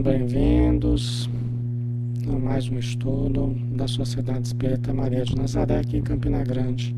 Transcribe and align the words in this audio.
Sejam 0.00 0.02
bem-vindos 0.02 1.28
a 2.26 2.38
mais 2.38 2.66
um 2.70 2.78
estudo 2.78 3.54
da 3.72 3.86
Sociedade 3.86 4.46
Espírita 4.46 4.94
Maria 4.94 5.24
de 5.24 5.36
Nazaré 5.36 5.80
aqui 5.80 5.98
em 5.98 6.02
Campina 6.02 6.42
Grande. 6.42 6.96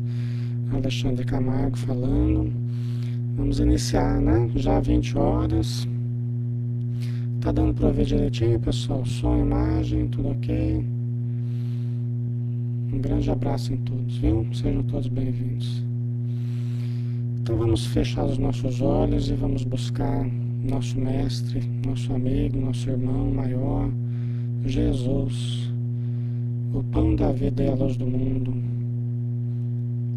Alexandre 0.71 1.25
Camargo 1.25 1.77
falando. 1.77 2.49
Vamos 3.35 3.59
iniciar, 3.59 4.21
né? 4.21 4.49
Já 4.55 4.79
20 4.79 5.17
horas. 5.17 5.85
Tá 7.41 7.51
dando 7.51 7.73
para 7.73 7.91
ver 7.91 8.05
direitinho, 8.05 8.57
pessoal? 8.59 9.05
Som, 9.05 9.37
imagem, 9.37 10.07
tudo 10.07 10.29
ok? 10.29 10.85
Um 12.93 12.99
grande 13.01 13.29
abraço 13.29 13.73
em 13.73 13.77
todos, 13.77 14.17
viu? 14.17 14.47
Sejam 14.53 14.83
todos 14.83 15.07
bem-vindos. 15.09 15.83
Então 17.41 17.57
vamos 17.57 17.85
fechar 17.85 18.23
os 18.23 18.37
nossos 18.37 18.79
olhos 18.81 19.29
e 19.29 19.33
vamos 19.33 19.65
buscar 19.65 20.25
nosso 20.63 20.97
mestre, 20.97 21.61
nosso 21.85 22.13
amigo, 22.13 22.57
nosso 22.57 22.89
irmão 22.89 23.29
maior, 23.29 23.89
Jesus, 24.65 25.69
o 26.73 26.81
pão 26.83 27.15
da 27.15 27.33
vida 27.33 27.63
e 27.63 27.67
a 27.67 27.75
luz 27.75 27.97
do 27.97 28.07
mundo, 28.07 28.53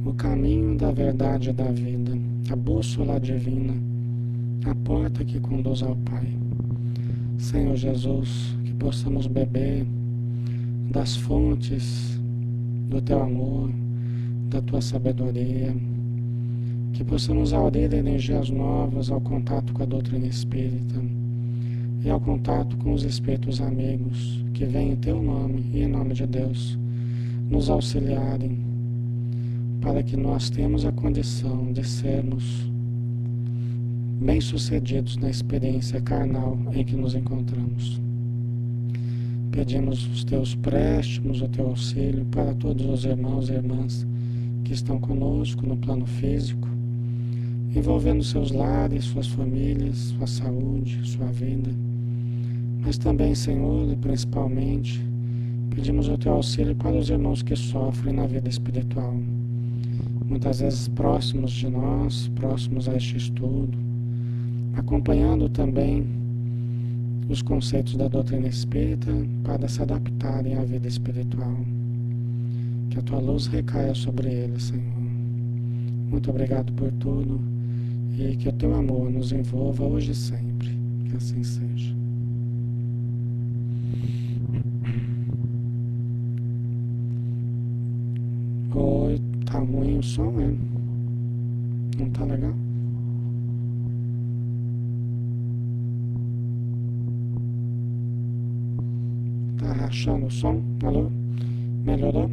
o 0.09 0.15
caminho 0.15 0.77
da 0.77 0.93
verdade 0.93 1.51
e 1.51 1.53
da 1.53 1.71
vida, 1.73 2.17
a 2.49 2.55
bússola 2.55 3.19
divina, 3.19 3.75
a 4.65 4.75
porta 4.77 5.25
que 5.25 5.41
conduz 5.41 5.83
ao 5.83 5.97
Pai. 5.97 6.29
Senhor 7.39 7.75
Jesus, 7.75 8.57
que 8.65 8.73
possamos 8.75 9.27
beber 9.27 9.85
das 10.91 11.17
fontes 11.17 12.21
do 12.89 13.03
teu 13.03 13.21
amor, 13.21 13.69
da 14.49 14.63
tua 14.63 14.81
sabedoria 14.81 15.75
que 16.97 17.05
possamos 17.05 17.53
aurir 17.53 17.93
energias 17.93 18.49
novas 18.49 19.11
ao 19.11 19.21
contato 19.21 19.71
com 19.75 19.83
a 19.83 19.87
doutrina 19.87 20.27
espírita 20.27 20.99
e 22.03 22.09
ao 22.09 22.19
contato 22.19 22.75
com 22.79 22.95
os 22.95 23.05
espíritos 23.05 23.61
amigos 23.61 24.43
que 24.55 24.65
vêm 24.65 24.93
em 24.93 24.97
teu 24.97 25.23
nome 25.23 25.63
e 25.75 25.83
em 25.83 25.89
nome 25.89 26.15
de 26.15 26.27
Deus 26.27 26.79
nos 27.51 27.69
auxiliarem 27.69 28.65
para 29.83 30.03
que 30.03 30.17
nós 30.17 30.49
tenhamos 30.49 30.87
a 30.87 30.93
condição 30.93 31.71
de 31.71 31.87
sermos 31.87 32.67
bem-sucedidos 34.19 35.19
na 35.19 35.29
experiência 35.29 36.01
carnal 36.01 36.59
em 36.73 36.83
que 36.83 36.97
nos 36.97 37.15
encontramos. 37.15 38.01
Pedimos 39.51 40.09
os 40.09 40.25
teus 40.25 40.55
préstimos, 40.55 41.43
o 41.43 41.49
teu 41.49 41.67
auxílio 41.67 42.25
para 42.31 42.55
todos 42.55 42.87
os 42.87 43.05
irmãos 43.05 43.51
e 43.51 43.53
irmãs 43.53 44.07
que 44.65 44.73
estão 44.73 44.99
conosco 44.99 45.67
no 45.67 45.77
plano 45.77 46.07
físico 46.07 46.76
envolvendo 47.77 48.25
seus 48.25 48.51
lares, 48.51 49.05
suas 49.05 49.27
famílias, 49.27 50.15
sua 50.17 50.27
saúde, 50.27 50.99
sua 51.05 51.27
vida. 51.27 51.71
Mas 52.83 52.97
também, 52.97 53.35
Senhor, 53.35 53.91
e 53.93 53.97
principalmente, 53.97 55.05
pedimos 55.71 56.09
o 56.09 56.17
teu 56.17 56.33
auxílio 56.33 56.75
para 56.75 56.97
os 56.97 57.11
irmãos 57.11 57.43
que 57.43 57.55
sofrem 57.55 58.15
na 58.15 58.27
vida 58.27 58.49
espiritual. 58.49 59.15
Muitas 60.25 60.61
vezes 60.61 60.89
próximos 60.89 61.53
de 61.53 61.69
nós, 61.69 62.29
próximos 62.35 62.89
a 62.89 62.97
este 62.97 63.17
estudo, 63.17 63.77
acompanhando 64.75 65.49
também 65.49 66.07
os 67.29 67.43
conceitos 67.43 67.97
da 67.97 68.09
doutrina 68.09 68.47
espírita 68.47 69.11
para 69.45 69.69
se 69.69 69.83
adaptarem 69.83 70.57
à 70.57 70.65
vida 70.65 70.89
espiritual. 70.89 71.57
Que 72.91 72.99
a 72.99 73.03
tua 73.03 73.19
luz 73.19 73.47
recaia 73.47 73.95
sobre 73.95 74.29
eles, 74.29 74.65
Senhor. 74.65 74.97
Muito 76.09 76.31
obrigado 76.31 76.73
por 76.73 76.91
tudo 76.93 77.56
e 78.19 78.35
que 78.37 78.49
o 78.49 78.53
teu 78.53 78.75
amor 78.75 79.11
nos 79.11 79.31
envolva 79.31 79.85
hoje 79.85 80.13
e 80.13 80.15
sempre. 80.15 80.69
Que 81.05 81.17
assim 81.17 81.43
seja. 81.43 81.95
Oi, 88.75 89.21
tá 89.45 89.59
ruim 89.59 89.99
o 89.99 90.03
som, 90.03 90.41
é? 90.41 90.55
Não 91.99 92.11
tá 92.11 92.25
legal? 92.25 92.55
Tá 99.59 99.73
rachando 99.73 100.27
o 100.27 100.31
som? 100.31 100.63
Alô? 100.83 101.11
Melhorou? 101.85 102.31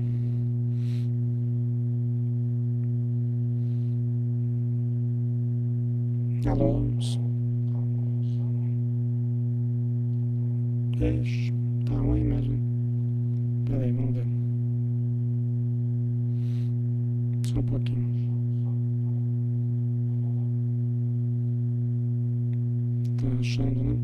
Alô? 6.46 6.82
Ixi, 11.00 11.54
tá 11.86 11.96
ruim 11.96 12.24
mesmo. 12.24 12.60
Peraí, 13.66 13.92
vamos 13.94 14.14
ver. 14.14 14.28
Só 17.48 17.60
um 17.60 17.64
pouquinho. 17.64 18.06
Tá 23.18 23.28
achando, 23.40 23.84
né? 23.84 23.98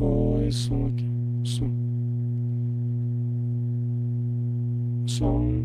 Oi, 0.00 0.50
som 0.52 0.86
aqui. 0.86 1.10
Som. 1.44 1.89
Som. 5.10 5.64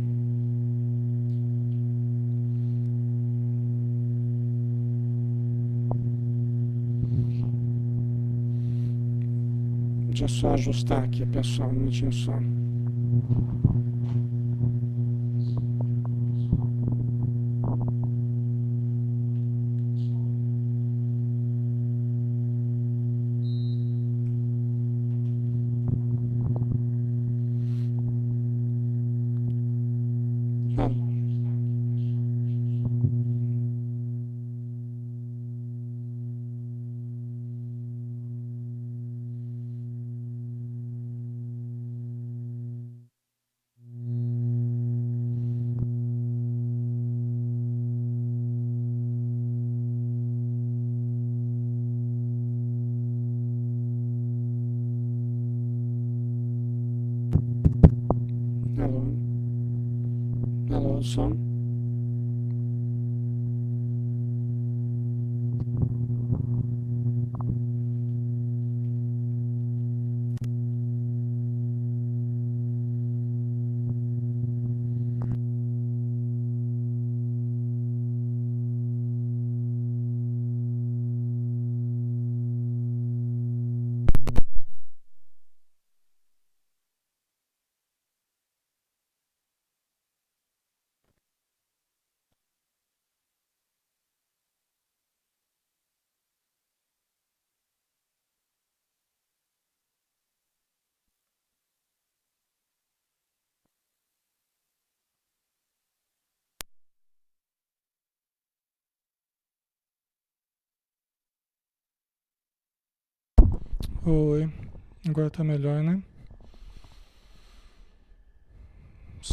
Deixa 10.07 10.23
eu 10.23 10.29
só 10.29 10.53
ajustar 10.53 11.03
aqui, 11.03 11.25
pessoal, 11.25 11.71
não 11.71 11.87
tinha 11.87 12.11
som. 12.11 12.39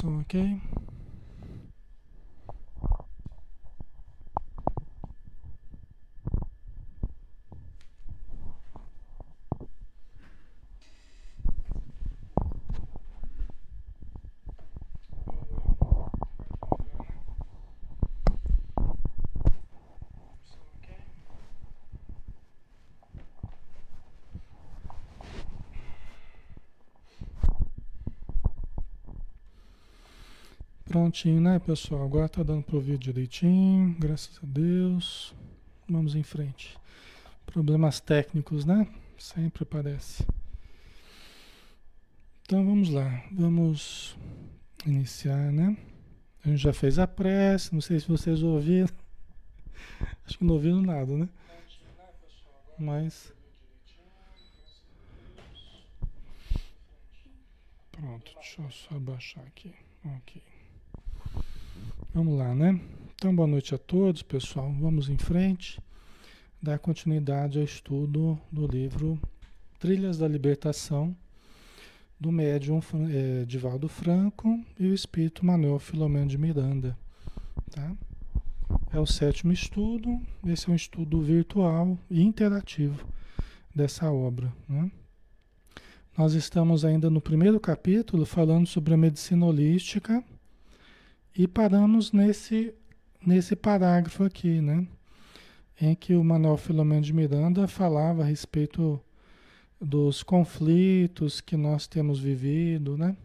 Né? 0.02 0.25
Som 0.25 0.81
Prontinho, 31.02 31.40
né, 31.40 31.58
pessoal? 31.58 32.04
Agora 32.04 32.28
tá 32.28 32.44
dando 32.44 32.62
para 32.62 32.76
ouvir 32.76 32.96
direitinho, 32.96 33.93
graças 33.99 34.38
a 34.40 34.46
Deus. 34.46 35.34
Vamos 35.88 36.14
em 36.14 36.22
frente. 36.22 36.78
Problemas 37.44 37.99
técnicos, 37.99 38.64
né? 38.64 38.87
Sempre 39.19 39.64
aparece. 39.64 40.25
Então 42.43 42.64
vamos 42.64 42.88
lá, 42.88 43.25
vamos 43.32 44.16
iniciar, 44.87 45.50
né? 45.50 45.76
A 46.44 46.50
gente 46.50 46.60
já 46.60 46.72
fez 46.72 47.00
a 47.00 47.06
prece, 47.08 47.75
não 47.75 47.81
sei 47.81 47.98
se 47.98 48.06
vocês 48.06 48.41
ouviram. 48.41 48.94
Acho 50.24 50.38
que 50.38 50.44
não 50.44 50.55
ouviram 50.55 50.81
nada, 50.81 51.17
né? 51.17 51.29
Mas. 52.79 53.32
Pronto, 57.91 58.32
deixa 58.36 58.62
eu 58.62 58.70
só 58.70 58.94
abaixar 58.94 59.44
aqui. 59.48 59.74
Ok. 60.05 60.52
Vamos 62.14 62.36
lá, 62.36 62.54
né? 62.54 62.78
Então, 63.14 63.34
boa 63.34 63.48
noite 63.48 63.74
a 63.74 63.78
todos, 63.78 64.22
pessoal. 64.22 64.70
Vamos 64.78 65.08
em 65.08 65.16
frente, 65.16 65.81
dar 66.60 66.78
continuidade 66.78 67.58
ao 67.58 67.64
estudo 67.64 68.38
do 68.52 68.66
livro 68.66 69.19
Trilhas 69.81 70.19
da 70.19 70.28
Libertação, 70.28 71.16
do 72.20 72.31
médium 72.31 72.81
é, 73.10 73.46
Divaldo 73.46 73.88
Franco 73.88 74.62
e 74.78 74.88
o 74.88 74.94
espírito 74.94 75.46
Manuel 75.46 75.78
Filomeno 75.78 76.26
de 76.26 76.36
Miranda. 76.36 76.94
Tá? 77.70 77.96
É 78.92 79.00
o 79.00 79.06
sétimo 79.06 79.50
estudo, 79.50 80.20
esse 80.46 80.69
é 80.69 80.72
um 80.72 80.76
estudo 80.76 81.22
virtual 81.22 81.96
e 82.10 82.20
interativo 82.20 83.08
dessa 83.74 84.12
obra. 84.12 84.52
Né? 84.69 84.90
Nós 86.19 86.34
estamos 86.34 86.84
ainda 86.84 87.08
no 87.08 87.22
primeiro 87.22 87.58
capítulo 87.58 88.26
falando 88.26 88.66
sobre 88.66 88.92
a 88.92 88.98
medicina 88.98 89.46
holística 89.46 90.22
e 91.36 91.48
paramos 91.48 92.12
nesse, 92.12 92.74
nesse 93.24 93.56
parágrafo 93.56 94.24
aqui, 94.24 94.60
né? 94.60 94.86
Em 95.81 95.94
que 95.94 96.15
o 96.15 96.22
Manuel 96.22 96.56
Filomeno 96.56 97.03
de 97.03 97.12
Miranda 97.12 97.67
falava 97.67 98.22
a 98.22 98.27
respeito 98.27 99.01
dos 99.81 100.22
conflitos 100.22 101.41
que 101.41 101.56
nós 101.56 101.86
temos 101.86 102.20
vivido, 102.20 102.96
né? 102.96 103.17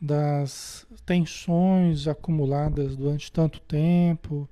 Das 0.00 0.86
tensões 1.04 2.06
acumuladas 2.06 2.96
durante 2.96 3.30
tanto 3.32 3.60
tempo 3.60 4.48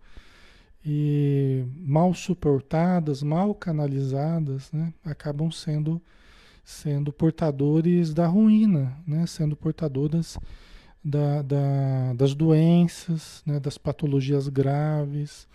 e 0.84 1.64
mal 1.78 2.12
suportadas, 2.14 3.22
mal 3.22 3.54
canalizadas, 3.54 4.70
né? 4.72 4.92
Acabam 5.04 5.50
sendo 5.50 6.02
sendo 6.64 7.12
portadores 7.12 8.12
da 8.12 8.26
ruína, 8.26 8.98
né? 9.06 9.24
Sendo 9.26 9.54
portadoras 9.54 10.36
da, 11.06 11.40
da, 11.40 12.12
das 12.14 12.34
doenças, 12.34 13.40
né, 13.46 13.60
das 13.60 13.78
patologias 13.78 14.48
graves. 14.48 15.46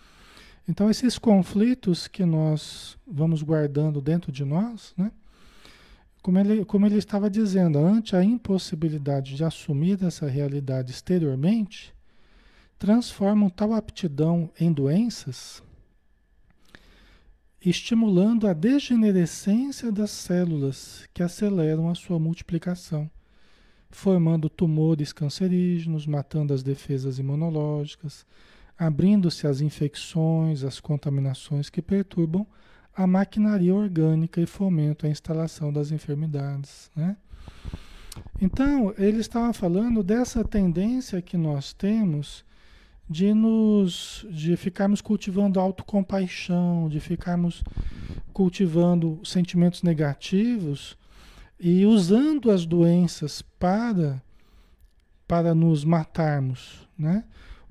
Então, 0.65 0.89
esses 0.89 1.17
conflitos 1.17 2.08
que 2.08 2.24
nós 2.24 2.98
vamos 3.05 3.43
guardando 3.43 4.00
dentro 4.00 4.31
de 4.31 4.46
nós, 4.46 4.93
né, 4.96 5.12
como, 6.22 6.39
ele, 6.39 6.63
como 6.63 6.86
ele 6.86 6.96
estava 6.96 7.29
dizendo, 7.29 7.79
ante 7.79 8.15
a 8.15 8.24
impossibilidade 8.24 9.36
de 9.36 9.43
assumir 9.43 10.01
essa 10.01 10.25
realidade 10.25 10.91
exteriormente, 10.91 11.93
transformam 12.79 13.50
tal 13.50 13.74
aptidão 13.74 14.50
em 14.58 14.72
doenças, 14.72 15.62
estimulando 17.63 18.48
a 18.48 18.53
degenerescência 18.53 19.91
das 19.91 20.12
células 20.12 21.10
que 21.13 21.22
aceleram 21.22 21.89
a 21.89 21.96
sua 21.96 22.17
multiplicação 22.17 23.12
formando 23.91 24.50
tumores 24.50 25.12
cancerígenos, 25.12 26.07
matando 26.07 26.53
as 26.53 26.63
defesas 26.63 27.19
imunológicas, 27.19 28.25
abrindo-se 28.77 29.45
às 29.45 29.62
infecções, 29.62 30.63
às 30.63 30.79
contaminações 30.79 31.69
que 31.69 31.81
perturbam 31.81 32.48
a 32.95 33.05
maquinaria 33.05 33.74
orgânica 33.74 34.41
e 34.41 34.45
fomentam 34.45 35.07
a 35.07 35.12
instalação 35.12 35.71
das 35.71 35.91
enfermidades. 35.91 36.89
Né? 36.95 37.15
Então, 38.41 38.93
ele 38.98 39.19
estava 39.19 39.53
falando 39.53 40.01
dessa 40.01 40.43
tendência 40.43 41.21
que 41.21 41.38
nós 41.38 41.74
temos 41.74 42.43
de 43.10 43.33
nos 43.33 44.25
de 44.29 44.55
ficarmos 44.55 45.01
cultivando 45.01 45.60
autocompaixão, 45.60 46.88
de 46.88 47.00
ficarmos 47.00 47.62
cultivando 48.31 49.19
sentimentos 49.24 49.83
negativos 49.83 50.98
e 51.63 51.86
usando 51.86 52.50
as 52.50 52.65
doenças 52.65 53.44
para, 53.60 54.20
para 55.27 55.53
nos 55.53 55.86
matarmos, 55.86 56.88
né? 56.98 57.24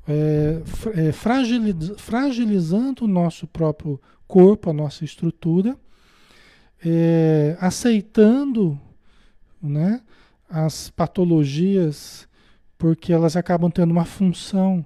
É, 0.06 0.62
é, 1.08 1.12
fragiliz, 1.12 1.92
fragilizando 1.98 3.04
o 3.04 3.08
nosso 3.08 3.46
próprio 3.48 4.00
corpo, 4.26 4.70
a 4.70 4.72
nossa 4.72 5.04
estrutura, 5.04 5.76
é, 6.84 7.56
aceitando 7.60 8.80
né, 9.60 10.00
as 10.48 10.88
patologias, 10.90 12.28
porque 12.78 13.12
elas 13.12 13.36
acabam 13.36 13.70
tendo 13.70 13.90
uma 13.90 14.04
função 14.04 14.84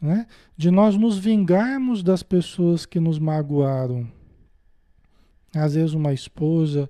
né, 0.00 0.26
de 0.56 0.70
nós 0.70 0.96
nos 0.96 1.18
vingarmos 1.18 2.02
das 2.02 2.22
pessoas 2.22 2.86
que 2.86 3.00
nos 3.00 3.18
magoaram. 3.18 4.06
Às 5.54 5.74
vezes, 5.74 5.92
uma 5.92 6.12
esposa 6.12 6.88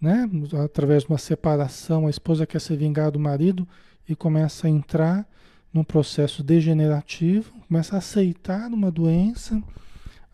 né? 0.00 0.28
Através 0.64 1.02
de 1.02 1.08
uma 1.08 1.18
separação, 1.18 2.06
a 2.06 2.10
esposa 2.10 2.46
quer 2.46 2.60
se 2.60 2.74
vingar 2.76 3.10
do 3.10 3.18
marido 3.18 3.66
e 4.08 4.14
começa 4.14 4.66
a 4.66 4.70
entrar 4.70 5.28
num 5.72 5.84
processo 5.84 6.42
degenerativo, 6.42 7.52
começa 7.66 7.96
a 7.96 7.98
aceitar 7.98 8.68
uma 8.68 8.90
doença, 8.90 9.62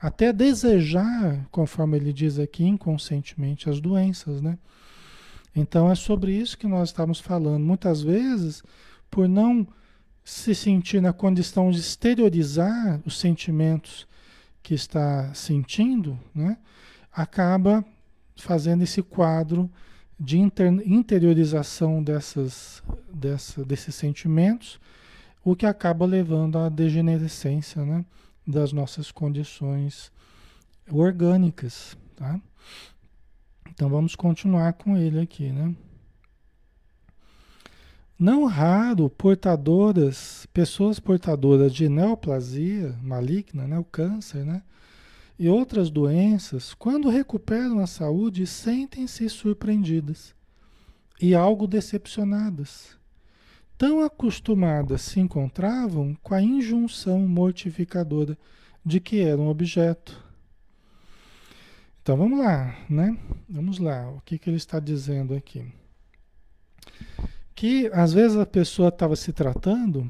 até 0.01 0.33
desejar, 0.33 1.47
conforme 1.51 1.97
ele 1.97 2.13
diz 2.13 2.39
aqui, 2.39 2.65
inconscientemente 2.65 3.69
as 3.69 3.81
doenças, 3.81 4.41
né? 4.41 4.59
Então 5.57 5.91
é 5.91 5.95
sobre 5.95 6.33
isso 6.33 6.59
que 6.59 6.67
nós 6.67 6.91
estamos 6.91 7.21
falando. 7.21 7.65
Muitas 7.65 8.03
vezes, 8.03 8.63
por 9.11 9.29
não 9.29 9.67
se 10.25 10.55
sentir 10.55 11.01
na 11.01 11.13
condição 11.13 11.71
de 11.71 11.79
exteriorizar 11.79 13.01
os 13.05 13.19
sentimentos 13.19 14.07
que 14.63 14.75
está 14.75 15.33
sentindo, 15.35 16.19
né? 16.35 16.59
Acaba 17.13 17.85
fazendo 18.37 18.83
esse 18.83 19.03
quadro 19.03 19.71
de 20.19 20.39
inter, 20.39 20.73
interiorização 20.87 22.03
dessas, 22.03 22.83
dessa, 23.13 23.65
desses 23.65 23.95
sentimentos, 23.95 24.81
o 25.45 25.55
que 25.55 25.67
acaba 25.67 26.07
levando 26.07 26.59
à 26.59 26.69
degenerescência 26.69 27.85
né, 27.85 28.05
das 28.47 28.73
nossas 28.73 29.11
condições 29.11 30.11
orgânicas. 30.91 31.97
Tá? 32.17 32.41
Então 33.71 33.89
vamos 33.89 34.15
continuar 34.15 34.73
com 34.75 34.97
ele 34.97 35.21
aqui. 35.21 35.51
Né? 35.51 35.75
Não 38.19 38.47
raro, 38.47 39.11
portadoras, 39.11 40.47
pessoas 40.53 41.01
portadoras 41.01 41.75
de 41.75 41.89
neoplasia 41.89 42.97
maligna, 43.03 43.67
né, 43.67 43.79
o 43.79 43.85
câncer, 43.85 44.45
né, 44.45 44.63
e 45.39 45.49
outras 45.49 45.91
doenças, 45.91 46.75
quando 46.75 47.09
recuperam 47.09 47.81
a 47.81 47.87
saúde, 47.87 48.47
sentem-se 48.47 49.29
surpreendidas 49.29 50.35
e 51.21 51.35
algo 51.35 51.67
decepcionadas. 51.67 52.97
Tão 53.77 54.01
acostumadas 54.05 55.03
se 55.03 55.19
encontravam 55.19 56.17
com 56.23 56.35
a 56.35 56.43
injunção 56.43 57.21
mortificadora 57.27 58.39
de 58.85 59.01
que 59.01 59.21
eram 59.21 59.49
objeto. 59.49 60.23
Então 62.01 62.17
vamos 62.17 62.39
lá, 62.39 62.77
né? 62.89 63.19
Vamos 63.49 63.79
lá, 63.79 64.11
o 64.11 64.21
que, 64.21 64.39
que 64.39 64.49
ele 64.49 64.59
está 64.59 64.79
dizendo 64.79 65.35
aqui? 65.35 65.67
Que 67.55 67.91
às 67.93 68.13
vezes 68.13 68.37
a 68.37 68.47
pessoa 68.47 68.91
estava 68.91 69.17
se 69.17 69.33
tratando, 69.33 70.09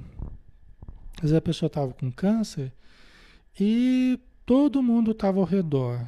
às 1.16 1.30
vezes 1.30 1.36
a 1.36 1.40
pessoa 1.40 1.68
estava 1.68 1.92
com 1.94 2.10
câncer 2.10 2.72
e 3.58 4.18
todo 4.44 4.82
mundo 4.82 5.12
estava 5.12 5.38
ao 5.38 5.44
redor, 5.44 6.00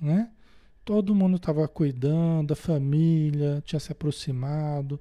né? 0.00 0.30
Todo 0.84 1.14
mundo 1.14 1.36
estava 1.36 1.66
cuidando, 1.68 2.52
a 2.52 2.56
família 2.56 3.62
tinha 3.64 3.78
se 3.78 3.92
aproximado, 3.92 5.00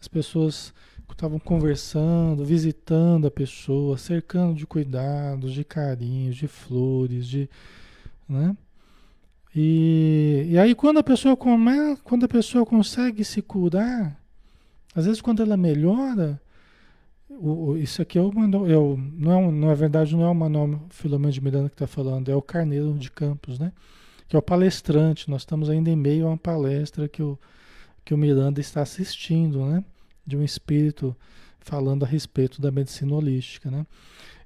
as 0.00 0.08
pessoas 0.08 0.74
estavam 1.10 1.38
conversando, 1.38 2.44
visitando 2.44 3.26
a 3.26 3.30
pessoa, 3.30 3.98
cercando 3.98 4.54
de 4.54 4.66
cuidados, 4.66 5.52
de 5.52 5.64
carinhos, 5.64 6.36
de 6.36 6.48
flores, 6.48 7.26
de, 7.26 7.48
né? 8.28 8.56
E, 9.54 10.46
e 10.50 10.58
aí 10.58 10.74
quando 10.74 10.98
a 10.98 11.02
pessoa 11.02 11.36
come, 11.36 11.96
quando 12.04 12.24
a 12.24 12.28
pessoa 12.28 12.64
consegue 12.64 13.24
se 13.24 13.42
curar, 13.42 14.20
às 14.94 15.06
vezes 15.06 15.20
quando 15.20 15.42
ela 15.42 15.56
melhora, 15.56 16.40
o, 17.40 17.76
isso 17.76 18.02
aqui 18.02 18.18
é 18.18 18.22
o 18.22 18.30
é 18.68 18.76
o, 18.76 18.96
não 18.96 19.32
é, 19.32 19.50
na 19.50 19.74
verdade 19.74 20.14
não 20.14 20.24
é 20.24 20.28
o 20.28 20.34
Manuel 20.34 20.80
Filomeno 20.90 21.32
de 21.32 21.40
Miranda 21.40 21.68
que 21.68 21.74
está 21.74 21.86
falando, 21.86 22.30
é 22.30 22.34
o 22.34 22.42
Carneiro 22.42 22.92
de 22.94 23.10
Campos, 23.10 23.58
né? 23.58 23.72
Que 24.28 24.36
é 24.36 24.38
o 24.38 24.42
palestrante. 24.42 25.30
Nós 25.30 25.42
estamos 25.42 25.70
ainda 25.70 25.90
em 25.90 25.96
meio 25.96 26.26
a 26.26 26.30
uma 26.30 26.36
palestra 26.36 27.08
que 27.08 27.22
o, 27.22 27.38
que 28.04 28.14
o 28.14 28.18
Miranda 28.18 28.60
está 28.60 28.82
assistindo, 28.82 29.64
né? 29.64 29.84
De 30.26 30.36
um 30.36 30.42
espírito 30.42 31.16
falando 31.60 32.04
a 32.04 32.08
respeito 32.08 32.60
da 32.60 32.70
medicina 32.70 33.14
holística, 33.14 33.70
né? 33.70 33.86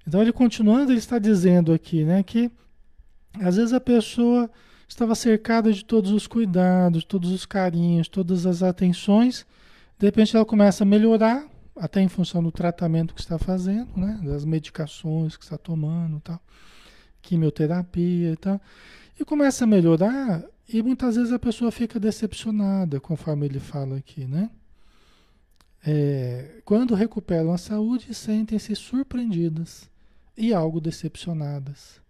Então 0.07 0.21
ele 0.21 0.33
continuando, 0.33 0.93
ele 0.93 0.99
está 0.99 1.19
dizendo 1.19 1.73
aqui, 1.73 2.05
né, 2.05 2.23
que 2.23 2.51
às 3.41 3.57
vezes 3.57 3.73
a 3.73 3.81
pessoa 3.81 4.51
estava 4.87 5.15
cercada 5.15 5.73
de 5.73 5.85
todos 5.85 6.11
os 6.11 6.27
cuidados, 6.27 7.05
todos 7.05 7.31
os 7.31 7.47
carinhos, 7.47 8.07
todas 8.07 8.47
as 8.47 8.63
atenções, 8.63 9.47
de 9.99 10.07
repente 10.07 10.37
ela 10.37 10.45
começa 10.45 10.85
a 10.85 10.87
melhorar, 10.87 11.47
até 11.77 12.01
em 12.01 12.09
função 12.09 12.43
do 12.43 12.53
tratamento 12.53 13.15
que 13.15 13.21
está 13.21 13.39
fazendo, 13.39 13.97
né, 13.97 14.21
das 14.23 14.45
medicações 14.45 15.37
que 15.37 15.45
está 15.45 15.59
tomando, 15.59 16.21
tal, 16.21 16.41
quimioterapia 17.21 18.33
e 18.33 18.37
tal, 18.37 18.61
e 19.19 19.25
começa 19.25 19.65
a 19.65 19.67
melhorar 19.67 20.45
e 20.69 20.83
muitas 20.83 21.17
vezes 21.17 21.33
a 21.33 21.39
pessoa 21.39 21.71
fica 21.71 22.01
decepcionada, 22.01 22.99
conforme 22.99 23.47
ele 23.47 23.61
fala 23.61 23.97
aqui, 23.97 24.25
né? 24.25 24.51
É, 25.87 26.63
quando 26.65 26.95
recuperam 26.95 27.53
a 27.53 27.59
saúde, 27.59 28.15
sentem-se 28.15 28.75
surpreendidas 28.75 29.91
e 30.37 30.55
algo 30.55 30.81
decepcionadas. 30.81 32.01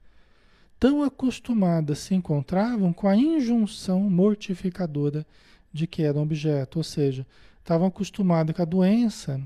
Tão 0.78 1.02
acostumadas 1.02 1.98
se 1.98 2.14
encontravam 2.14 2.92
com 2.92 3.08
a 3.08 3.16
injunção 3.16 4.08
mortificadora 4.08 5.26
de 5.72 5.88
que 5.88 6.02
era 6.02 6.20
objeto, 6.20 6.76
ou 6.76 6.84
seja, 6.84 7.26
estavam 7.64 7.86
acostumadas 7.86 8.54
com 8.54 8.60
a 8.60 8.66
doença 8.66 9.40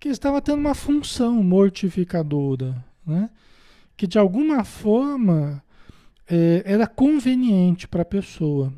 que 0.00 0.08
estava 0.08 0.40
tendo 0.40 0.58
uma 0.58 0.74
função 0.74 1.42
mortificadora, 1.42 2.82
né? 3.06 3.28
que 3.94 4.06
de 4.06 4.18
alguma 4.18 4.64
forma 4.64 5.62
é, 6.26 6.62
era 6.64 6.86
conveniente 6.86 7.86
para 7.86 8.00
a 8.00 8.06
pessoa. 8.06 8.72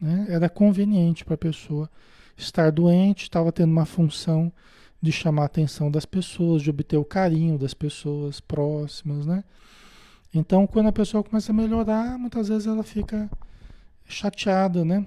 Né? 0.00 0.26
Era 0.28 0.48
conveniente 0.48 1.24
para 1.24 1.34
a 1.34 1.38
pessoa 1.38 1.90
estar 2.36 2.70
doente, 2.70 3.24
estava 3.24 3.50
tendo 3.50 3.72
uma 3.72 3.86
função 3.86 4.52
de 5.02 5.10
chamar 5.10 5.42
a 5.42 5.46
atenção 5.46 5.90
das 5.90 6.06
pessoas, 6.06 6.62
de 6.62 6.70
obter 6.70 6.96
o 6.96 7.04
carinho 7.04 7.58
das 7.58 7.74
pessoas 7.74 8.40
próximas, 8.40 9.26
né? 9.26 9.44
Então, 10.32 10.66
quando 10.66 10.88
a 10.88 10.92
pessoa 10.92 11.22
começa 11.22 11.52
a 11.52 11.54
melhorar, 11.54 12.18
muitas 12.18 12.48
vezes 12.48 12.66
ela 12.66 12.82
fica 12.82 13.30
chateada, 14.06 14.84
né? 14.84 15.04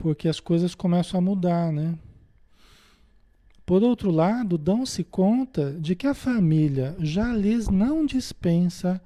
Porque 0.00 0.28
as 0.28 0.40
coisas 0.40 0.74
começam 0.74 1.18
a 1.18 1.20
mudar, 1.20 1.70
né? 1.70 1.94
Por 3.66 3.82
outro 3.82 4.10
lado, 4.10 4.56
dão-se 4.56 5.04
conta 5.04 5.72
de 5.78 5.94
que 5.94 6.06
a 6.06 6.14
família 6.14 6.96
já 6.98 7.34
lhes 7.34 7.68
não 7.68 8.06
dispensa 8.06 8.98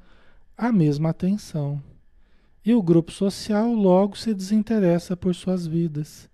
a 0.57 0.71
mesma 0.71 1.11
atenção. 1.11 1.83
E 2.65 2.73
o 2.73 2.81
grupo 2.81 3.11
social 3.11 3.75
logo 3.75 4.17
se 4.17 4.33
desinteressa 4.33 5.17
por 5.17 5.35
suas 5.35 5.67
vidas, 5.67 6.31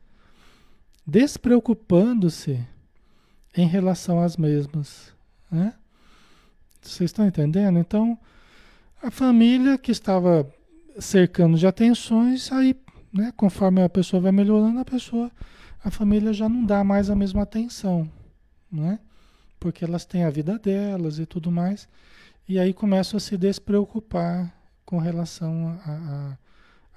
despreocupando-se 1.07 2.61
em 3.57 3.67
relação 3.67 4.21
às 4.21 4.37
mesmas. 4.37 5.15
Né? 5.51 5.73
Vocês 6.83 7.09
estão 7.09 7.27
entendendo? 7.27 7.79
Então, 7.79 8.17
a 9.03 9.11
família 9.11 9.79
que 9.79 9.91
estava 9.91 10.47
cercando 10.99 11.57
de 11.57 11.67
atenções, 11.67 12.53
aí, 12.53 12.77
né, 13.13 13.33
conforme 13.37 13.83
a 13.83 13.89
pessoa 13.89 14.21
vai 14.21 14.33
melhorando, 14.33 14.79
a 14.79 14.85
pessoa, 14.85 15.31
a 15.83 15.91
família 15.91 16.33
já 16.33 16.49
não 16.49 16.65
dá 16.65 16.85
mais 16.85 17.11
a 17.11 17.15
mesma 17.15 17.43
atenção, 17.43 18.11
né? 18.71 18.99
Porque 19.59 19.85
elas 19.85 20.05
têm 20.05 20.25
a 20.25 20.31
vida 20.31 20.59
delas 20.59 21.19
e 21.19 21.27
tudo 21.27 21.51
mais. 21.51 21.89
E 22.49 22.59
aí 22.59 22.73
começam 22.73 23.17
a 23.17 23.21
se 23.21 23.37
despreocupar 23.37 24.53
com 24.85 24.99
relação 24.99 25.79
a, 25.85 26.37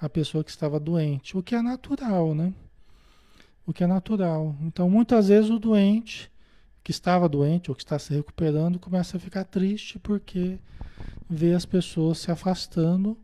a, 0.00 0.06
a 0.06 0.08
pessoa 0.08 0.42
que 0.42 0.50
estava 0.50 0.80
doente, 0.80 1.36
o 1.36 1.42
que 1.42 1.54
é 1.54 1.62
natural, 1.62 2.34
né? 2.34 2.52
O 3.66 3.72
que 3.72 3.84
é 3.84 3.86
natural. 3.86 4.56
Então, 4.62 4.90
muitas 4.90 5.28
vezes 5.28 5.50
o 5.50 5.58
doente 5.58 6.30
que 6.82 6.90
estava 6.90 7.28
doente 7.28 7.70
ou 7.70 7.74
que 7.74 7.82
está 7.82 7.98
se 7.98 8.12
recuperando 8.12 8.78
começa 8.78 9.16
a 9.16 9.20
ficar 9.20 9.44
triste 9.44 9.98
porque 9.98 10.58
vê 11.28 11.54
as 11.54 11.64
pessoas 11.64 12.18
se 12.18 12.30
afastando. 12.30 13.16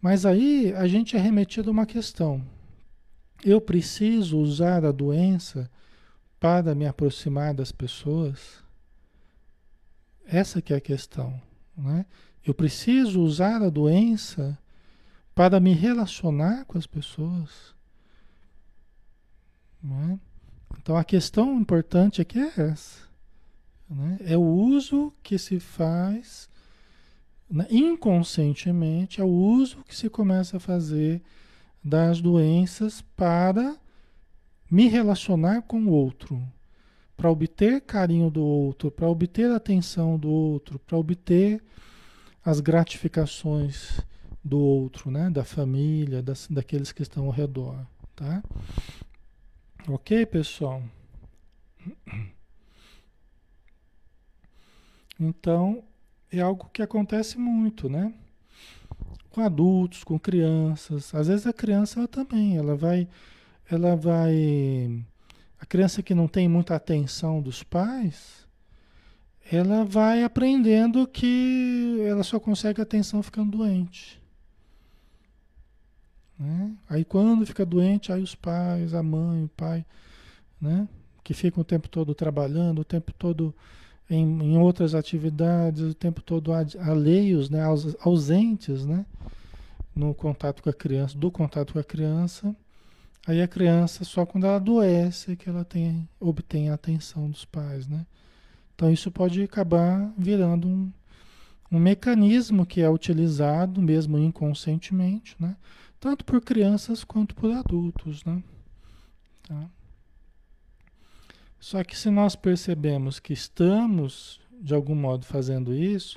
Mas 0.00 0.26
aí 0.26 0.72
a 0.74 0.86
gente 0.86 1.16
é 1.16 1.18
remetido 1.18 1.70
a 1.70 1.72
uma 1.72 1.86
questão. 1.86 2.44
Eu 3.44 3.60
preciso 3.60 4.38
usar 4.38 4.84
a 4.84 4.92
doença 4.92 5.70
para 6.38 6.74
me 6.74 6.86
aproximar 6.86 7.54
das 7.54 7.72
pessoas? 7.72 8.62
Essa 10.26 10.60
que 10.60 10.72
é 10.72 10.76
a 10.76 10.80
questão, 10.80 11.40
né? 11.76 12.04
Eu 12.44 12.54
preciso 12.54 13.22
usar 13.22 13.62
a 13.62 13.68
doença 13.68 14.58
para 15.34 15.58
me 15.58 15.72
relacionar 15.72 16.64
com 16.64 16.78
as 16.78 16.86
pessoas. 16.86 17.74
Né? 19.82 20.18
Então 20.78 20.96
a 20.96 21.04
questão 21.04 21.60
importante 21.60 22.20
aqui 22.22 22.38
é 22.38 22.52
essa. 22.56 23.00
Né? 23.90 24.18
É 24.20 24.36
o 24.36 24.42
uso 24.42 25.12
que 25.22 25.38
se 25.38 25.58
faz 25.58 26.48
né? 27.50 27.66
inconscientemente, 27.70 29.20
é 29.20 29.24
o 29.24 29.28
uso 29.28 29.84
que 29.86 29.96
se 29.96 30.08
começa 30.08 30.56
a 30.56 30.60
fazer 30.60 31.22
das 31.82 32.20
doenças 32.20 33.00
para 33.16 33.76
me 34.70 34.88
relacionar 34.88 35.62
com 35.62 35.84
o 35.84 35.90
outro 35.90 36.42
para 37.16 37.30
obter 37.30 37.80
carinho 37.80 38.30
do 38.30 38.44
outro, 38.44 38.90
para 38.90 39.08
obter 39.08 39.50
atenção 39.50 40.18
do 40.18 40.28
outro, 40.28 40.78
para 40.78 40.98
obter 40.98 41.64
as 42.44 42.60
gratificações 42.60 44.00
do 44.44 44.58
outro, 44.58 45.10
né? 45.10 45.30
da 45.30 45.44
família, 45.44 46.22
das, 46.22 46.46
daqueles 46.48 46.92
que 46.92 47.02
estão 47.02 47.24
ao 47.26 47.30
redor. 47.30 47.84
Tá? 48.14 48.42
Ok, 49.88 50.26
pessoal? 50.26 50.82
Então, 55.18 55.82
é 56.38 56.42
algo 56.42 56.70
que 56.72 56.82
acontece 56.82 57.38
muito, 57.38 57.88
né? 57.88 58.12
Com 59.30 59.40
adultos, 59.40 60.04
com 60.04 60.18
crianças. 60.18 61.14
Às 61.14 61.28
vezes 61.28 61.46
a 61.46 61.52
criança 61.52 62.00
ela 62.00 62.08
também, 62.08 62.56
ela 62.56 62.74
vai, 62.74 63.08
ela 63.70 63.96
vai 63.96 65.04
a 65.60 65.66
criança 65.66 66.02
que 66.02 66.14
não 66.14 66.28
tem 66.28 66.48
muita 66.48 66.74
atenção 66.74 67.40
dos 67.40 67.62
pais, 67.62 68.46
ela 69.50 69.84
vai 69.84 70.22
aprendendo 70.22 71.06
que 71.06 71.98
ela 72.06 72.22
só 72.22 72.38
consegue 72.38 72.80
atenção 72.80 73.22
ficando 73.22 73.56
doente. 73.56 74.20
Né? 76.38 76.72
Aí 76.88 77.04
quando 77.04 77.46
fica 77.46 77.64
doente, 77.64 78.12
aí 78.12 78.22
os 78.22 78.34
pais, 78.34 78.92
a 78.92 79.02
mãe, 79.02 79.44
o 79.44 79.48
pai, 79.48 79.84
né? 80.60 80.88
que 81.24 81.32
ficam 81.32 81.62
o 81.62 81.64
tempo 81.64 81.88
todo 81.88 82.14
trabalhando, 82.14 82.80
o 82.80 82.84
tempo 82.84 83.12
todo 83.12 83.54
em, 84.08 84.24
em 84.24 84.58
outras 84.58 84.94
atividades, 84.94 85.82
o 85.82 85.94
tempo 85.94 86.22
todo 86.22 86.52
alheios, 86.52 87.50
né? 87.50 87.60
ausentes 88.00 88.84
né? 88.86 89.04
no 89.94 90.14
contato 90.14 90.62
com 90.62 90.70
a 90.70 90.74
criança, 90.74 91.16
do 91.16 91.30
contato 91.30 91.72
com 91.72 91.78
a 91.78 91.84
criança, 91.84 92.54
Aí 93.26 93.42
a 93.42 93.48
criança, 93.48 94.04
só 94.04 94.24
quando 94.24 94.46
ela 94.46 94.56
adoece, 94.56 95.32
é 95.32 95.36
que 95.36 95.48
ela 95.48 95.64
tem, 95.64 96.08
obtém 96.20 96.70
a 96.70 96.74
atenção 96.74 97.28
dos 97.28 97.44
pais, 97.44 97.88
né? 97.88 98.06
Então 98.74 98.92
isso 98.92 99.10
pode 99.10 99.42
acabar 99.42 100.12
virando 100.16 100.68
um, 100.68 100.92
um 101.72 101.78
mecanismo 101.80 102.64
que 102.64 102.80
é 102.80 102.88
utilizado 102.88 103.82
mesmo 103.82 104.16
inconscientemente, 104.16 105.34
né? 105.40 105.56
Tanto 105.98 106.24
por 106.24 106.40
crianças 106.40 107.02
quanto 107.02 107.34
por 107.34 107.50
adultos, 107.50 108.24
né? 108.24 108.40
Tá? 109.48 109.68
Só 111.66 111.82
que 111.82 111.98
se 111.98 112.10
nós 112.10 112.36
percebemos 112.36 113.18
que 113.18 113.32
estamos, 113.32 114.40
de 114.62 114.72
algum 114.72 114.94
modo, 114.94 115.26
fazendo 115.26 115.74
isso, 115.74 116.16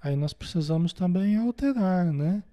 aí 0.00 0.14
nós 0.14 0.32
precisamos 0.32 0.92
também 0.92 1.36
alterar, 1.36 2.12
né? 2.12 2.44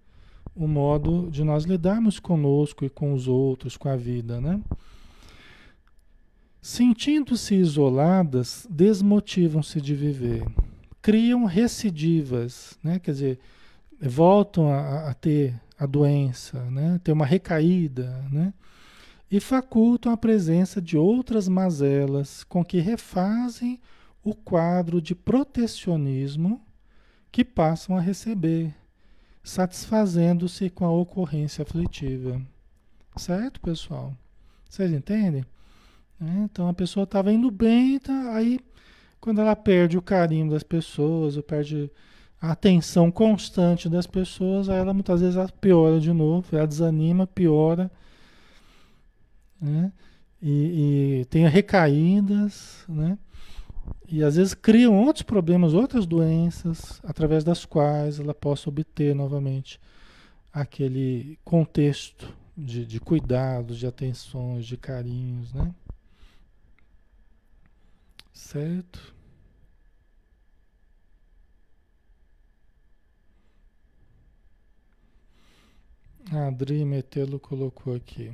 o 0.55 0.67
modo 0.67 1.29
de 1.29 1.43
nós 1.43 1.65
lidarmos 1.65 2.19
conosco 2.19 2.83
e 2.83 2.89
com 2.89 3.13
os 3.13 3.27
outros, 3.27 3.77
com 3.77 3.89
a 3.89 3.95
vida, 3.95 4.41
né? 4.41 4.59
Sentindo-se 6.59 7.53
isoladas, 7.53 8.65
desmotivam-se 8.71 9.79
de 9.79 9.93
viver, 9.93 10.47
criam 11.03 11.45
recidivas, 11.45 12.75
né? 12.83 12.97
Quer 12.97 13.11
dizer, 13.11 13.39
voltam 14.01 14.73
a, 14.73 15.11
a 15.11 15.13
ter 15.13 15.61
a 15.77 15.85
doença, 15.85 16.59
né? 16.71 16.99
Ter 17.03 17.11
uma 17.11 17.25
recaída, 17.27 18.25
né? 18.31 18.51
E 19.35 19.39
facultam 19.41 20.13
a 20.13 20.15
presença 20.15 20.81
de 20.81 20.97
outras 20.97 21.49
mazelas 21.49 22.45
com 22.45 22.63
que 22.63 22.79
refazem 22.79 23.81
o 24.23 24.33
quadro 24.33 25.01
de 25.01 25.13
protecionismo 25.13 26.61
que 27.33 27.43
passam 27.43 27.97
a 27.97 27.99
receber 27.99 28.73
satisfazendo-se 29.43 30.69
com 30.69 30.85
a 30.85 30.89
ocorrência 30.89 31.63
aflitiva. 31.63 32.41
Certo, 33.17 33.59
pessoal? 33.59 34.13
Vocês 34.69 34.89
entendem? 34.93 35.43
É, 36.21 36.43
então 36.45 36.69
a 36.69 36.73
pessoa 36.73 37.03
estava 37.03 37.29
indo 37.29 37.51
bem, 37.51 37.99
tá, 37.99 38.33
aí 38.33 38.57
quando 39.19 39.41
ela 39.41 39.53
perde 39.53 39.97
o 39.97 40.01
carinho 40.01 40.49
das 40.49 40.63
pessoas, 40.63 41.35
ou 41.35 41.43
perde 41.43 41.91
a 42.41 42.53
atenção 42.53 43.11
constante 43.11 43.89
das 43.89 44.07
pessoas, 44.07 44.69
aí 44.69 44.77
ela 44.77 44.93
muitas 44.93 45.19
vezes 45.19 45.35
ela 45.35 45.49
piora 45.49 45.99
de 45.99 46.13
novo, 46.13 46.55
ela 46.55 46.65
desanima, 46.65 47.27
piora. 47.27 47.91
Né? 49.59 49.91
e, 50.47 51.21
e 51.21 51.25
tenha 51.25 51.49
recaídas, 51.49 52.85
né? 52.87 53.17
E 54.07 54.23
às 54.23 54.35
vezes 54.35 54.53
criam 54.53 54.95
outros 54.95 55.23
problemas, 55.23 55.73
outras 55.73 56.05
doenças, 56.05 57.01
através 57.03 57.43
das 57.43 57.65
quais 57.65 58.19
ela 58.19 58.33
possa 58.33 58.69
obter 58.69 59.15
novamente 59.15 59.79
aquele 60.53 61.39
contexto 61.43 62.31
de, 62.55 62.85
de 62.85 62.99
cuidados, 62.99 63.77
de 63.79 63.87
atenções, 63.87 64.65
de 64.65 64.77
carinhos, 64.77 65.51
né? 65.53 65.73
Certo? 68.31 69.15
A 76.31 76.47
Adri 76.47 76.85
Metelo 76.85 77.39
colocou 77.39 77.95
aqui. 77.95 78.31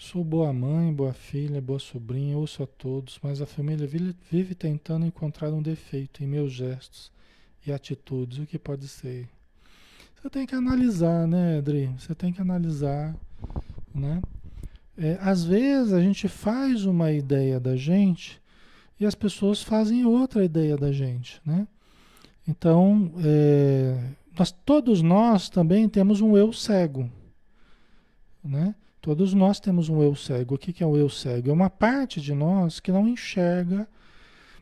Sou 0.00 0.22
boa 0.22 0.52
mãe, 0.52 0.94
boa 0.94 1.12
filha, 1.12 1.60
boa 1.60 1.80
sobrinha, 1.80 2.38
ouço 2.38 2.62
a 2.62 2.66
todos, 2.68 3.18
mas 3.20 3.42
a 3.42 3.46
família 3.46 3.84
vive 4.30 4.54
tentando 4.54 5.04
encontrar 5.04 5.52
um 5.52 5.60
defeito 5.60 6.22
em 6.22 6.26
meus 6.26 6.52
gestos 6.52 7.10
e 7.66 7.72
atitudes. 7.72 8.38
O 8.38 8.46
que 8.46 8.60
pode 8.60 8.86
ser? 8.86 9.28
Você 10.14 10.30
tem 10.30 10.46
que 10.46 10.54
analisar, 10.54 11.26
né, 11.26 11.58
Adri? 11.58 11.92
Você 11.98 12.14
tem 12.14 12.32
que 12.32 12.40
analisar, 12.40 13.12
né? 13.92 14.22
É, 14.96 15.18
às 15.20 15.44
vezes 15.44 15.92
a 15.92 16.00
gente 16.00 16.28
faz 16.28 16.84
uma 16.84 17.10
ideia 17.10 17.58
da 17.58 17.74
gente 17.74 18.40
e 19.00 19.04
as 19.04 19.16
pessoas 19.16 19.64
fazem 19.64 20.04
outra 20.04 20.44
ideia 20.44 20.76
da 20.76 20.92
gente, 20.92 21.42
né? 21.44 21.66
Então, 22.46 23.10
é, 23.18 24.12
nós, 24.38 24.52
todos 24.64 25.02
nós 25.02 25.50
também 25.50 25.88
temos 25.88 26.20
um 26.20 26.36
eu 26.36 26.52
cego, 26.52 27.10
né? 28.44 28.76
Todos 29.08 29.32
nós 29.32 29.58
temos 29.58 29.88
um 29.88 30.02
eu 30.02 30.14
cego. 30.14 30.56
O 30.56 30.58
que 30.58 30.84
é 30.84 30.86
o 30.86 30.94
eu 30.94 31.08
cego? 31.08 31.48
É 31.48 31.52
uma 31.54 31.70
parte 31.70 32.20
de 32.20 32.34
nós 32.34 32.78
que 32.78 32.92
não 32.92 33.08
enxerga 33.08 33.88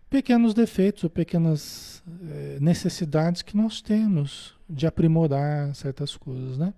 pequenos 0.08 0.54
defeitos 0.54 1.02
ou 1.02 1.10
pequenas 1.10 2.00
eh, 2.30 2.58
necessidades 2.60 3.42
que 3.42 3.56
nós 3.56 3.82
temos 3.82 4.54
de 4.70 4.86
aprimorar 4.86 5.74
certas 5.74 6.16
coisas, 6.16 6.56
né? 6.56 6.72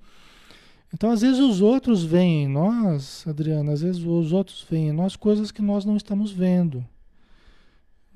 Então, 0.94 1.11
às 1.11 1.20
vezes 1.20 1.40
os 1.40 1.61
outros 1.61 2.02
veem 2.02 2.44
em 2.44 2.48
nós, 2.48 3.26
Adriana, 3.28 3.72
às 3.74 3.83
vezes 3.83 4.02
os 4.02 4.33
outros 4.33 4.66
veem 4.70 4.88
em 4.88 4.92
nós 4.92 5.14
coisas 5.14 5.52
que 5.52 5.61
nós 5.61 5.85
não 5.85 5.98
estamos 5.98 6.33
vendo, 6.33 6.83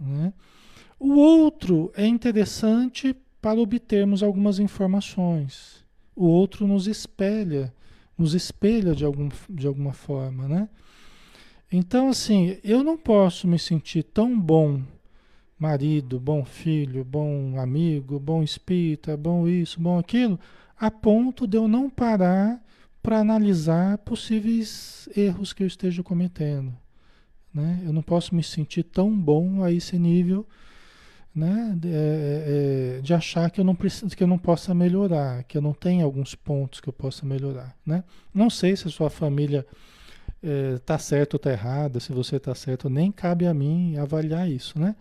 né? 0.01 0.33
O 0.99 1.13
outro 1.13 1.93
é 1.95 2.07
interessante 2.07 3.15
para 3.39 3.61
obtermos 3.61 4.23
algumas 4.23 4.59
informações. 4.59 5.85
O 6.17 6.25
outro 6.25 6.67
nos 6.67 6.87
espelha 6.87 7.71
nos 8.23 8.35
espelha 8.35 8.95
de, 8.95 9.05
algum, 9.05 9.29
de 9.51 9.67
alguma 9.67 9.93
forma, 9.93 10.47
né? 10.47 10.69
Então, 11.73 12.09
assim, 12.09 12.57
eu 12.63 12.85
não 12.85 12.97
posso 12.97 13.49
me 13.49 13.59
sentir 13.59 14.05
tão 14.05 14.39
bom 14.39 14.81
marido, 15.59 16.21
bom 16.21 16.45
filho, 16.45 17.05
bom 17.05 17.59
amigo, 17.59 18.21
bom 18.21 18.41
espírita, 18.41 19.17
bom 19.17 19.49
isso, 19.49 19.81
bom 19.81 19.99
aquilo, 19.99 20.39
a 20.79 20.89
ponto 20.89 21.47
de 21.47 21.57
eu 21.57 21.67
não 21.67 21.91
parar 21.91 22.65
para 23.03 23.19
analisar 23.19 23.99
possíveis 23.99 25.09
erros 25.17 25.53
que 25.53 25.65
eu 25.65 25.67
esteja 25.67 26.03
cometendo. 26.03 26.73
Né? 27.53 27.83
Eu 27.85 27.93
não 27.93 28.03
posso 28.03 28.37
me 28.37 28.43
sentir 28.45 28.85
tão 28.85 29.19
bom 29.19 29.65
a 29.65 29.73
esse 29.73 29.99
nível 29.99 30.47
né, 31.35 31.75
de, 31.77 31.89
é, 31.89 32.99
é, 32.99 33.01
de, 33.01 33.15
achar 33.15 33.51
que 33.51 33.59
eu 33.61 33.65
não 33.65 33.75
preciso, 33.75 34.15
que 34.15 34.23
eu 34.23 34.27
não 34.27 34.39
possa 34.39 34.75
melhorar, 34.75 35.45
que 35.45 35.57
eu 35.57 35.63
não 35.63 35.73
tenho 35.73 36.05
alguns 36.05 36.35
pontos 36.35 36.81
que 36.81 36.89
eu 36.89 36.93
possa 36.93 37.25
melhorar, 37.25 37.75
né? 37.87 38.05
Não 38.35 38.51
sei 38.51 38.77
se 38.77 38.87
a 38.87 38.91
sua 38.91 39.09
família 39.09 39.67
está 40.77 40.95
é, 40.95 40.99
certa 40.99 41.37
ou 41.37 41.39
está 41.39 41.51
errada, 41.51 42.01
se 42.01 42.13
você 42.13 42.37
está 42.37 42.55
certo, 42.55 42.91
nem 42.91 43.11
cabe 43.11 43.47
a 43.47 43.55
mim 43.55 43.97
avaliar 43.97 44.51
isso, 44.51 44.79
né? 44.79 44.95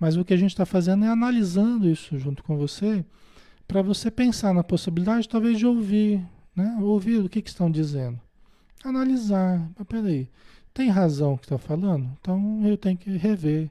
Mas 0.00 0.16
o 0.16 0.24
que 0.24 0.32
a 0.32 0.36
gente 0.36 0.50
está 0.50 0.64
fazendo 0.64 1.04
é 1.04 1.08
analisando 1.08 1.88
isso 1.88 2.18
junto 2.18 2.42
com 2.42 2.56
você, 2.56 3.04
para 3.66 3.82
você 3.82 4.10
pensar 4.10 4.54
na 4.54 4.64
possibilidade, 4.64 5.28
talvez, 5.28 5.58
de 5.58 5.66
ouvir, 5.66 6.24
né? 6.56 6.78
Ouvir 6.80 7.18
o 7.18 7.28
que, 7.28 7.42
que 7.42 7.50
estão 7.50 7.70
dizendo, 7.70 8.18
analisar, 8.82 9.68
mas 9.76 9.86
peraí, 9.86 10.30
tem 10.72 10.88
razão 10.88 11.36
que 11.36 11.44
está 11.44 11.58
falando? 11.58 12.10
Então 12.20 12.62
eu 12.64 12.78
tenho 12.78 12.96
que 12.96 13.10
rever 13.18 13.70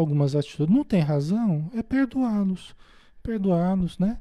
algumas 0.00 0.34
atitudes. 0.34 0.74
Não 0.74 0.84
tem 0.84 1.00
razão, 1.00 1.70
é 1.74 1.82
perdoá-los. 1.82 2.74
Perdoá-los, 3.22 3.98
né? 3.98 4.18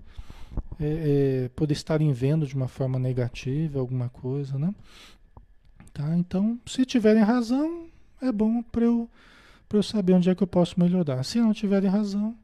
É, 0.79 1.45
é, 1.45 1.49
por 1.49 1.71
estarem 1.71 2.11
vendo 2.13 2.45
de 2.45 2.55
uma 2.55 2.67
forma 2.67 2.97
negativa 2.97 3.79
alguma 3.79 4.09
coisa, 4.09 4.57
né? 4.57 4.73
Tá? 5.93 6.15
Então, 6.15 6.59
se 6.65 6.85
tiverem 6.85 7.23
razão, 7.23 7.87
é 8.21 8.31
bom 8.31 8.61
para 8.61 8.85
eu, 8.85 9.09
eu 9.71 9.83
saber 9.83 10.13
onde 10.13 10.29
é 10.29 10.35
que 10.35 10.43
eu 10.43 10.47
posso 10.47 10.79
melhorar. 10.79 11.23
Se 11.23 11.39
não 11.39 11.53
tiverem 11.53 11.89
razão, 11.89 12.35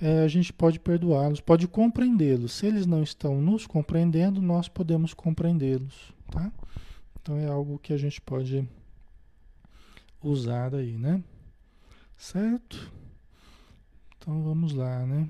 é, 0.00 0.20
a 0.20 0.28
gente 0.28 0.52
pode 0.52 0.78
perdoá-los, 0.78 1.40
pode 1.40 1.66
compreendê-los. 1.68 2.52
Se 2.52 2.66
eles 2.66 2.86
não 2.86 3.02
estão 3.02 3.40
nos 3.40 3.66
compreendendo, 3.66 4.42
nós 4.42 4.68
podemos 4.68 5.14
compreendê-los, 5.14 6.12
tá? 6.30 6.52
Então 7.20 7.38
é 7.38 7.46
algo 7.46 7.78
que 7.78 7.92
a 7.92 7.96
gente 7.96 8.20
pode 8.20 8.68
usar 10.22 10.74
aí, 10.74 10.96
né? 10.98 11.22
Certo? 12.16 12.92
Então 14.16 14.42
vamos 14.42 14.72
lá, 14.72 15.06
né? 15.06 15.28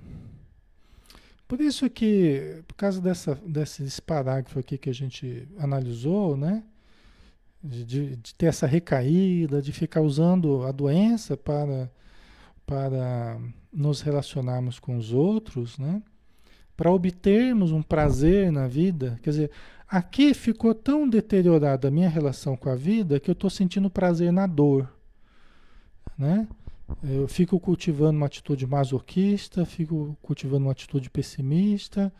Por 1.48 1.60
isso 1.60 1.88
que, 1.88 2.62
por 2.66 2.74
causa 2.74 3.00
dessa, 3.00 3.34
desse 3.46 4.02
parágrafo 4.02 4.58
aqui 4.58 4.76
que 4.76 4.90
a 4.90 4.94
gente 4.94 5.46
analisou, 5.58 6.36
né? 6.36 6.64
De, 7.62 7.84
de, 8.16 8.34
ter 8.34 8.46
essa 8.46 8.66
recaída, 8.66 9.62
de 9.62 9.72
ficar 9.72 10.00
usando 10.00 10.64
a 10.64 10.72
doença 10.72 11.36
para, 11.36 11.90
para 12.64 13.38
nos 13.72 14.00
relacionarmos 14.00 14.78
com 14.78 14.96
os 14.96 15.12
outros, 15.12 15.78
né? 15.78 16.02
Para 16.76 16.90
obtermos 16.90 17.72
um 17.72 17.82
prazer 17.82 18.50
na 18.50 18.66
vida. 18.66 19.18
Quer 19.22 19.30
dizer, 19.30 19.50
aqui 19.88 20.34
ficou 20.34 20.74
tão 20.74 21.08
deteriorada 21.08 21.88
a 21.88 21.90
minha 21.90 22.08
relação 22.08 22.56
com 22.56 22.68
a 22.68 22.74
vida 22.74 23.20
que 23.20 23.30
eu 23.30 23.34
estou 23.34 23.50
sentindo 23.50 23.88
prazer 23.88 24.32
na 24.32 24.46
dor, 24.46 24.92
né? 26.18 26.48
Eu 27.02 27.26
fico 27.26 27.58
cultivando 27.58 28.16
uma 28.16 28.26
atitude 28.26 28.66
masoquista, 28.66 29.64
fico 29.64 30.16
cultivando 30.22 30.66
uma 30.66 30.72
atitude 30.72 31.10
pessimista, 31.10 32.12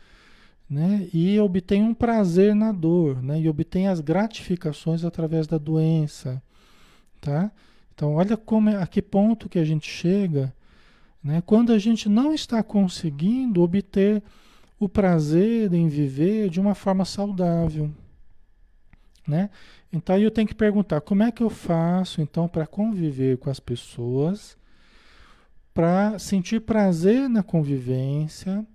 né? 0.69 1.07
E 1.13 1.39
obtenho 1.39 1.85
um 1.85 1.93
prazer 1.93 2.53
na 2.53 2.71
dor, 2.71 3.21
né? 3.23 3.39
E 3.39 3.47
obtenho 3.47 3.89
as 3.89 4.01
gratificações 4.01 5.05
através 5.05 5.47
da 5.47 5.57
doença, 5.57 6.41
tá? 7.21 7.51
Então, 7.93 8.15
olha 8.15 8.35
como 8.35 8.69
é, 8.69 8.75
a 8.81 8.85
que 8.85 9.01
ponto 9.01 9.49
que 9.49 9.57
a 9.57 9.63
gente 9.63 9.89
chega, 9.89 10.53
né? 11.23 11.41
Quando 11.45 11.71
a 11.71 11.79
gente 11.79 12.09
não 12.09 12.33
está 12.33 12.61
conseguindo 12.61 13.61
obter 13.61 14.21
o 14.79 14.89
prazer 14.89 15.73
em 15.73 15.87
viver 15.87 16.49
de 16.49 16.59
uma 16.59 16.75
forma 16.75 17.05
saudável, 17.05 17.89
né? 19.27 19.49
Então 19.91 20.17
eu 20.17 20.31
tenho 20.31 20.47
que 20.47 20.55
perguntar, 20.55 21.01
como 21.01 21.23
é 21.23 21.31
que 21.31 21.43
eu 21.43 21.49
faço 21.49 22.21
então 22.21 22.47
para 22.47 22.65
conviver 22.65 23.37
com 23.37 23.49
as 23.49 23.59
pessoas, 23.59 24.57
para 25.73 26.17
sentir 26.17 26.61
prazer 26.61 27.29
na 27.29 27.43
convivência? 27.43 28.65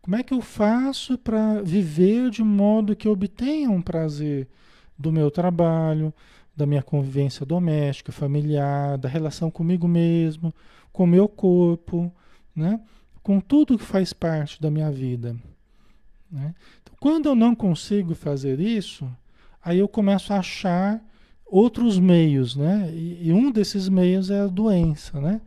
Como 0.00 0.16
é 0.16 0.22
que 0.22 0.32
eu 0.32 0.40
faço 0.40 1.18
para 1.18 1.60
viver 1.62 2.30
de 2.30 2.42
modo 2.42 2.96
que 2.96 3.06
eu 3.06 3.12
obtenha 3.12 3.70
um 3.70 3.82
prazer 3.82 4.48
do 4.96 5.12
meu 5.12 5.30
trabalho, 5.30 6.14
da 6.56 6.66
minha 6.66 6.82
convivência 6.82 7.44
doméstica, 7.44 8.12
familiar, 8.12 8.96
da 8.96 9.08
relação 9.08 9.50
comigo 9.50 9.88
mesmo, 9.88 10.54
com 10.92 11.06
meu 11.06 11.28
corpo, 11.28 12.12
né? 12.54 12.80
com 13.22 13.40
tudo 13.40 13.78
que 13.78 13.84
faz 13.84 14.12
parte 14.12 14.60
da 14.60 14.70
minha 14.70 14.90
vida. 14.90 15.36
Né? 16.30 16.54
Então, 16.82 16.94
quando 16.98 17.26
eu 17.26 17.34
não 17.34 17.54
consigo 17.54 18.14
fazer 18.14 18.60
isso, 18.60 19.10
aí 19.62 19.78
eu 19.78 19.88
começo 19.88 20.32
a 20.32 20.38
achar 20.38 21.02
outros 21.46 21.98
meios, 21.98 22.54
né? 22.54 22.90
E, 22.92 23.28
e 23.28 23.32
um 23.32 23.50
desses 23.50 23.88
meios 23.88 24.30
é 24.30 24.40
a 24.40 24.46
doença, 24.46 25.20
né? 25.20 25.40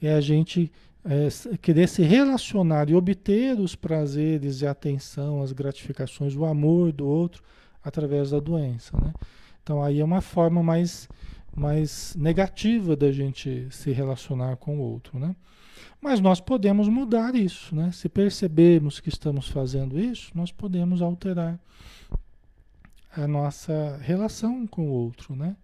É 0.00 0.14
a 0.14 0.20
gente 0.20 0.72
é, 1.04 1.28
querer 1.58 1.88
se 1.88 2.02
relacionar 2.02 2.88
e 2.88 2.94
obter 2.94 3.58
os 3.58 3.74
prazeres 3.74 4.62
e 4.62 4.66
a 4.66 4.70
atenção, 4.70 5.42
as 5.42 5.52
gratificações, 5.52 6.34
o 6.34 6.44
amor 6.44 6.92
do 6.92 7.06
outro 7.06 7.42
através 7.84 8.30
da 8.30 8.40
doença, 8.40 8.96
né? 8.96 9.12
Então 9.62 9.82
aí 9.82 10.00
é 10.00 10.04
uma 10.04 10.20
forma 10.20 10.62
mais, 10.62 11.08
mais 11.54 12.14
negativa 12.16 12.96
da 12.96 13.12
gente 13.12 13.66
se 13.70 13.92
relacionar 13.92 14.56
com 14.56 14.78
o 14.78 14.80
outro, 14.80 15.18
né? 15.18 15.36
Mas 16.00 16.20
nós 16.20 16.40
podemos 16.40 16.88
mudar 16.88 17.34
isso, 17.34 17.74
né? 17.74 17.92
Se 17.92 18.08
percebermos 18.08 18.98
que 18.98 19.08
estamos 19.08 19.48
fazendo 19.48 19.98
isso, 19.98 20.32
nós 20.34 20.50
podemos 20.50 21.00
alterar 21.00 21.60
a 23.14 23.26
nossa 23.26 23.98
relação 24.00 24.66
com 24.66 24.88
o 24.88 24.92
outro, 24.92 25.36
né? 25.36 25.56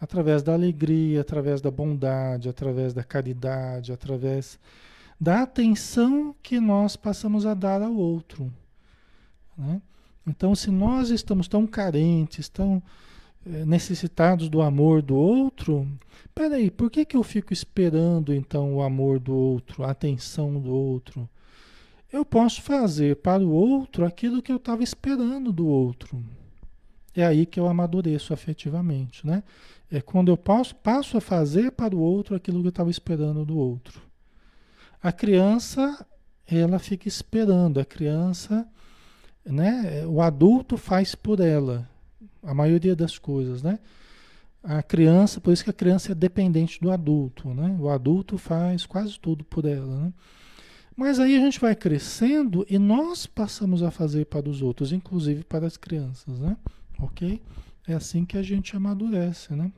Através 0.00 0.42
da 0.42 0.52
alegria, 0.52 1.20
através 1.20 1.60
da 1.60 1.70
bondade, 1.70 2.48
através 2.48 2.94
da 2.94 3.04
caridade, 3.04 3.92
através 3.92 4.58
da 5.20 5.42
atenção 5.42 6.34
que 6.42 6.58
nós 6.58 6.96
passamos 6.96 7.44
a 7.44 7.52
dar 7.52 7.82
ao 7.82 7.94
outro. 7.94 8.50
Né? 9.56 9.82
Então, 10.26 10.54
se 10.54 10.70
nós 10.70 11.10
estamos 11.10 11.46
tão 11.46 11.66
carentes, 11.66 12.48
tão 12.48 12.82
é, 13.44 13.64
necessitados 13.66 14.48
do 14.48 14.62
amor 14.62 15.02
do 15.02 15.14
outro, 15.14 15.86
peraí, 16.34 16.70
por 16.70 16.90
que, 16.90 17.04
que 17.04 17.16
eu 17.16 17.22
fico 17.22 17.52
esperando 17.52 18.32
então 18.32 18.74
o 18.74 18.82
amor 18.82 19.18
do 19.18 19.34
outro, 19.34 19.84
a 19.84 19.90
atenção 19.90 20.58
do 20.58 20.72
outro? 20.72 21.28
Eu 22.10 22.24
posso 22.24 22.62
fazer 22.62 23.16
para 23.16 23.42
o 23.42 23.50
outro 23.50 24.04
aquilo 24.06 24.42
que 24.42 24.50
eu 24.50 24.56
estava 24.56 24.82
esperando 24.82 25.52
do 25.52 25.66
outro. 25.66 26.24
É 27.20 27.26
aí 27.26 27.44
que 27.44 27.60
eu 27.60 27.68
amadureço 27.68 28.32
afetivamente, 28.32 29.26
né? 29.26 29.42
É 29.90 30.00
quando 30.00 30.30
eu 30.30 30.36
passo, 30.36 30.74
passo 30.76 31.18
a 31.18 31.20
fazer 31.20 31.72
para 31.72 31.94
o 31.94 32.00
outro 32.00 32.34
aquilo 32.34 32.60
que 32.60 32.68
eu 32.68 32.70
estava 32.70 32.90
esperando 32.90 33.44
do 33.44 33.58
outro. 33.58 34.00
A 35.02 35.12
criança, 35.12 36.06
ela 36.46 36.78
fica 36.78 37.08
esperando, 37.08 37.78
a 37.78 37.84
criança, 37.84 38.66
né? 39.44 40.06
O 40.06 40.22
adulto 40.22 40.78
faz 40.78 41.14
por 41.14 41.40
ela 41.40 41.86
a 42.42 42.54
maioria 42.54 42.96
das 42.96 43.18
coisas, 43.18 43.62
né? 43.62 43.78
A 44.62 44.82
criança, 44.82 45.42
por 45.42 45.52
isso 45.52 45.64
que 45.64 45.70
a 45.70 45.74
criança 45.74 46.12
é 46.12 46.14
dependente 46.14 46.80
do 46.80 46.90
adulto, 46.90 47.52
né? 47.52 47.76
O 47.78 47.90
adulto 47.90 48.38
faz 48.38 48.86
quase 48.86 49.20
tudo 49.20 49.44
por 49.44 49.66
ela, 49.66 50.04
né? 50.04 50.12
Mas 50.96 51.18
aí 51.18 51.36
a 51.36 51.40
gente 51.40 51.60
vai 51.60 51.74
crescendo 51.74 52.64
e 52.68 52.78
nós 52.78 53.26
passamos 53.26 53.82
a 53.82 53.90
fazer 53.90 54.24
para 54.26 54.48
os 54.48 54.62
outros, 54.62 54.90
inclusive 54.90 55.44
para 55.44 55.66
as 55.66 55.76
crianças, 55.76 56.38
né? 56.38 56.56
Ok? 57.00 57.40
É 57.86 57.94
assim 57.94 58.24
que 58.24 58.36
a 58.36 58.42
gente 58.42 58.76
amadurece, 58.76 59.54
né? 59.54 59.72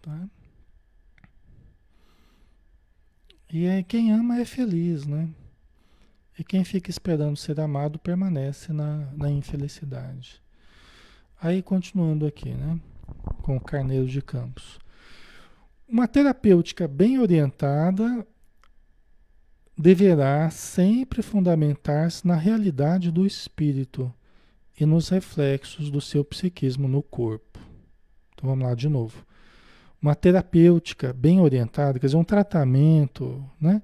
Tá? 0.00 0.28
E 3.52 3.66
é, 3.66 3.82
quem 3.82 4.12
ama 4.12 4.40
é 4.40 4.44
feliz, 4.44 5.06
né? 5.06 5.28
E 6.38 6.44
quem 6.44 6.64
fica 6.64 6.90
esperando 6.90 7.36
ser 7.36 7.60
amado 7.60 7.98
permanece 7.98 8.72
na, 8.72 9.10
na 9.12 9.30
infelicidade. 9.30 10.42
Aí 11.40 11.62
continuando 11.62 12.26
aqui, 12.26 12.50
né? 12.50 12.80
Com 13.42 13.56
o 13.56 13.60
Carneiro 13.60 14.06
de 14.06 14.20
Campos. 14.20 14.78
Uma 15.88 16.08
terapêutica 16.08 16.88
bem 16.88 17.18
orientada 17.18 18.26
deverá 19.78 20.50
sempre 20.50 21.22
fundamentar-se 21.22 22.26
na 22.26 22.34
realidade 22.34 23.10
do 23.10 23.26
espírito 23.26 24.12
e 24.78 24.84
nos 24.84 25.08
reflexos 25.08 25.90
do 25.90 26.00
seu 26.00 26.24
psiquismo 26.24 26.86
no 26.86 27.02
corpo. 27.02 27.58
Então 28.34 28.50
vamos 28.50 28.66
lá 28.66 28.74
de 28.74 28.88
novo. 28.88 29.24
Uma 30.00 30.14
terapêutica 30.14 31.12
bem 31.12 31.40
orientada, 31.40 31.98
quer 31.98 32.06
dizer, 32.06 32.16
um 32.16 32.24
tratamento 32.24 33.42
né, 33.60 33.82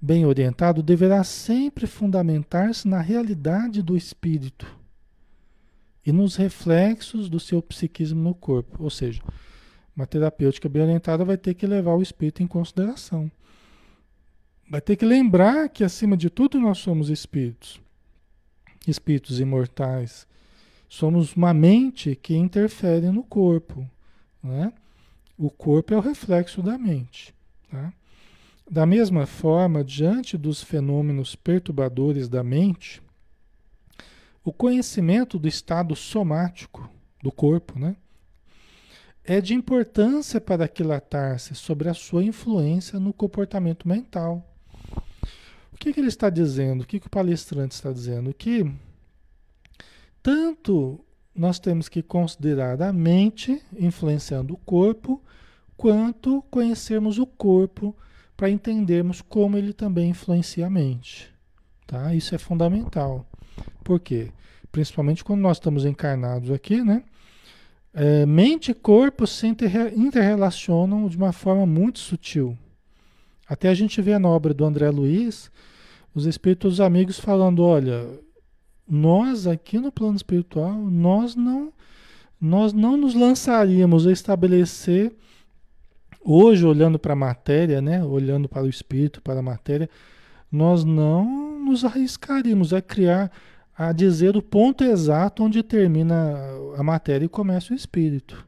bem 0.00 0.24
orientado, 0.24 0.82
deverá 0.82 1.22
sempre 1.22 1.86
fundamentar-se 1.86 2.88
na 2.88 3.00
realidade 3.00 3.82
do 3.82 3.96
espírito 3.96 4.66
e 6.04 6.12
nos 6.12 6.36
reflexos 6.36 7.28
do 7.28 7.38
seu 7.38 7.60
psiquismo 7.60 8.22
no 8.22 8.34
corpo. 8.34 8.82
Ou 8.82 8.90
seja, 8.90 9.22
uma 9.94 10.06
terapêutica 10.06 10.68
bem 10.68 10.82
orientada 10.82 11.24
vai 11.24 11.36
ter 11.36 11.54
que 11.54 11.66
levar 11.66 11.94
o 11.94 12.02
espírito 12.02 12.42
em 12.42 12.46
consideração. 12.46 13.30
Vai 14.68 14.80
ter 14.80 14.96
que 14.96 15.04
lembrar 15.04 15.68
que, 15.68 15.84
acima 15.84 16.16
de 16.16 16.30
tudo, 16.30 16.58
nós 16.58 16.78
somos 16.78 17.10
espíritos. 17.10 17.80
Espíritos 18.86 19.40
imortais. 19.40 20.26
Somos 20.90 21.36
uma 21.36 21.54
mente 21.54 22.16
que 22.16 22.34
interfere 22.34 23.12
no 23.12 23.22
corpo. 23.22 23.88
Né? 24.42 24.72
O 25.38 25.48
corpo 25.48 25.94
é 25.94 25.96
o 25.96 26.00
reflexo 26.00 26.60
da 26.60 26.76
mente. 26.76 27.32
Tá? 27.70 27.92
Da 28.68 28.84
mesma 28.84 29.24
forma, 29.24 29.84
diante 29.84 30.36
dos 30.36 30.64
fenômenos 30.64 31.36
perturbadores 31.36 32.28
da 32.28 32.42
mente, 32.42 33.00
o 34.44 34.52
conhecimento 34.52 35.38
do 35.38 35.46
estado 35.46 35.94
somático 35.94 36.90
do 37.22 37.30
corpo, 37.30 37.78
né? 37.78 37.94
É 39.22 39.40
de 39.40 39.54
importância 39.54 40.40
para 40.40 40.64
aquilatar-se 40.64 41.54
sobre 41.54 41.88
a 41.88 41.94
sua 41.94 42.24
influência 42.24 42.98
no 42.98 43.12
comportamento 43.12 43.86
mental. 43.86 44.44
O 45.72 45.76
que, 45.78 45.92
que 45.92 46.00
ele 46.00 46.08
está 46.08 46.28
dizendo? 46.28 46.82
O 46.82 46.86
que, 46.86 46.98
que 46.98 47.06
o 47.06 47.10
palestrante 47.10 47.74
está 47.74 47.92
dizendo? 47.92 48.34
Que 48.34 48.74
tanto 50.22 51.04
nós 51.34 51.58
temos 51.58 51.88
que 51.88 52.02
considerar 52.02 52.80
a 52.82 52.92
mente 52.92 53.62
influenciando 53.78 54.54
o 54.54 54.58
corpo, 54.58 55.22
quanto 55.76 56.42
conhecermos 56.50 57.18
o 57.18 57.26
corpo 57.26 57.96
para 58.36 58.50
entendermos 58.50 59.22
como 59.22 59.56
ele 59.56 59.72
também 59.72 60.10
influencia 60.10 60.66
a 60.66 60.70
mente. 60.70 61.32
Tá? 61.86 62.14
Isso 62.14 62.34
é 62.34 62.38
fundamental. 62.38 63.26
Por 63.82 63.98
quê? 64.00 64.32
Principalmente 64.70 65.24
quando 65.24 65.40
nós 65.40 65.56
estamos 65.56 65.84
encarnados 65.84 66.50
aqui, 66.50 66.82
né? 66.82 67.02
É, 67.92 68.24
mente 68.24 68.70
e 68.70 68.74
corpo 68.74 69.26
se 69.26 69.46
interrelacionam 69.48 71.08
de 71.08 71.16
uma 71.16 71.32
forma 71.32 71.66
muito 71.66 71.98
sutil. 71.98 72.56
Até 73.48 73.68
a 73.68 73.74
gente 73.74 74.00
vê 74.00 74.16
na 74.16 74.28
obra 74.28 74.54
do 74.54 74.64
André 74.64 74.88
Luiz 74.90 75.50
os 76.14 76.24
espíritos 76.24 76.80
amigos 76.80 77.18
falando: 77.18 77.64
olha, 77.64 78.06
nós 78.90 79.46
aqui 79.46 79.78
no 79.78 79.92
plano 79.92 80.16
espiritual, 80.16 80.72
nós 80.72 81.36
não, 81.36 81.72
nós 82.40 82.72
não 82.72 82.96
nos 82.96 83.14
lançaríamos 83.14 84.06
a 84.06 84.12
estabelecer, 84.12 85.14
hoje 86.20 86.66
olhando 86.66 86.98
para 86.98 87.12
a 87.12 87.16
matéria, 87.16 87.80
né, 87.80 88.04
olhando 88.04 88.48
para 88.48 88.64
o 88.64 88.68
espírito, 88.68 89.22
para 89.22 89.38
a 89.38 89.42
matéria, 89.42 89.88
nós 90.50 90.82
não 90.82 91.60
nos 91.60 91.84
arriscaríamos 91.84 92.74
a 92.74 92.82
criar 92.82 93.30
a 93.76 93.92
dizer 93.92 94.36
o 94.36 94.42
ponto 94.42 94.84
exato 94.84 95.44
onde 95.44 95.62
termina 95.62 96.36
a 96.76 96.82
matéria 96.82 97.24
e 97.24 97.28
começa 97.28 97.72
o 97.72 97.76
espírito. 97.76 98.46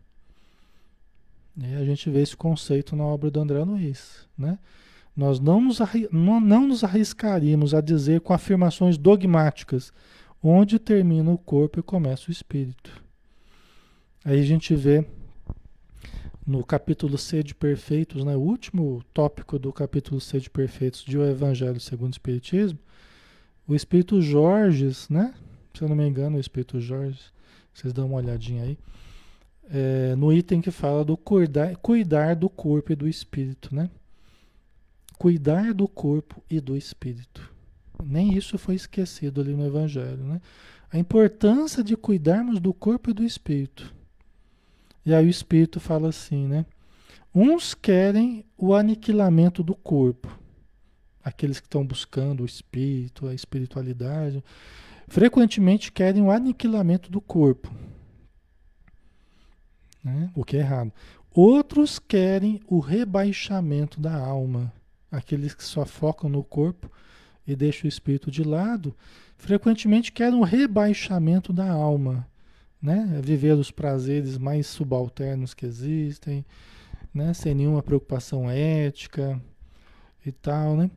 E 1.56 1.74
a 1.74 1.84
gente 1.84 2.10
vê 2.10 2.20
esse 2.20 2.36
conceito 2.36 2.96
na 2.96 3.04
obra 3.04 3.30
do 3.30 3.40
André 3.40 3.62
Luiz. 3.62 4.26
Né? 4.36 4.58
Nós 5.16 5.38
não 5.38 5.60
nos, 5.60 5.78
não, 6.10 6.40
não 6.40 6.66
nos 6.68 6.82
arriscaríamos 6.82 7.74
a 7.74 7.80
dizer 7.80 8.20
com 8.20 8.32
afirmações 8.32 8.98
dogmáticas 8.98 9.92
onde 10.42 10.78
termina 10.78 11.30
o 11.30 11.38
corpo 11.38 11.78
e 11.78 11.82
começa 11.82 12.28
o 12.28 12.32
espírito. 12.32 13.02
Aí 14.24 14.40
a 14.40 14.44
gente 14.44 14.74
vê 14.74 15.06
no 16.46 16.64
capítulo 16.64 17.16
C 17.16 17.42
de 17.42 17.54
Perfeitos, 17.54 18.24
né, 18.24 18.36
o 18.36 18.40
último 18.40 19.02
tópico 19.14 19.58
do 19.58 19.72
capítulo 19.72 20.20
C 20.20 20.40
de 20.40 20.50
Perfeitos 20.50 21.04
de 21.04 21.16
O 21.16 21.24
Evangelho 21.24 21.78
segundo 21.78 22.12
o 22.12 22.14
Espiritismo, 22.14 22.78
o 23.66 23.74
Espírito 23.74 24.20
Jorges, 24.20 25.08
né? 25.08 25.34
Se 25.72 25.82
eu 25.82 25.88
não 25.88 25.96
me 25.96 26.06
engano, 26.06 26.36
o 26.36 26.40
Espírito 26.40 26.80
Jorges, 26.80 27.32
vocês 27.72 27.92
dão 27.92 28.06
uma 28.06 28.16
olhadinha 28.16 28.64
aí. 28.64 28.78
É, 29.70 30.14
no 30.16 30.32
item 30.32 30.60
que 30.60 30.70
fala 30.70 31.04
do 31.04 31.16
cuidar, 31.16 31.76
cuidar 31.76 32.34
do 32.34 32.50
corpo 32.50 32.92
e 32.92 32.96
do 32.96 33.08
espírito, 33.08 33.74
né? 33.74 33.88
Cuidar 35.16 35.72
do 35.72 35.86
corpo 35.86 36.42
e 36.50 36.60
do 36.60 36.76
espírito. 36.76 37.51
Nem 38.06 38.36
isso 38.36 38.58
foi 38.58 38.74
esquecido 38.74 39.40
ali 39.40 39.54
no 39.54 39.66
Evangelho, 39.66 40.24
né? 40.24 40.40
A 40.90 40.98
importância 40.98 41.82
de 41.82 41.96
cuidarmos 41.96 42.60
do 42.60 42.74
corpo 42.74 43.10
e 43.10 43.14
do 43.14 43.24
espírito. 43.24 43.94
E 45.04 45.14
aí 45.14 45.26
o 45.26 45.30
espírito 45.30 45.80
fala 45.80 46.08
assim, 46.08 46.46
né? 46.46 46.66
Uns 47.34 47.74
querem 47.74 48.44
o 48.58 48.74
aniquilamento 48.74 49.62
do 49.62 49.74
corpo, 49.74 50.38
aqueles 51.24 51.60
que 51.60 51.66
estão 51.66 51.84
buscando 51.84 52.42
o 52.42 52.46
espírito, 52.46 53.26
a 53.26 53.34
espiritualidade, 53.34 54.44
frequentemente 55.08 55.90
querem 55.90 56.22
o 56.22 56.30
aniquilamento 56.30 57.10
do 57.10 57.20
corpo, 57.20 57.72
né? 60.04 60.30
o 60.34 60.44
que 60.44 60.56
é 60.56 60.60
errado. 60.60 60.92
Outros 61.34 61.98
querem 61.98 62.60
o 62.66 62.78
rebaixamento 62.78 63.98
da 63.98 64.14
alma, 64.14 64.70
aqueles 65.10 65.54
que 65.54 65.64
só 65.64 65.86
focam 65.86 66.28
no 66.28 66.44
corpo 66.44 66.90
e 67.46 67.56
deixam 67.56 67.84
o 67.84 67.88
espírito 67.88 68.30
de 68.30 68.42
lado, 68.42 68.94
frequentemente 69.36 70.12
querem 70.12 70.38
o 70.38 70.44
rebaixamento 70.44 71.52
da 71.52 71.70
alma, 71.70 72.26
né? 72.80 73.20
viver 73.22 73.54
os 73.54 73.70
prazeres 73.70 74.38
mais 74.38 74.66
subalternos 74.66 75.54
que 75.54 75.66
existem, 75.66 76.44
né? 77.12 77.34
sem 77.34 77.54
nenhuma 77.54 77.82
preocupação 77.82 78.50
ética 78.50 79.40
e 80.24 80.32
tal, 80.32 80.76
né? 80.76 80.90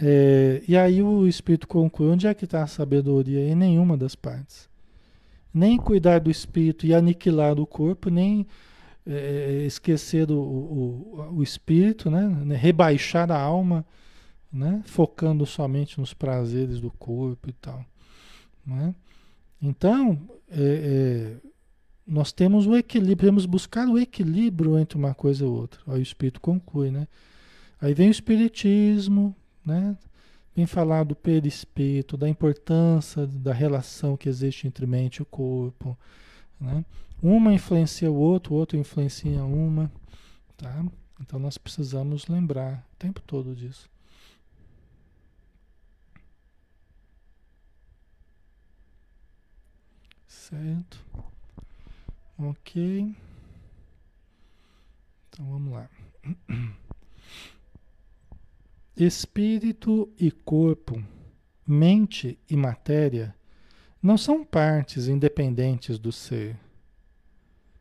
É, 0.00 0.62
e 0.68 0.76
aí 0.76 1.02
o 1.02 1.26
espírito 1.26 1.66
conclui: 1.66 2.10
onde 2.10 2.26
é 2.26 2.34
que 2.34 2.44
está 2.44 2.62
a 2.62 2.68
sabedoria? 2.68 3.40
Em 3.40 3.54
nenhuma 3.54 3.96
das 3.96 4.14
partes. 4.14 4.68
Nem 5.52 5.76
cuidar 5.76 6.20
do 6.20 6.30
espírito 6.30 6.86
e 6.86 6.94
aniquilar 6.94 7.58
o 7.58 7.66
corpo, 7.66 8.08
nem 8.08 8.46
é, 9.04 9.64
esquecer 9.66 10.30
o, 10.30 10.38
o, 10.38 11.34
o 11.36 11.42
espírito, 11.42 12.10
né? 12.10 12.54
rebaixar 12.54 13.30
a 13.32 13.40
alma, 13.40 13.84
né? 14.52 14.82
focando 14.86 15.44
somente 15.46 16.00
nos 16.00 16.14
prazeres 16.14 16.80
do 16.80 16.90
corpo 16.90 17.48
e 17.48 17.52
tal. 17.52 17.84
Né? 18.64 18.94
Então, 19.60 20.18
é, 20.50 21.36
é, 21.42 21.48
nós 22.06 22.32
temos 22.32 22.66
o 22.66 22.76
equilíbrio, 22.76 23.16
podemos 23.16 23.46
buscar 23.46 23.86
o 23.88 23.98
equilíbrio 23.98 24.78
entre 24.78 24.96
uma 24.96 25.14
coisa 25.14 25.44
e 25.44 25.46
outra. 25.46 25.80
Aí 25.86 25.98
o 25.98 26.02
espírito 26.02 26.40
conclui, 26.40 26.90
né? 26.90 27.06
Aí 27.80 27.92
vem 27.92 28.08
o 28.08 28.10
espiritismo, 28.10 29.36
né? 29.64 29.96
Vem 30.56 30.66
falar 30.66 31.04
do 31.04 31.14
perispírito, 31.14 32.16
da 32.16 32.28
importância 32.28 33.26
da 33.26 33.52
relação 33.52 34.16
que 34.16 34.28
existe 34.28 34.66
entre 34.66 34.86
mente 34.86 35.22
e 35.22 35.24
corpo, 35.24 35.96
Né? 36.60 36.84
Uma 37.22 37.52
influencia 37.52 38.10
o 38.10 38.14
outro, 38.14 38.54
o 38.54 38.56
outro 38.56 38.78
influencia 38.78 39.44
uma. 39.44 39.90
Tá? 40.56 40.84
Então 41.20 41.38
nós 41.38 41.58
precisamos 41.58 42.26
lembrar 42.26 42.86
o 42.94 42.96
tempo 42.96 43.20
todo 43.20 43.54
disso. 43.54 43.88
Certo? 50.48 51.04
Ok. 52.38 53.14
Então 55.28 55.44
vamos 55.44 55.74
lá. 55.74 55.90
Espírito 58.96 60.10
e 60.18 60.30
corpo, 60.30 61.04
mente 61.66 62.38
e 62.48 62.56
matéria 62.56 63.34
não 64.02 64.16
são 64.16 64.42
partes 64.42 65.06
independentes 65.06 65.98
do 65.98 66.10
ser, 66.10 66.56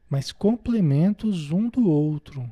mas 0.10 0.34
complementos 0.34 1.51
um 1.51 1.69
do 1.69 1.89
outro, 1.89 2.51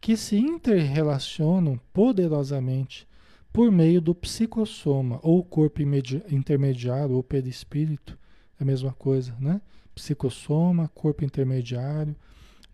que 0.00 0.16
se 0.16 0.38
interrelacionam 0.38 1.78
poderosamente 1.92 3.06
por 3.52 3.70
meio 3.70 4.00
do 4.00 4.14
psicossoma, 4.14 5.20
ou 5.22 5.44
corpo 5.44 5.82
intermediário, 5.82 7.14
ou 7.14 7.22
perispírito, 7.22 8.18
a 8.58 8.64
mesma 8.64 8.92
coisa, 8.92 9.34
né? 9.38 9.60
Psicossoma, 9.94 10.90
corpo 10.94 11.24
intermediário, 11.24 12.14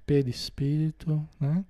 perispírito, 0.05 1.27
né? 1.41 1.65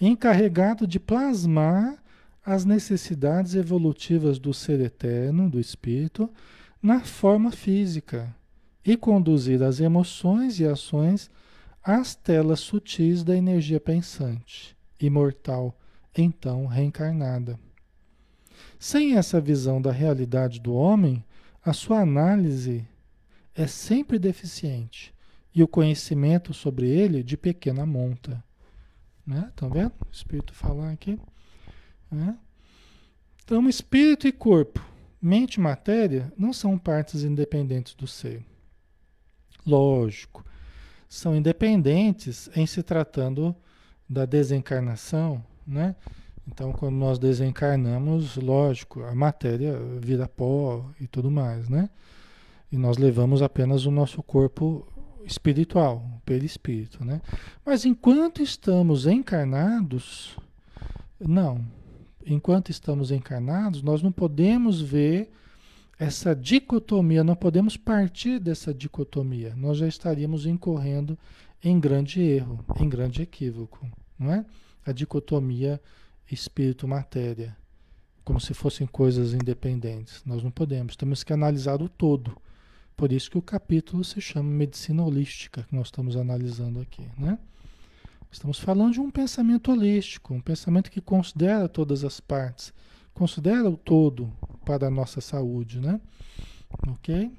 encarregado 0.00 0.86
de 0.86 1.00
plasmar 1.00 2.02
as 2.44 2.64
necessidades 2.64 3.54
evolutivas 3.54 4.38
do 4.38 4.52
ser 4.52 4.80
eterno, 4.80 5.48
do 5.48 5.58
espírito, 5.58 6.28
na 6.82 7.00
forma 7.00 7.50
física 7.50 8.34
e 8.84 8.96
conduzir 8.96 9.62
as 9.62 9.80
emoções 9.80 10.60
e 10.60 10.66
ações 10.66 11.30
às 11.82 12.14
telas 12.14 12.60
sutis 12.60 13.24
da 13.24 13.34
energia 13.34 13.80
pensante, 13.80 14.76
imortal, 15.00 15.78
então 16.16 16.66
reencarnada. 16.66 17.58
Sem 18.78 19.16
essa 19.16 19.40
visão 19.40 19.80
da 19.80 19.90
realidade 19.90 20.60
do 20.60 20.74
homem, 20.74 21.24
a 21.64 21.72
sua 21.72 22.00
análise 22.00 22.86
é 23.54 23.66
sempre 23.66 24.18
deficiente 24.18 25.14
e 25.54 25.62
o 25.62 25.68
conhecimento 25.68 26.52
sobre 26.52 26.88
ele 26.88 27.22
de 27.22 27.36
pequena 27.36 27.86
monta. 27.86 28.42
Né? 29.26 29.46
Estão 29.48 29.70
vendo? 29.70 29.92
O 30.00 30.12
Espírito 30.12 30.52
falar 30.52 30.90
aqui. 30.90 31.18
Né? 32.10 32.36
Então, 33.44 33.68
espírito 33.68 34.26
e 34.26 34.32
corpo 34.32 34.94
Mente 35.26 35.54
e 35.54 35.60
matéria 35.60 36.30
não 36.36 36.52
são 36.52 36.76
partes 36.76 37.24
independentes 37.24 37.94
do 37.94 38.06
ser. 38.06 38.44
Lógico, 39.66 40.44
são 41.08 41.34
independentes 41.34 42.50
em 42.54 42.66
se 42.66 42.82
tratando 42.82 43.56
da 44.06 44.26
desencarnação, 44.26 45.42
né? 45.66 45.96
Então, 46.46 46.72
quando 46.72 46.96
nós 46.96 47.18
desencarnamos, 47.18 48.36
lógico, 48.36 49.02
a 49.02 49.14
matéria 49.14 49.78
vira 49.98 50.28
pó 50.28 50.90
e 51.00 51.06
tudo 51.06 51.30
mais, 51.30 51.70
né? 51.70 51.88
E 52.74 52.76
nós 52.76 52.96
levamos 52.96 53.40
apenas 53.40 53.86
o 53.86 53.90
nosso 53.92 54.20
corpo 54.20 54.84
espiritual, 55.24 56.04
perispírito, 56.26 57.04
né? 57.04 57.22
Mas 57.64 57.84
enquanto 57.84 58.42
estamos 58.42 59.06
encarnados, 59.06 60.36
não, 61.20 61.64
enquanto 62.26 62.70
estamos 62.70 63.12
encarnados, 63.12 63.80
nós 63.80 64.02
não 64.02 64.10
podemos 64.10 64.80
ver 64.80 65.30
essa 66.00 66.34
dicotomia, 66.34 67.22
não 67.22 67.36
podemos 67.36 67.76
partir 67.76 68.40
dessa 68.40 68.74
dicotomia. 68.74 69.54
Nós 69.56 69.78
já 69.78 69.86
estaríamos 69.86 70.44
incorrendo 70.44 71.16
em 71.62 71.78
grande 71.78 72.20
erro, 72.20 72.58
em 72.80 72.88
grande 72.88 73.22
equívoco, 73.22 73.88
não 74.18 74.32
é? 74.32 74.44
A 74.84 74.90
dicotomia 74.90 75.80
espírito-matéria, 76.28 77.56
como 78.24 78.40
se 78.40 78.52
fossem 78.52 78.84
coisas 78.84 79.32
independentes. 79.32 80.24
Nós 80.26 80.42
não 80.42 80.50
podemos, 80.50 80.96
temos 80.96 81.22
que 81.22 81.32
analisar 81.32 81.80
o 81.80 81.88
todo. 81.88 82.36
Por 82.96 83.12
isso 83.12 83.30
que 83.30 83.38
o 83.38 83.42
capítulo 83.42 84.04
se 84.04 84.20
chama 84.20 84.48
Medicina 84.50 85.02
Holística, 85.02 85.64
que 85.64 85.74
nós 85.74 85.88
estamos 85.88 86.16
analisando 86.16 86.80
aqui, 86.80 87.06
né? 87.18 87.38
Estamos 88.30 88.58
falando 88.58 88.94
de 88.94 89.00
um 89.00 89.10
pensamento 89.10 89.70
holístico, 89.70 90.34
um 90.34 90.40
pensamento 90.40 90.90
que 90.90 91.00
considera 91.00 91.68
todas 91.68 92.04
as 92.04 92.18
partes, 92.18 92.72
considera 93.12 93.68
o 93.68 93.76
todo 93.76 94.32
para 94.64 94.88
a 94.88 94.90
nossa 94.90 95.20
saúde, 95.20 95.80
né? 95.80 96.00
Ok? 96.88 97.30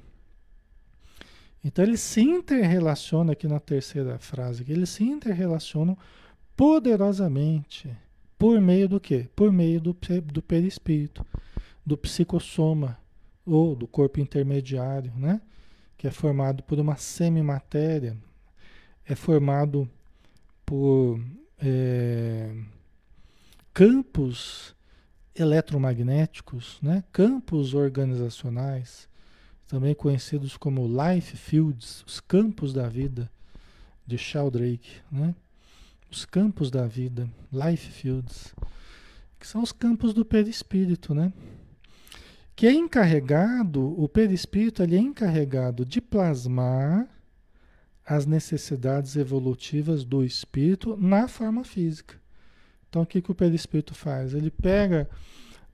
Então 1.63 1.83
eles 1.83 1.99
se 1.99 2.21
interrelacionam 2.21 3.33
aqui 3.33 3.47
na 3.47 3.59
terceira 3.59 4.17
frase, 4.19 4.63
que 4.63 4.71
eles 4.71 4.89
se 4.89 5.03
interrelacionam 5.03 5.97
poderosamente 6.55 7.89
por 8.37 8.61
meio 8.61 8.87
do 8.87 8.99
quê? 8.99 9.27
Por 9.35 9.51
meio 9.51 9.81
do, 9.81 9.97
do 10.31 10.41
perispírito, 10.41 11.25
do 11.85 11.97
psicossoma 11.97 12.97
ou 13.45 13.75
do 13.75 13.87
corpo 13.87 14.19
intermediário, 14.19 15.13
né? 15.15 15.41
Que 15.97 16.07
é 16.07 16.11
formado 16.11 16.63
por 16.63 16.79
uma 16.79 16.95
semimatéria, 16.95 18.17
é 19.05 19.15
formado 19.15 19.89
por 20.65 21.19
é, 21.59 22.53
campos 23.73 24.75
eletromagnéticos, 25.35 26.79
né? 26.81 27.03
campos 27.11 27.73
organizacionais, 27.73 29.07
também 29.67 29.93
conhecidos 29.93 30.55
como 30.55 30.87
life 30.87 31.35
fields, 31.35 32.03
os 32.07 32.19
campos 32.19 32.73
da 32.73 32.87
vida, 32.87 33.29
de 34.07 34.17
Sheldrake, 34.17 35.01
né? 35.11 35.35
os 36.09 36.23
campos 36.23 36.71
da 36.71 36.87
vida, 36.87 37.29
life 37.51 37.91
fields, 37.91 38.55
que 39.37 39.45
são 39.45 39.61
os 39.61 39.71
campos 39.71 40.13
do 40.13 40.23
perispírito, 40.23 41.13
né? 41.13 41.33
Que 42.55 42.65
é 42.65 42.73
encarregado, 42.73 44.01
o 44.01 44.07
perispírito 44.07 44.81
ele 44.81 44.95
é 44.95 44.99
encarregado 44.99 45.85
de 45.85 45.99
plasmar 45.99 47.07
as 48.05 48.25
necessidades 48.25 49.15
evolutivas 49.17 50.05
do 50.05 50.23
espírito 50.23 50.95
na 50.95 51.27
forma 51.27 51.63
física. 51.63 52.15
Então, 52.87 53.01
o 53.01 53.05
que, 53.05 53.21
que 53.21 53.31
o 53.31 53.35
perispírito 53.35 53.93
faz? 53.93 54.33
Ele 54.33 54.49
pega 54.49 55.09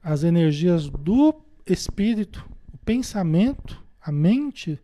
as 0.01 0.23
energias 0.23 0.89
do 0.89 1.35
espírito, 1.67 2.43
o 2.73 2.77
pensamento, 2.79 3.79
a 4.01 4.11
mente 4.11 4.79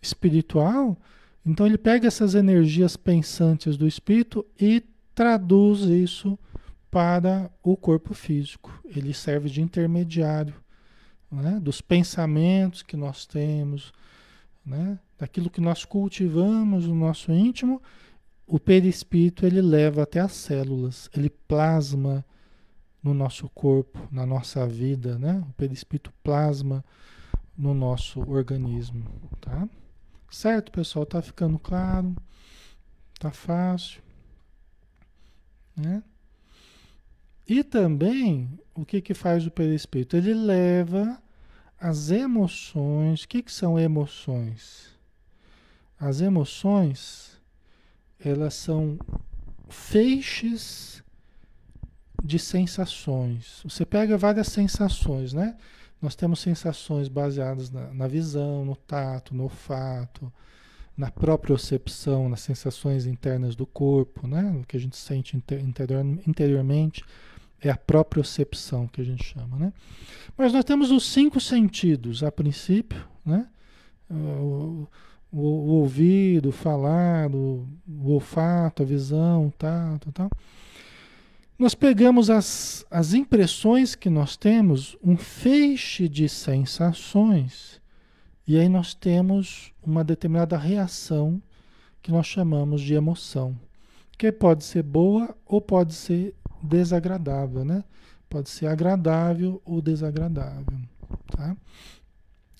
espiritual. 0.00 0.96
Então, 1.44 1.66
ele 1.66 1.78
pega 1.78 2.06
essas 2.06 2.36
energias 2.36 2.96
pensantes 2.96 3.76
do 3.76 3.88
espírito 3.88 4.46
e 4.60 4.84
traduz 5.12 5.80
isso 5.80 6.38
para 6.88 7.50
o 7.64 7.76
corpo 7.76 8.14
físico. 8.14 8.72
Ele 8.84 9.12
serve 9.12 9.48
de 9.48 9.60
intermediário 9.60 10.54
né? 11.30 11.58
dos 11.60 11.80
pensamentos 11.80 12.82
que 12.82 12.96
nós 12.96 13.26
temos, 13.26 13.92
né? 14.64 14.98
daquilo 15.18 15.50
que 15.50 15.60
nós 15.60 15.84
cultivamos 15.84 16.86
no 16.86 16.94
nosso 16.94 17.32
íntimo, 17.32 17.82
o 18.46 18.60
perispírito 18.60 19.44
ele 19.44 19.60
leva 19.60 20.04
até 20.04 20.20
as 20.20 20.32
células, 20.32 21.10
ele 21.14 21.28
plasma 21.28 22.24
no 23.02 23.12
nosso 23.12 23.48
corpo, 23.48 24.08
na 24.10 24.24
nossa 24.24 24.66
vida, 24.66 25.18
né? 25.18 25.44
O 25.48 25.52
perispírito 25.54 26.12
plasma 26.22 26.84
no 27.56 27.74
nosso 27.74 28.20
organismo, 28.20 29.04
tá? 29.40 29.68
Certo, 30.30 30.72
pessoal? 30.72 31.06
Tá 31.06 31.22
ficando 31.22 31.58
claro? 31.58 32.14
Tá 33.18 33.30
fácil, 33.30 34.02
né? 35.76 36.02
E 37.48 37.62
também, 37.62 38.58
o 38.74 38.84
que 38.84 39.00
que 39.00 39.14
faz 39.14 39.46
o 39.46 39.50
perispírito? 39.50 40.16
Ele 40.16 40.34
leva 40.34 41.22
as 41.80 42.10
emoções. 42.10 43.22
O 43.22 43.28
que 43.28 43.42
que 43.42 43.52
são 43.52 43.78
emoções? 43.78 44.90
As 45.98 46.20
emoções, 46.20 47.40
elas 48.18 48.54
são 48.54 48.98
feixes 49.68 51.02
de 52.22 52.38
sensações. 52.38 53.60
Você 53.62 53.86
pega 53.86 54.18
várias 54.18 54.48
sensações, 54.48 55.32
né? 55.32 55.56
Nós 56.02 56.16
temos 56.16 56.40
sensações 56.40 57.08
baseadas 57.08 57.70
na, 57.70 57.92
na 57.94 58.08
visão, 58.08 58.64
no 58.64 58.74
tato, 58.74 59.34
no 59.34 59.44
olfato, 59.44 60.32
na 60.96 61.10
propriocepção, 61.10 62.28
nas 62.28 62.40
sensações 62.40 63.06
internas 63.06 63.54
do 63.54 63.66
corpo, 63.66 64.26
né? 64.26 64.58
O 64.60 64.66
que 64.66 64.76
a 64.76 64.80
gente 64.80 64.96
sente 64.96 65.36
interior, 65.36 66.04
interiormente 66.26 67.04
é 67.60 67.70
a 67.70 67.76
propriocepção 67.76 68.86
que 68.86 69.00
a 69.00 69.04
gente 69.04 69.24
chama, 69.24 69.56
né? 69.56 69.72
Mas 70.36 70.52
nós 70.52 70.64
temos 70.64 70.90
os 70.90 71.06
cinco 71.06 71.40
sentidos, 71.40 72.22
a 72.22 72.30
princípio, 72.30 73.02
né? 73.24 73.46
O, 74.10 74.86
o, 75.32 75.40
o 75.40 75.68
ouvido, 75.80 76.50
o 76.50 76.52
falar, 76.52 77.30
o, 77.34 77.66
o, 77.88 78.12
olfato, 78.12 78.82
a 78.82 78.86
visão, 78.86 79.52
tal, 79.58 79.98
tal, 79.98 80.12
tal. 80.12 80.30
Nós 81.58 81.74
pegamos 81.74 82.28
as, 82.28 82.84
as 82.90 83.14
impressões 83.14 83.94
que 83.94 84.10
nós 84.10 84.36
temos, 84.36 84.96
um 85.02 85.16
feixe 85.16 86.08
de 86.08 86.28
sensações, 86.28 87.80
e 88.46 88.58
aí 88.58 88.68
nós 88.68 88.94
temos 88.94 89.72
uma 89.82 90.04
determinada 90.04 90.56
reação 90.56 91.42
que 92.02 92.12
nós 92.12 92.26
chamamos 92.26 92.82
de 92.82 92.94
emoção, 92.94 93.58
que 94.16 94.30
pode 94.30 94.64
ser 94.64 94.82
boa 94.82 95.34
ou 95.46 95.60
pode 95.60 95.94
ser 95.94 96.34
desagradável, 96.66 97.64
né? 97.64 97.84
Pode 98.28 98.50
ser 98.50 98.66
agradável 98.66 99.62
ou 99.64 99.80
desagradável, 99.80 100.78
tá? 101.28 101.56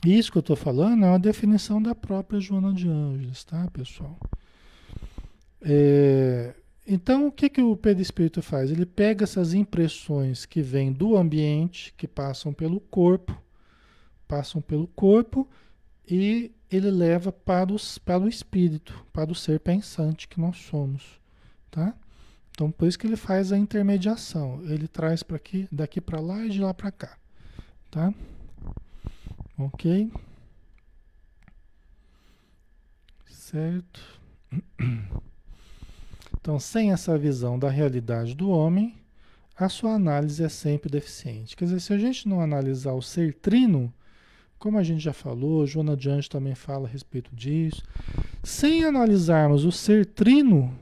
Isso 0.05 0.31
que 0.31 0.39
eu 0.39 0.41
estou 0.41 0.57
falando 0.57 1.05
é 1.05 1.09
uma 1.09 1.19
definição 1.19 1.83
da 1.83 1.95
própria 1.95 2.39
Joana 2.39 2.73
de 2.73 2.89
Anjos, 2.89 3.45
tá, 3.45 3.69
pessoal? 3.73 4.17
É, 5.61 6.55
então, 6.87 7.27
o 7.27 7.33
que, 7.33 7.49
que 7.49 7.61
o 7.61 7.77
perispírito 7.77 8.41
faz? 8.41 8.71
Ele 8.71 8.87
pega 8.87 9.25
essas 9.25 9.53
impressões 9.53 10.47
que 10.47 10.63
vêm 10.63 10.93
do 10.93 11.17
ambiente, 11.17 11.93
que 11.97 12.07
passam 12.07 12.53
pelo 12.53 12.79
corpo, 12.79 13.37
passam 14.29 14.61
pelo 14.61 14.87
corpo 14.87 15.49
e 16.09 16.53
ele 16.71 16.91
leva 16.91 17.33
para, 17.33 17.73
os, 17.73 17.99
para 17.99 18.23
o 18.23 18.29
espírito, 18.29 19.05
para 19.13 19.33
o 19.33 19.35
ser 19.35 19.59
pensante 19.59 20.29
que 20.29 20.41
nós 20.41 20.59
somos, 20.59 21.21
tá? 21.71 21.95
Então, 22.57 22.71
por 22.71 22.89
isso 22.89 22.99
que 22.99 23.07
ele 23.07 23.17
faz 23.17 23.53
a 23.53 23.59
intermediação. 23.59 24.63
Ele 24.65 24.89
traz 24.89 25.23
para 25.23 25.37
aqui, 25.37 25.69
daqui 25.71 26.01
para 26.01 26.19
lá 26.19 26.43
e 26.43 26.49
de 26.49 26.59
lá 26.59 26.73
para 26.73 26.91
cá, 26.91 27.19
tá? 27.91 28.15
Ok? 29.59 30.11
Certo? 33.29 34.01
Então, 36.39 36.61
sem 36.61 36.93
essa 36.93 37.19
visão 37.19 37.59
da 37.59 37.69
realidade 37.69 38.33
do 38.33 38.51
homem, 38.51 38.95
a 39.57 39.69
sua 39.69 39.95
análise 39.95 40.45
é 40.45 40.49
sempre 40.49 40.89
deficiente. 40.89 41.57
Quer 41.57 41.65
dizer, 41.65 41.81
se 41.81 41.93
a 41.93 41.99
gente 41.99 42.29
não 42.29 42.41
analisar 42.41 42.93
o 42.93 43.03
ser 43.03 43.35
trino, 43.35 43.93
como 44.57 44.79
a 44.79 44.85
gente 44.85 45.03
já 45.03 45.13
falou, 45.13 45.67
Joana 45.67 45.95
Anjos 45.95 46.29
também 46.29 46.55
fala 46.55 46.87
a 46.87 46.91
respeito 46.91 47.35
disso, 47.35 47.83
sem 48.45 48.85
analisarmos 48.85 49.65
o 49.65 49.73
ser 49.73 50.07
trino, 50.07 50.73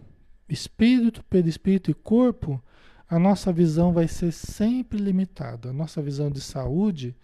espírito, 0.48 1.24
perispírito 1.24 1.90
e 1.90 1.94
corpo, 1.94 2.62
a 3.08 3.18
nossa 3.18 3.52
visão 3.52 3.92
vai 3.92 4.08
ser 4.08 4.32
sempre 4.32 4.98
limitada. 4.98 5.70
A 5.70 5.72
nossa 5.72 6.02
visão 6.02 6.30
de 6.30 6.40
saúde 6.40 7.14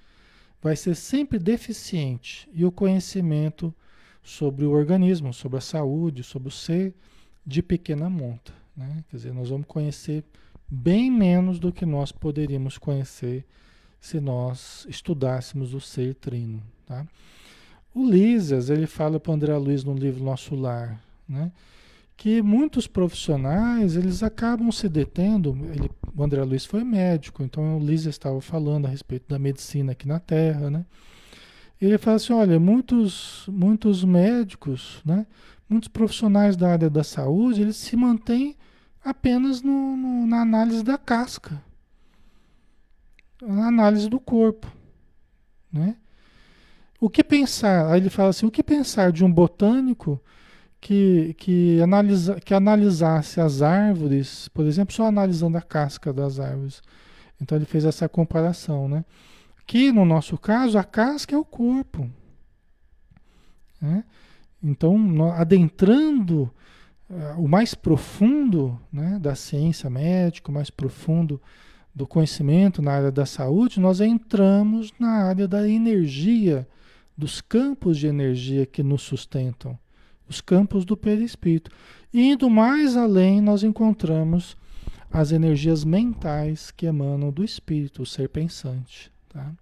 vai 0.62 0.76
ser 0.76 0.94
sempre 0.94 1.38
deficiente 1.38 2.48
e 2.52 2.64
o 2.64 2.72
conhecimento 2.72 3.74
sobre 4.22 4.64
o 4.64 4.70
organismo, 4.70 5.32
sobre 5.32 5.58
a 5.58 5.62
saúde, 5.62 6.22
sobre 6.22 6.48
o 6.48 6.52
ser 6.52 6.94
de 7.46 7.62
pequena 7.62 8.10
monta. 8.10 8.52
Né? 8.76 9.04
Quer 9.08 9.16
dizer, 9.16 9.32
nós 9.32 9.48
vamos 9.48 9.66
conhecer 9.66 10.24
bem 10.68 11.10
menos 11.10 11.58
do 11.58 11.72
que 11.72 11.86
nós 11.86 12.12
poderíamos 12.12 12.78
conhecer 12.78 13.44
se 14.00 14.20
nós 14.20 14.86
estudássemos 14.88 15.74
o 15.74 15.80
ser 15.80 16.14
trino. 16.14 16.62
Tá? 16.86 17.06
O 17.94 18.08
Lísias, 18.08 18.70
ele 18.70 18.86
fala 18.86 19.18
para 19.18 19.32
André 19.32 19.56
Luiz 19.56 19.82
no 19.82 19.94
livro 19.94 20.22
Nosso 20.22 20.54
Lar, 20.54 21.02
né? 21.28 21.50
Que 22.20 22.42
muitos 22.42 22.86
profissionais 22.86 23.96
eles 23.96 24.22
acabam 24.22 24.70
se 24.70 24.90
detendo. 24.90 25.56
Ele, 25.72 25.90
o 26.14 26.22
André 26.22 26.44
Luiz 26.44 26.66
foi 26.66 26.84
médico, 26.84 27.42
então 27.42 27.78
o 27.78 27.80
Lísias 27.80 28.14
estava 28.14 28.38
falando 28.42 28.84
a 28.84 28.90
respeito 28.90 29.26
da 29.26 29.38
medicina 29.38 29.92
aqui 29.92 30.06
na 30.06 30.20
Terra. 30.20 30.68
Né? 30.68 30.84
Ele 31.80 31.96
fala 31.96 32.16
assim: 32.16 32.34
olha, 32.34 32.60
muitos, 32.60 33.46
muitos 33.50 34.04
médicos, 34.04 35.00
né? 35.02 35.26
muitos 35.66 35.88
profissionais 35.88 36.58
da 36.58 36.70
área 36.70 36.90
da 36.90 37.02
saúde, 37.02 37.62
eles 37.62 37.76
se 37.76 37.96
mantêm 37.96 38.54
apenas 39.02 39.62
no, 39.62 39.96
no, 39.96 40.26
na 40.26 40.42
análise 40.42 40.84
da 40.84 40.98
casca, 40.98 41.64
na 43.40 43.68
análise 43.68 44.10
do 44.10 44.20
corpo, 44.20 44.70
né? 45.72 45.96
O 47.00 47.08
que 47.08 47.24
pensar? 47.24 47.90
Aí 47.90 47.98
ele 47.98 48.10
fala 48.10 48.28
assim, 48.28 48.44
o 48.44 48.50
que 48.50 48.62
pensar 48.62 49.10
de 49.10 49.24
um 49.24 49.32
botânico 49.32 50.22
que, 50.80 51.34
que, 51.34 51.80
analisa, 51.80 52.40
que 52.40 52.54
analisasse 52.54 53.40
as 53.40 53.60
árvores, 53.60 54.48
por 54.48 54.64
exemplo, 54.64 54.94
só 54.94 55.06
analisando 55.06 55.58
a 55.58 55.62
casca 55.62 56.12
das 56.12 56.40
árvores. 56.40 56.82
Então 57.40 57.56
ele 57.56 57.66
fez 57.66 57.84
essa 57.84 58.08
comparação, 58.08 58.88
né? 58.88 59.04
Que 59.66 59.92
no 59.92 60.04
nosso 60.04 60.36
caso, 60.38 60.78
a 60.78 60.84
casca 60.84 61.34
é 61.34 61.38
o 61.38 61.44
corpo. 61.44 62.10
Né? 63.80 64.04
Então, 64.62 65.32
adentrando 65.32 66.50
uh, 67.08 67.40
o 67.40 67.48
mais 67.48 67.74
profundo 67.74 68.78
né, 68.92 69.18
da 69.20 69.34
ciência 69.34 69.88
médica, 69.88 70.50
o 70.50 70.54
mais 70.54 70.70
profundo 70.70 71.40
do 71.94 72.06
conhecimento 72.06 72.82
na 72.82 72.92
área 72.92 73.10
da 73.10 73.24
saúde, 73.24 73.80
nós 73.80 74.00
entramos 74.00 74.92
na 74.98 75.24
área 75.24 75.46
da 75.48 75.68
energia, 75.68 76.68
dos 77.16 77.40
campos 77.40 77.98
de 77.98 78.06
energia 78.06 78.66
que 78.66 78.82
nos 78.82 79.02
sustentam, 79.02 79.78
os 80.30 80.40
campos 80.40 80.84
do 80.84 80.96
perispírito. 80.96 81.70
Indo 82.14 82.48
mais 82.48 82.96
além, 82.96 83.40
nós 83.40 83.62
encontramos 83.62 84.56
as 85.10 85.32
energias 85.32 85.84
mentais 85.84 86.70
que 86.70 86.86
emanam 86.86 87.30
do 87.30 87.44
espírito, 87.44 88.02
o 88.02 88.06
ser 88.06 88.28
pensante. 88.28 89.12
Tá? 89.28 89.52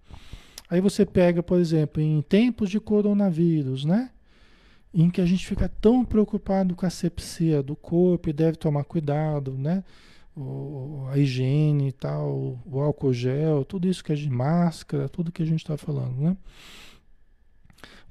Aí 0.69 0.79
você 0.79 1.05
pega, 1.05 1.41
por 1.41 1.59
exemplo, 1.59 2.01
em 2.01 2.21
tempos 2.21 2.69
de 2.69 2.79
coronavírus, 2.79 3.83
né? 3.83 4.11
em 4.93 5.09
que 5.09 5.21
a 5.21 5.25
gente 5.25 5.45
fica 5.45 5.69
tão 5.69 6.03
preocupado 6.03 6.75
com 6.75 6.85
a 6.85 6.89
sepsia 6.89 7.61
do 7.61 7.75
corpo 7.75 8.29
e 8.29 8.33
deve 8.33 8.57
tomar 8.57 8.83
cuidado, 8.83 9.53
né? 9.53 9.83
O, 10.35 11.05
a 11.11 11.17
higiene 11.17 11.89
e 11.89 11.91
tal, 11.91 12.59
o 12.65 12.79
álcool 12.79 13.13
gel, 13.13 13.65
tudo 13.65 13.87
isso 13.87 14.03
que 14.03 14.11
a 14.11 14.15
gente, 14.15 14.31
máscara, 14.31 15.09
tudo 15.09 15.31
que 15.31 15.43
a 15.43 15.45
gente 15.45 15.59
está 15.59 15.77
falando, 15.77 16.15
né? 16.17 16.37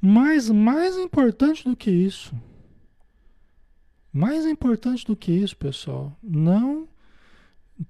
Mas 0.01 0.49
mais 0.49 0.97
importante 0.97 1.65
do 1.65 1.77
que 1.77 1.91
isso, 1.91 2.35
mais 4.13 4.47
importante 4.47 5.05
do 5.05 5.17
que 5.17 5.33
isso, 5.33 5.57
pessoal, 5.57 6.17
não 6.23 6.89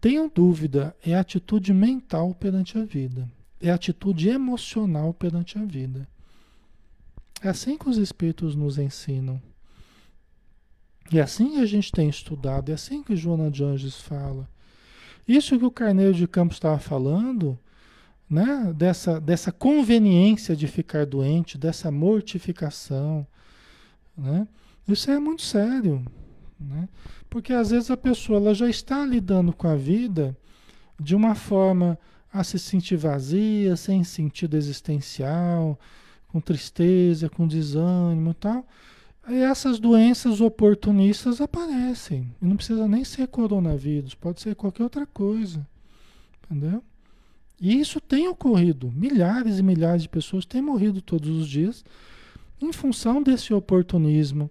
tenham 0.00 0.30
dúvida, 0.32 0.94
é 1.04 1.14
a 1.14 1.20
atitude 1.20 1.72
mental 1.72 2.34
perante 2.34 2.78
a 2.78 2.84
vida, 2.84 3.30
é 3.60 3.70
a 3.70 3.74
atitude 3.74 4.28
emocional 4.28 5.12
perante 5.14 5.58
a 5.58 5.64
vida. 5.64 6.08
É 7.42 7.48
assim 7.48 7.78
que 7.78 7.88
os 7.88 7.96
espíritos 7.96 8.54
nos 8.54 8.78
ensinam. 8.78 9.40
E 11.10 11.18
é 11.18 11.22
assim 11.22 11.52
que 11.52 11.60
a 11.60 11.66
gente 11.66 11.90
tem 11.90 12.08
estudado, 12.08 12.70
é 12.70 12.74
assim 12.74 13.02
que 13.02 13.16
Joana 13.16 13.50
de 13.50 13.64
Anjos 13.64 14.00
fala. 14.00 14.48
Isso 15.26 15.58
que 15.58 15.64
o 15.64 15.70
Carneiro 15.70 16.14
de 16.14 16.26
Campos 16.26 16.56
estava 16.56 16.78
falando, 16.78 17.58
né? 18.28 18.72
dessa, 18.74 19.20
dessa 19.20 19.50
conveniência 19.50 20.54
de 20.54 20.66
ficar 20.66 21.06
doente, 21.06 21.56
dessa 21.56 21.90
mortificação, 21.90 23.26
né? 24.16 24.46
isso 24.86 25.10
é 25.10 25.18
muito 25.18 25.42
sério. 25.42 26.04
Né? 26.60 26.88
Porque 27.30 27.52
às 27.52 27.70
vezes 27.70 27.90
a 27.90 27.96
pessoa 27.96 28.38
ela 28.38 28.54
já 28.54 28.68
está 28.68 29.04
lidando 29.04 29.52
com 29.52 29.68
a 29.68 29.76
vida 29.76 30.36
de 30.98 31.14
uma 31.14 31.34
forma 31.34 31.98
a 32.32 32.42
se 32.44 32.58
sentir 32.58 32.96
vazia, 32.96 33.76
sem 33.76 34.04
sentido 34.04 34.56
existencial, 34.56 35.78
com 36.28 36.40
tristeza, 36.40 37.28
com 37.28 37.46
desânimo 37.46 38.32
e 38.32 38.34
tal. 38.34 38.66
E 39.28 39.36
essas 39.36 39.78
doenças 39.78 40.40
oportunistas 40.40 41.40
aparecem. 41.40 42.34
E 42.40 42.46
não 42.46 42.56
precisa 42.56 42.88
nem 42.88 43.04
ser 43.04 43.28
coronavírus, 43.28 44.14
pode 44.14 44.40
ser 44.40 44.54
qualquer 44.54 44.82
outra 44.82 45.06
coisa. 45.06 45.66
Entendeu? 46.44 46.82
E 47.60 47.78
isso 47.78 48.00
tem 48.00 48.28
ocorrido. 48.28 48.92
Milhares 48.94 49.58
e 49.58 49.62
milhares 49.62 50.02
de 50.02 50.08
pessoas 50.08 50.44
têm 50.44 50.62
morrido 50.62 51.02
todos 51.02 51.28
os 51.28 51.48
dias 51.48 51.84
em 52.60 52.72
função 52.72 53.22
desse 53.22 53.54
oportunismo, 53.54 54.50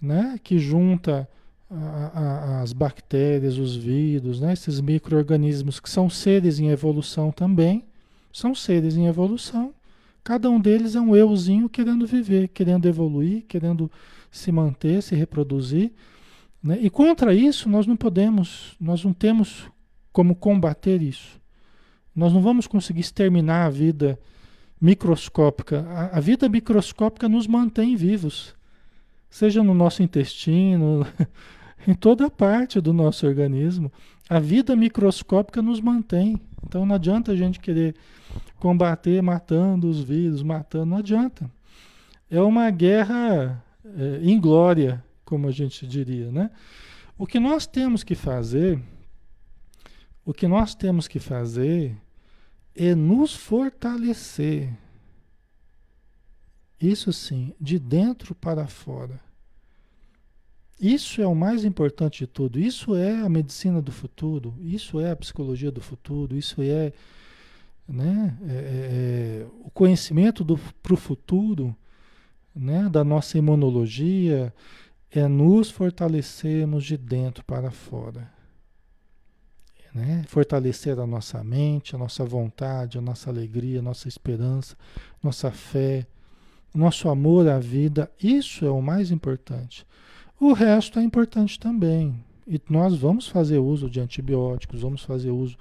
né? 0.00 0.38
Que 0.42 0.58
junta 0.58 1.28
a, 1.70 1.76
a, 1.76 2.62
as 2.62 2.72
bactérias, 2.72 3.58
os 3.58 3.76
vírus, 3.76 4.40
né? 4.40 4.52
esses 4.52 4.80
micro-organismos 4.80 5.80
que 5.80 5.90
são 5.90 6.08
seres 6.08 6.58
em 6.58 6.68
evolução 6.68 7.30
também, 7.30 7.84
são 8.32 8.54
seres 8.54 8.96
em 8.96 9.06
evolução 9.06 9.74
Cada 10.28 10.50
um 10.50 10.60
deles 10.60 10.94
é 10.94 11.00
um 11.00 11.16
euzinho 11.16 11.70
querendo 11.70 12.06
viver, 12.06 12.48
querendo 12.48 12.86
evoluir, 12.86 13.46
querendo 13.48 13.90
se 14.30 14.52
manter, 14.52 15.02
se 15.02 15.14
reproduzir. 15.14 15.90
Né? 16.62 16.78
E 16.82 16.90
contra 16.90 17.32
isso 17.32 17.66
nós 17.66 17.86
não 17.86 17.96
podemos, 17.96 18.76
nós 18.78 19.02
não 19.02 19.14
temos 19.14 19.70
como 20.12 20.34
combater 20.34 21.00
isso. 21.00 21.40
Nós 22.18 22.32
não 22.32 22.42
vamos 22.42 22.66
conseguir 22.66 23.00
exterminar 23.00 23.66
a 23.66 23.70
vida 23.70 24.18
microscópica. 24.80 25.86
A, 25.88 26.18
a 26.18 26.20
vida 26.20 26.48
microscópica 26.48 27.28
nos 27.28 27.46
mantém 27.46 27.94
vivos, 27.94 28.56
seja 29.30 29.62
no 29.62 29.72
nosso 29.72 30.02
intestino, 30.02 31.06
em 31.86 31.94
toda 31.94 32.28
parte 32.28 32.80
do 32.80 32.92
nosso 32.92 33.24
organismo. 33.24 33.92
A 34.28 34.40
vida 34.40 34.74
microscópica 34.74 35.62
nos 35.62 35.80
mantém. 35.80 36.40
Então 36.66 36.84
não 36.84 36.96
adianta 36.96 37.30
a 37.30 37.36
gente 37.36 37.60
querer 37.60 37.94
combater 38.58 39.22
matando 39.22 39.88
os 39.88 40.00
vírus, 40.00 40.42
matando, 40.42 40.86
não 40.86 40.96
adianta. 40.96 41.48
É 42.28 42.40
uma 42.42 42.68
guerra 42.68 43.62
é, 43.84 44.20
inglória, 44.24 45.04
como 45.24 45.46
a 45.46 45.52
gente 45.52 45.86
diria, 45.86 46.32
né? 46.32 46.50
O 47.16 47.28
que 47.28 47.38
nós 47.38 47.64
temos 47.64 48.02
que 48.02 48.16
fazer, 48.16 48.82
o 50.26 50.34
que 50.34 50.48
nós 50.48 50.74
temos 50.74 51.06
que 51.06 51.20
fazer 51.20 51.96
é 52.74 52.94
nos 52.94 53.34
fortalecer. 53.34 54.72
Isso 56.80 57.12
sim, 57.12 57.54
de 57.60 57.78
dentro 57.78 58.34
para 58.34 58.66
fora. 58.66 59.20
Isso 60.80 61.20
é 61.20 61.26
o 61.26 61.34
mais 61.34 61.64
importante 61.64 62.20
de 62.20 62.26
tudo. 62.28 62.58
Isso 62.58 62.94
é 62.94 63.20
a 63.20 63.28
medicina 63.28 63.82
do 63.82 63.90
futuro. 63.90 64.54
Isso 64.60 65.00
é 65.00 65.10
a 65.10 65.16
psicologia 65.16 65.72
do 65.72 65.80
futuro. 65.80 66.36
Isso 66.36 66.62
é, 66.62 66.92
né, 67.86 68.38
é, 68.46 68.52
é, 68.52 69.42
é 69.42 69.46
o 69.64 69.70
conhecimento 69.70 70.46
para 70.80 70.94
o 70.94 70.96
futuro 70.96 71.76
né, 72.54 72.88
da 72.88 73.02
nossa 73.02 73.36
imunologia 73.36 74.54
é 75.10 75.26
nos 75.26 75.70
fortalecermos 75.70 76.84
de 76.84 76.96
dentro 76.96 77.44
para 77.44 77.70
fora. 77.70 78.30
Né? 79.98 80.24
Fortalecer 80.28 80.98
a 80.98 81.06
nossa 81.06 81.42
mente, 81.42 81.96
a 81.96 81.98
nossa 81.98 82.24
vontade, 82.24 82.98
a 82.98 83.00
nossa 83.00 83.28
alegria, 83.30 83.80
a 83.80 83.82
nossa 83.82 84.06
esperança, 84.06 84.76
nossa 85.22 85.50
fé, 85.50 86.06
nosso 86.72 87.08
amor 87.08 87.48
à 87.48 87.58
vida. 87.58 88.08
Isso 88.22 88.64
é 88.64 88.70
o 88.70 88.80
mais 88.80 89.10
importante. 89.10 89.84
O 90.40 90.52
resto 90.52 91.00
é 91.00 91.02
importante 91.02 91.58
também. 91.58 92.14
E 92.46 92.60
nós 92.70 92.96
vamos 92.96 93.26
fazer 93.26 93.58
uso 93.58 93.90
de 93.90 94.00
antibióticos, 94.00 94.82
vamos 94.82 95.02
fazer 95.02 95.30
uso 95.30 95.56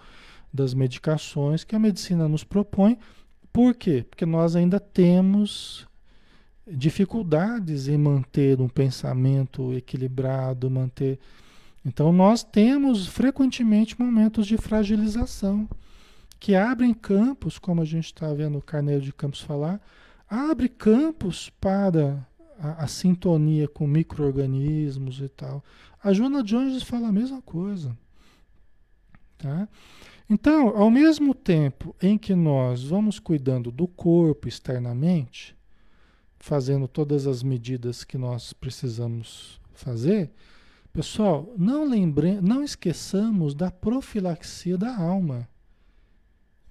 das 0.53 0.73
medicações 0.73 1.63
que 1.63 1.75
a 1.75 1.79
medicina 1.79 2.27
nos 2.27 2.43
propõe. 2.43 2.97
Por 3.51 3.73
quê? 3.73 4.05
Porque 4.07 4.25
nós 4.25 4.55
ainda 4.55 4.79
temos 4.79 5.87
dificuldades 6.69 7.87
em 7.87 7.97
manter 7.97 8.61
um 8.61 8.69
pensamento 8.69 9.73
equilibrado, 9.73 10.69
manter. 10.69 11.19
Então 11.87 12.11
nós 12.11 12.43
temos 12.43 13.07
frequentemente 13.07 13.97
momentos 13.97 14.45
de 14.45 14.57
fragilização 14.57 15.69
que 16.37 16.53
abrem 16.53 16.93
campos, 16.93 17.57
como 17.57 17.81
a 17.81 17.85
gente 17.85 18.07
está 18.07 18.31
vendo 18.33 18.57
o 18.57 18.61
Carneiro 18.61 19.01
de 19.01 19.13
Campos 19.13 19.39
falar, 19.39 19.81
abre 20.29 20.67
campos 20.67 21.49
para 21.61 22.27
a, 22.59 22.83
a 22.83 22.87
sintonia 22.87 23.69
com 23.69 23.87
micro-organismos 23.87 25.21
e 25.21 25.29
tal. 25.29 25.63
A 26.03 26.11
Joana 26.11 26.43
Jones 26.43 26.83
fala 26.83 27.07
a 27.07 27.11
mesma 27.11 27.41
coisa. 27.41 27.97
Tá? 29.37 29.69
Então, 30.29 30.75
ao 30.75 30.91
mesmo 30.91 31.33
tempo 31.33 31.95
em 32.01 32.17
que 32.17 32.35
nós 32.35 32.83
vamos 32.83 33.17
cuidando 33.17 33.71
do 33.71 33.87
corpo 33.87 34.45
externamente, 34.45 35.55
fazendo 36.37 36.85
todas 36.85 37.25
as 37.25 37.41
medidas 37.41 38.03
que 38.03 38.17
nós 38.17 38.51
precisamos 38.51 39.61
fazer, 39.73 40.29
pessoal, 40.97 41.53
não 41.55 41.87
lembre, 41.87 42.41
não 42.41 42.63
esqueçamos 42.63 43.53
da 43.53 43.69
profilaxia 43.69 44.75
da 44.75 44.97
alma. 44.97 45.47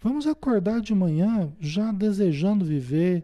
Vamos 0.01 0.27
acordar 0.27 0.81
de 0.81 0.93
manhã 0.93 1.53
já 1.61 1.93
desejando 1.93 2.65
viver, 2.65 3.23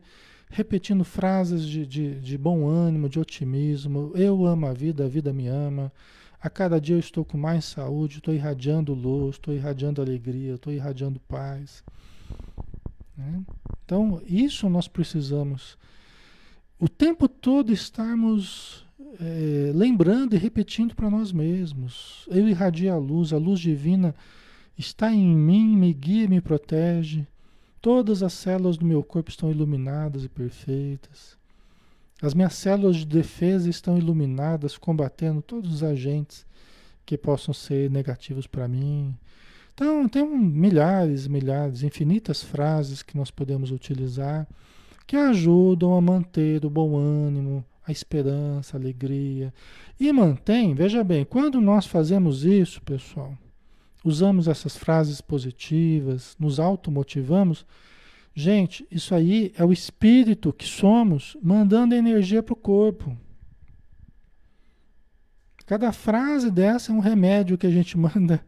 repetindo 0.49 1.03
frases 1.03 1.65
de, 1.65 1.85
de, 1.85 2.21
de, 2.21 2.39
bom 2.39 2.69
ânimo, 2.69 3.09
de 3.09 3.19
otimismo. 3.19 4.13
Eu 4.15 4.47
amo 4.47 4.69
a 4.69 4.73
vida, 4.73 5.05
a 5.05 5.09
vida 5.09 5.33
me 5.33 5.49
ama. 5.49 5.93
A 6.41 6.49
cada 6.49 6.81
dia 6.81 6.95
eu 6.95 7.01
estou 7.01 7.25
com 7.25 7.37
mais 7.37 7.65
saúde, 7.65 8.19
estou 8.19 8.33
irradiando 8.33 8.95
luz, 8.95 9.35
estou 9.35 9.53
irradiando 9.53 10.01
alegria, 10.01 10.55
estou 10.55 10.73
irradiando 10.73 11.19
paz. 11.27 11.83
Né? 13.19 13.43
Então, 13.85 14.23
isso 14.25 14.69
nós 14.69 14.87
precisamos. 14.87 15.77
O 16.79 16.89
tempo 16.89 17.27
todo 17.29 17.73
estarmos 17.73 18.87
é, 19.21 19.73
lembrando 19.75 20.35
e 20.35 20.39
repetindo 20.39 20.95
para 20.95 21.11
nós 21.11 21.33
mesmos. 21.33 22.27
Eu 22.31 22.49
irradio 22.49 22.93
a 22.93 22.97
luz, 22.97 23.33
a 23.33 23.39
luz 23.39 23.61
divina 23.61 24.15
está 24.77 25.13
em 25.13 25.37
mim, 25.37 25.77
me 25.77 25.93
guia, 25.93 26.29
me 26.29 26.41
protege. 26.41 27.27
Todas 27.81 28.23
as 28.23 28.33
células 28.33 28.77
do 28.77 28.87
meu 28.87 29.03
corpo 29.03 29.31
estão 29.31 29.51
iluminadas 29.51 30.25
e 30.25 30.29
perfeitas. 30.29 31.37
As 32.21 32.35
minhas 32.35 32.55
células 32.55 32.97
de 32.97 33.07
defesa 33.07 33.69
estão 33.69 33.99
iluminadas, 33.99 34.79
combatendo 34.79 35.43
todos 35.43 35.73
os 35.73 35.83
agentes 35.83 36.47
que 37.05 37.19
possam 37.19 37.53
ser 37.53 37.91
negativos 37.91 38.47
para 38.47 38.69
mim. 38.69 39.13
Então, 39.75 40.09
tem 40.09 40.25
milhares, 40.25 41.27
milhares, 41.27 41.83
infinitas 41.83 42.43
frases 42.43 43.03
que 43.03 43.17
nós 43.17 43.31
podemos 43.31 43.73
utilizar 43.73 44.47
que 45.07 45.17
ajudam 45.17 45.95
a 45.95 46.01
manter 46.01 46.65
o 46.65 46.71
bom 46.71 46.97
ânimo, 46.97 47.65
a 47.93 47.99
esperança, 47.99 48.77
a 48.77 48.81
alegria. 48.81 49.53
E 50.01 50.11
mantém, 50.13 50.75
veja 50.75 51.05
bem, 51.05 51.25
quando 51.25 51.61
nós 51.61 51.87
fazemos 51.87 52.45
isso, 52.45 52.83
pessoal, 52.83 53.37
usamos 54.05 54.49
essas 54.49 54.77
frases 54.77 55.21
positivas, 55.21 56.35
nos 56.39 56.59
automotivamos. 56.59 57.65
Gente, 58.35 58.87
isso 58.91 59.15
aí 59.15 59.53
é 59.57 59.65
o 59.65 59.73
espírito 59.73 60.53
que 60.53 60.67
somos 60.67 61.37
mandando 61.43 61.95
energia 61.95 62.43
para 62.43 62.55
o 62.55 62.57
corpo. 62.57 63.17
Cada 65.67 65.93
frase 65.93 66.51
dessa 66.51 66.91
é 66.91 66.95
um 66.95 66.99
remédio 66.99 67.57
que 67.57 67.67
a 67.67 67.71
gente 67.71 67.97
manda, 67.99 68.45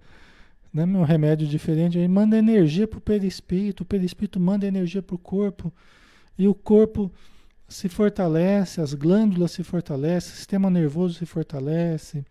né? 0.72 0.84
um 0.84 1.04
remédio 1.04 1.46
diferente. 1.46 1.98
Aí 1.98 2.08
manda 2.08 2.36
energia 2.36 2.88
para 2.88 2.98
o 2.98 3.02
perispírito, 3.02 3.82
o 3.82 3.86
perispírito 3.86 4.40
manda 4.40 4.66
energia 4.66 5.02
para 5.02 5.14
o 5.14 5.18
corpo, 5.18 5.72
e 6.36 6.48
o 6.48 6.54
corpo 6.54 7.12
se 7.68 7.88
fortalece, 7.88 8.80
as 8.80 8.94
glândulas 8.94 9.52
se 9.52 9.62
fortalecem, 9.62 10.32
o 10.32 10.36
sistema 10.36 10.70
nervoso 10.70 11.14
se 11.14 11.26
fortalece 11.26 12.24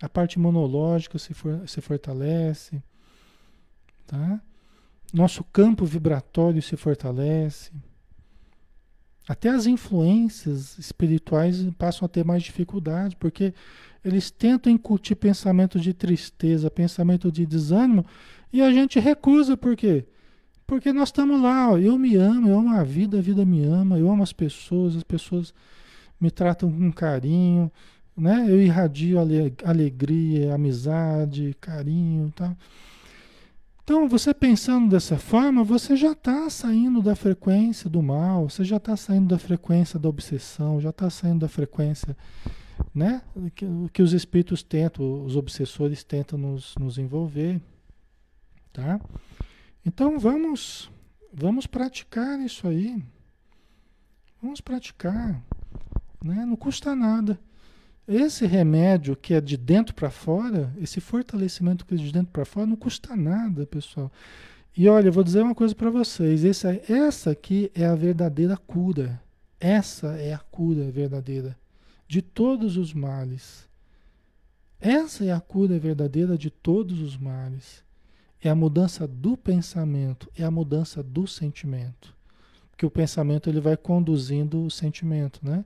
a 0.00 0.08
parte 0.08 0.34
imunológica 0.34 1.18
se, 1.18 1.34
for, 1.34 1.68
se 1.68 1.80
fortalece, 1.80 2.82
tá? 4.06 4.40
Nosso 5.12 5.42
campo 5.44 5.84
vibratório 5.84 6.62
se 6.62 6.76
fortalece. 6.76 7.72
Até 9.26 9.50
as 9.50 9.66
influências 9.66 10.78
espirituais 10.78 11.66
passam 11.76 12.06
a 12.06 12.08
ter 12.08 12.24
mais 12.24 12.42
dificuldade, 12.42 13.16
porque 13.16 13.52
eles 14.04 14.30
tentam 14.30 14.72
incutir 14.72 15.16
pensamento 15.16 15.78
de 15.80 15.92
tristeza, 15.92 16.70
pensamento 16.70 17.30
de 17.30 17.44
desânimo, 17.44 18.06
e 18.52 18.62
a 18.62 18.72
gente 18.72 18.98
recusa, 18.98 19.56
por 19.56 19.76
quê? 19.76 20.06
Porque 20.06 20.17
nós 20.92 21.08
estamos 21.08 21.40
lá, 21.40 21.70
ó, 21.70 21.78
eu 21.78 21.98
me 21.98 22.14
amo, 22.16 22.48
eu 22.48 22.58
amo 22.58 22.74
a 22.74 22.84
vida, 22.84 23.18
a 23.18 23.22
vida 23.22 23.44
me 23.44 23.64
ama, 23.64 23.98
eu 23.98 24.10
amo 24.10 24.22
as 24.22 24.34
pessoas, 24.34 24.96
as 24.96 25.02
pessoas 25.02 25.54
me 26.20 26.30
tratam 26.30 26.70
com 26.70 26.92
carinho, 26.92 27.72
né? 28.14 28.44
Eu 28.48 28.60
irradio 28.60 29.18
alegria, 29.64 30.54
amizade, 30.54 31.56
carinho, 31.58 32.30
tá? 32.36 32.54
Então, 33.82 34.06
você 34.06 34.34
pensando 34.34 34.90
dessa 34.90 35.16
forma, 35.16 35.64
você 35.64 35.96
já 35.96 36.12
está 36.12 36.50
saindo 36.50 37.00
da 37.00 37.16
frequência 37.16 37.88
do 37.88 38.02
mal, 38.02 38.50
você 38.50 38.62
já 38.62 38.76
está 38.76 38.94
saindo 38.94 39.28
da 39.28 39.38
frequência 39.38 39.98
da 39.98 40.10
obsessão, 40.10 40.78
já 40.78 40.90
está 40.90 41.08
saindo 41.08 41.38
da 41.40 41.48
frequência, 41.48 42.14
né? 42.94 43.22
Que, 43.54 43.66
que, 43.90 44.02
os 44.02 44.12
espíritos 44.12 44.62
tentam, 44.62 45.24
os 45.24 45.34
obsessores 45.34 46.04
tentam 46.04 46.38
nos, 46.38 46.74
nos 46.78 46.98
envolver, 46.98 47.58
tá? 48.70 49.00
Então, 49.88 50.18
vamos, 50.18 50.90
vamos 51.32 51.66
praticar 51.66 52.38
isso 52.40 52.68
aí. 52.68 53.02
Vamos 54.42 54.60
praticar, 54.60 55.42
né? 56.22 56.44
Não 56.44 56.56
custa 56.56 56.94
nada. 56.94 57.40
Esse 58.06 58.44
remédio 58.44 59.16
que 59.16 59.32
é 59.32 59.40
de 59.40 59.56
dentro 59.56 59.94
para 59.94 60.10
fora, 60.10 60.70
esse 60.78 61.00
fortalecimento 61.00 61.86
que 61.86 61.94
é 61.94 61.96
de 61.96 62.12
dentro 62.12 62.30
para 62.30 62.44
fora, 62.44 62.66
não 62.66 62.76
custa 62.76 63.16
nada, 63.16 63.64
pessoal. 63.64 64.12
E 64.76 64.86
olha, 64.90 65.08
eu 65.08 65.12
vou 65.12 65.24
dizer 65.24 65.42
uma 65.42 65.54
coisa 65.54 65.74
para 65.74 65.88
vocês: 65.88 66.44
essa, 66.44 66.78
essa 66.86 67.30
aqui 67.30 67.72
é 67.74 67.86
a 67.86 67.94
verdadeira 67.94 68.58
cura. 68.58 69.18
Essa 69.58 70.08
é 70.18 70.34
a 70.34 70.38
cura 70.38 70.90
verdadeira 70.90 71.58
de 72.06 72.20
todos 72.20 72.76
os 72.76 72.92
males. 72.92 73.66
Essa 74.78 75.24
é 75.24 75.32
a 75.32 75.40
cura 75.40 75.78
verdadeira 75.78 76.36
de 76.36 76.50
todos 76.50 77.00
os 77.00 77.16
males. 77.16 77.87
É 78.42 78.48
a 78.48 78.54
mudança 78.54 79.06
do 79.06 79.36
pensamento, 79.36 80.30
é 80.36 80.44
a 80.44 80.50
mudança 80.50 81.02
do 81.02 81.26
sentimento. 81.26 82.16
Porque 82.70 82.86
o 82.86 82.90
pensamento 82.90 83.50
ele 83.50 83.60
vai 83.60 83.76
conduzindo 83.76 84.64
o 84.64 84.70
sentimento, 84.70 85.40
né? 85.42 85.64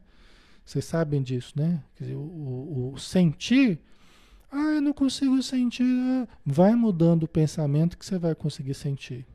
Vocês 0.64 0.84
sabem 0.84 1.22
disso, 1.22 1.52
né? 1.56 1.82
Dizer, 1.98 2.14
o, 2.14 2.20
o, 2.20 2.92
o 2.94 2.98
sentir, 2.98 3.78
ah, 4.50 4.76
eu 4.76 4.80
não 4.80 4.92
consigo 4.92 5.42
sentir. 5.42 5.84
Ah, 5.84 6.26
vai 6.44 6.74
mudando 6.74 7.24
o 7.24 7.28
pensamento 7.28 7.98
que 7.98 8.06
você 8.06 8.18
vai 8.18 8.34
conseguir 8.34 8.74
sentir. 8.74 9.26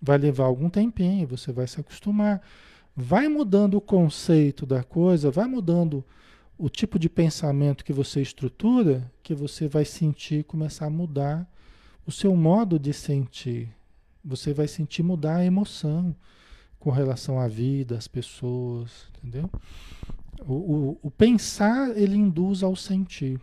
Vai 0.00 0.18
levar 0.18 0.44
algum 0.44 0.70
tempinho, 0.70 1.26
você 1.26 1.52
vai 1.52 1.66
se 1.66 1.80
acostumar. 1.80 2.40
Vai 2.96 3.28
mudando 3.28 3.74
o 3.74 3.80
conceito 3.80 4.64
da 4.64 4.82
coisa, 4.82 5.30
vai 5.30 5.46
mudando 5.46 6.04
o 6.56 6.68
tipo 6.68 6.98
de 6.98 7.08
pensamento 7.08 7.84
que 7.84 7.92
você 7.92 8.22
estrutura, 8.22 9.10
que 9.22 9.34
você 9.34 9.66
vai 9.66 9.84
sentir 9.84 10.44
começar 10.44 10.86
a 10.86 10.90
mudar 10.90 11.50
o 12.06 12.12
seu 12.12 12.34
modo 12.36 12.78
de 12.78 12.92
sentir. 12.92 13.68
Você 14.24 14.52
vai 14.52 14.68
sentir 14.68 15.02
mudar 15.02 15.36
a 15.36 15.44
emoção 15.44 16.14
com 16.78 16.90
relação 16.90 17.40
à 17.40 17.48
vida, 17.48 17.96
às 17.96 18.06
pessoas, 18.06 19.08
entendeu? 19.18 19.50
O, 20.46 20.52
o, 20.52 20.98
o 21.02 21.10
pensar, 21.10 21.96
ele 21.96 22.16
induz 22.16 22.62
ao 22.62 22.76
sentir, 22.76 23.40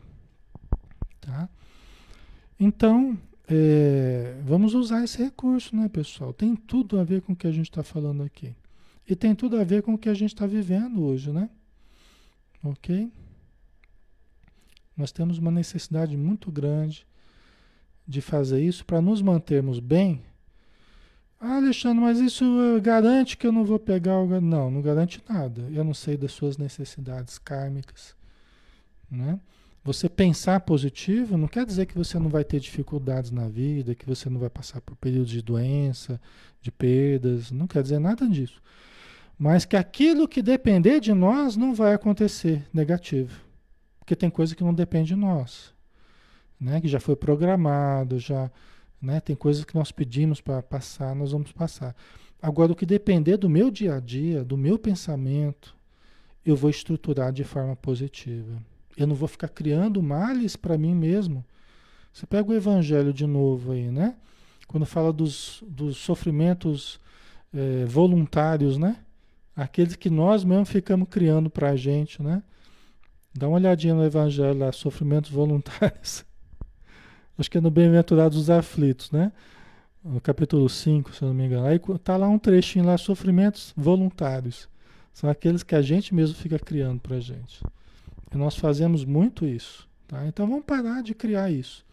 tá? 1.19 1.49
Então, 2.59 3.17
é, 3.47 4.39
vamos 4.43 4.73
usar 4.73 5.03
esse 5.03 5.17
recurso, 5.17 5.75
né, 5.75 5.89
pessoal? 5.89 6.31
Tem 6.31 6.55
tudo 6.55 6.99
a 6.99 7.03
ver 7.03 7.21
com 7.21 7.33
o 7.33 7.35
que 7.35 7.47
a 7.47 7.51
gente 7.51 7.69
está 7.69 7.81
falando 7.81 8.21
aqui. 8.23 8.55
E 9.07 9.15
tem 9.15 9.33
tudo 9.33 9.59
a 9.59 9.63
ver 9.63 9.81
com 9.81 9.95
o 9.95 9.97
que 9.97 10.07
a 10.07 10.13
gente 10.13 10.33
está 10.33 10.45
vivendo 10.45 11.03
hoje, 11.03 11.31
né? 11.31 11.49
Ok? 12.63 13.11
Nós 14.95 15.11
temos 15.11 15.39
uma 15.39 15.49
necessidade 15.49 16.15
muito 16.15 16.51
grande 16.51 17.07
de 18.11 18.21
fazer 18.21 18.61
isso 18.61 18.85
para 18.85 19.01
nos 19.01 19.21
mantermos 19.21 19.79
bem. 19.79 20.21
Ah, 21.39 21.55
Alexandre, 21.55 22.03
mas 22.03 22.19
isso 22.19 22.45
garante 22.83 23.35
que 23.35 23.47
eu 23.47 23.51
não 23.51 23.65
vou 23.65 23.79
pegar 23.79 24.19
o. 24.19 24.41
Não, 24.41 24.69
não 24.69 24.81
garante 24.81 25.23
nada. 25.27 25.67
Eu 25.71 25.83
não 25.83 25.93
sei 25.93 26.15
das 26.15 26.33
suas 26.33 26.57
necessidades 26.57 27.39
kármicas. 27.39 28.15
Né? 29.09 29.39
Você 29.83 30.07
pensar 30.07 30.59
positivo 30.59 31.37
não 31.37 31.47
quer 31.47 31.65
dizer 31.65 31.87
que 31.87 31.97
você 31.97 32.19
não 32.19 32.29
vai 32.29 32.43
ter 32.43 32.59
dificuldades 32.59 33.31
na 33.31 33.47
vida, 33.47 33.95
que 33.95 34.05
você 34.05 34.29
não 34.29 34.39
vai 34.39 34.49
passar 34.49 34.81
por 34.81 34.95
períodos 34.95 35.31
de 35.31 35.41
doença, 35.41 36.21
de 36.61 36.71
perdas, 36.71 37.49
não 37.49 37.65
quer 37.65 37.81
dizer 37.81 37.97
nada 37.97 38.27
disso. 38.27 38.61
Mas 39.39 39.65
que 39.65 39.75
aquilo 39.75 40.27
que 40.27 40.43
depender 40.43 40.99
de 40.99 41.13
nós 41.13 41.57
não 41.57 41.73
vai 41.73 41.95
acontecer 41.95 42.63
negativo. 42.71 43.41
Porque 43.97 44.15
tem 44.15 44.29
coisa 44.29 44.55
que 44.55 44.63
não 44.63 44.73
depende 44.73 45.07
de 45.07 45.15
nós, 45.15 45.73
né? 46.61 46.79
Que 46.79 46.87
já 46.87 46.99
foi 46.99 47.15
programado, 47.15 48.19
já, 48.19 48.51
né? 49.01 49.19
Tem 49.19 49.35
coisas 49.35 49.65
que 49.65 49.73
nós 49.73 49.91
pedimos 49.91 50.39
para 50.39 50.61
passar, 50.61 51.15
nós 51.15 51.31
vamos 51.31 51.51
passar. 51.51 51.95
Agora 52.39 52.71
o 52.71 52.75
que 52.75 52.85
depender 52.85 53.37
do 53.37 53.49
meu 53.49 53.71
dia 53.71 53.95
a 53.95 53.99
dia, 53.99 54.43
do 54.43 54.55
meu 54.55 54.77
pensamento, 54.77 55.75
eu 56.45 56.55
vou 56.55 56.69
estruturar 56.69 57.33
de 57.33 57.43
forma 57.43 57.75
positiva. 57.75 58.61
Eu 58.95 59.07
não 59.07 59.15
vou 59.15 59.27
ficar 59.27 59.49
criando 59.49 60.01
males 60.01 60.55
para 60.55 60.77
mim 60.77 60.93
mesmo. 60.93 61.43
Você 62.13 62.25
pega 62.25 62.49
o 62.49 62.53
evangelho 62.53 63.13
de 63.13 63.25
novo 63.25 63.71
aí, 63.71 63.89
né? 63.89 64.15
Quando 64.67 64.85
fala 64.85 65.11
dos, 65.11 65.63
dos 65.67 65.97
sofrimentos 65.97 66.99
é, 67.53 67.85
voluntários, 67.85 68.77
né? 68.77 68.97
Aqueles 69.55 69.95
que 69.95 70.09
nós 70.09 70.43
mesmos 70.43 70.69
ficamos 70.69 71.07
criando 71.09 71.49
para 71.49 71.71
a 71.71 71.75
gente, 71.75 72.21
né? 72.21 72.43
Dá 73.33 73.47
uma 73.47 73.57
olhadinha 73.57 73.93
no 73.93 74.03
evangelho 74.03 74.59
lá, 74.59 74.71
sofrimentos 74.71 75.31
voluntários. 75.31 76.25
Acho 77.41 77.49
que 77.49 77.57
é 77.57 77.61
no 77.61 77.71
Bem-aventurados 77.71 78.37
dos 78.37 78.51
Aflitos, 78.51 79.09
né? 79.09 79.31
No 80.03 80.21
capítulo 80.21 80.69
5, 80.69 81.11
se 81.11 81.23
eu 81.23 81.29
não 81.29 81.33
me 81.33 81.47
engano. 81.47 81.65
Aí 81.65 81.81
tá 82.03 82.15
lá 82.15 82.29
um 82.29 82.37
trechinho 82.37 82.85
lá, 82.85 82.95
sofrimentos 82.99 83.73
voluntários. 83.75 84.69
São 85.11 85.27
aqueles 85.27 85.63
que 85.63 85.73
a 85.73 85.81
gente 85.81 86.13
mesmo 86.13 86.35
fica 86.35 86.59
criando 86.59 86.99
para 86.99 87.15
a 87.15 87.19
gente. 87.19 87.63
E 88.31 88.37
nós 88.37 88.55
fazemos 88.55 89.03
muito 89.03 89.43
isso. 89.43 89.89
Tá? 90.07 90.27
Então 90.27 90.47
vamos 90.47 90.65
parar 90.65 91.01
de 91.01 91.15
criar 91.15 91.49
isso. 91.49 91.83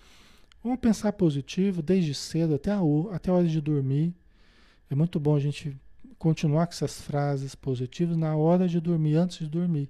Vamos 0.62 0.80
pensar 0.80 1.14
positivo 1.14 1.80
desde 1.80 2.12
cedo 2.12 2.54
até 2.54 2.70
a, 2.70 2.80
até 3.14 3.30
a 3.30 3.34
hora 3.34 3.48
de 3.48 3.60
dormir. 3.62 4.12
É 4.90 4.94
muito 4.94 5.18
bom 5.18 5.34
a 5.34 5.40
gente 5.40 5.74
continuar 6.18 6.66
com 6.66 6.74
essas 6.74 7.00
frases 7.00 7.54
positivas 7.54 8.18
na 8.18 8.36
hora 8.36 8.68
de 8.68 8.78
dormir, 8.80 9.16
antes 9.16 9.38
de 9.38 9.46
dormir. 9.46 9.88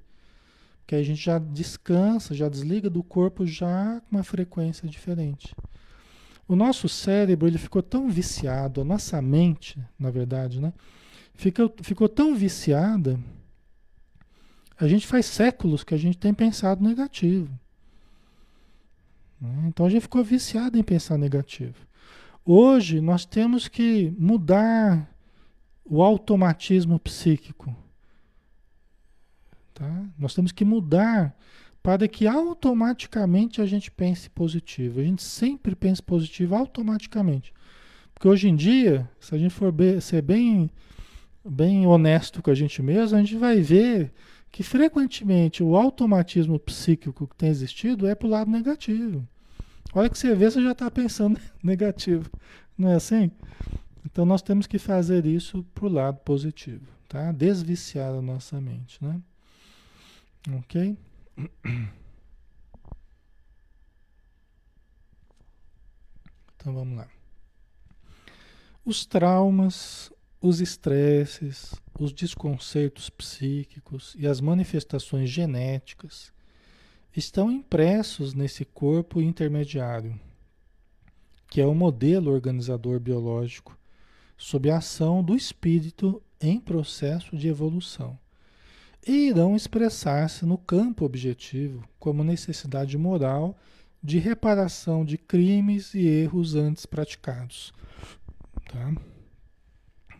Porque 0.89 0.97
a 0.97 1.03
gente 1.03 1.22
já 1.22 1.39
descansa, 1.39 2.34
já 2.34 2.49
desliga 2.49 2.89
do 2.89 3.03
corpo 3.03 3.47
já 3.47 4.01
com 4.01 4.16
uma 4.16 4.24
frequência 4.24 4.89
diferente. 4.89 5.55
O 6.49 6.57
nosso 6.57 6.89
cérebro 6.89 7.47
ele 7.47 7.59
ficou 7.59 7.82
tão 7.82 8.09
viciado, 8.09 8.80
a 8.80 8.84
nossa 8.86 9.20
mente, 9.20 9.78
na 9.99 10.11
verdade, 10.11 10.62
né? 10.62 10.72
Ficou, 11.34 11.70
ficou 11.82 12.09
tão 12.09 12.34
viciada 12.34 13.20
a 14.80 14.89
gente 14.89 15.07
faz 15.07 15.26
séculos 15.26 15.84
que 15.84 15.93
a 15.93 15.99
gente 15.99 16.16
tem 16.16 16.32
pensado 16.32 16.82
negativo. 16.82 17.53
Então 19.66 19.84
a 19.84 19.91
gente 19.91 20.01
ficou 20.01 20.24
viciado 20.24 20.78
em 20.78 20.82
pensar 20.82 21.18
negativo. 21.18 21.86
Hoje 22.47 22.99
nós 23.03 23.26
temos 23.26 23.68
que 23.68 24.11
mudar 24.18 25.07
o 25.84 26.03
automatismo 26.03 26.99
psíquico. 26.99 27.76
Tá? 29.79 30.05
Nós 30.18 30.35
temos 30.35 30.51
que 30.51 30.64
mudar 30.64 31.33
para 31.81 32.09
que 32.09 32.26
automaticamente 32.26 33.62
a 33.62 33.66
gente 33.66 33.93
pense 33.93 34.29
positivo. 34.29 35.01
A 35.01 35.05
gente 35.05 35.22
sempre 35.22 35.76
pense 35.76 36.03
positivo 36.03 36.57
automaticamente. 36.57 37.53
Porque 38.12 38.26
hoje 38.26 38.49
em 38.49 38.57
dia, 38.57 39.09
se 39.20 39.33
a 39.37 39.39
gente 39.39 39.55
for 39.55 39.72
ser 40.03 40.20
bem, 40.20 40.68
bem 41.49 41.87
honesto 41.87 42.43
com 42.43 42.51
a 42.51 42.55
gente 42.55 42.83
mesmo, 42.83 43.16
a 43.16 43.20
gente 43.20 43.37
vai 43.37 43.61
ver 43.61 44.12
que 44.51 44.64
frequentemente 44.64 45.62
o 45.62 45.76
automatismo 45.76 46.59
psíquico 46.59 47.29
que 47.29 47.37
tem 47.37 47.49
existido 47.49 48.09
é 48.09 48.16
para 48.16 48.26
o 48.26 48.31
lado 48.31 48.51
negativo. 48.51 49.26
Olha 49.95 50.11
que 50.11 50.18
você 50.18 50.35
vê, 50.35 50.51
você 50.51 50.61
já 50.61 50.72
está 50.72 50.91
pensando 50.91 51.39
negativo. 51.62 52.29
Não 52.76 52.91
é 52.91 52.97
assim? 52.97 53.31
Então 54.05 54.26
nós 54.26 54.43
temos 54.43 54.66
que 54.66 54.79
fazer 54.79 55.24
isso 55.24 55.64
para 55.72 55.87
o 55.87 55.89
lado 55.89 56.18
positivo, 56.24 56.87
tá? 57.09 57.31
Desviciar 57.31 58.12
a 58.12 58.22
nossa 58.22 58.61
mente, 58.61 58.99
né? 59.01 59.20
Ok? 60.57 60.97
Então 66.57 66.75
vamos 66.75 66.97
lá. 66.97 67.09
Os 68.85 69.07
traumas, 69.07 70.11
os 70.41 70.61
estresses, 70.61 71.75
os 71.99 72.13
desconcertos 72.13 73.11
psíquicos 73.11 74.17
e 74.19 74.27
as 74.27 74.41
manifestações 74.41 75.31
genéticas 75.31 76.33
estão 77.15 77.51
impressos 77.51 78.35
nesse 78.35 78.65
corpo 78.65 79.21
intermediário, 79.21 80.19
que 81.49 81.61
é 81.61 81.67
o 81.67 81.75
modelo 81.75 82.33
organizador 82.33 82.99
biológico, 82.99 83.79
sob 84.37 84.71
a 84.71 84.79
ação 84.79 85.23
do 85.23 85.35
espírito 85.35 86.23
em 86.41 86.61
processo 86.61 87.37
de 87.37 87.49
evolução, 87.49 88.19
e 89.09 89.29
irão 89.29 89.57
expressar-se 89.57 90.45
no 90.45 90.59
campo 90.59 91.07
objetivo 91.07 91.83
como 91.99 92.23
necessidade 92.23 92.99
moral 92.99 93.57
de 94.03 94.19
reparação 94.19 95.03
de 95.03 95.17
crimes 95.17 95.95
e 95.95 96.07
erros 96.07 96.55
antes 96.55 96.85
praticados. 96.85 97.73
Tá? 98.71 98.93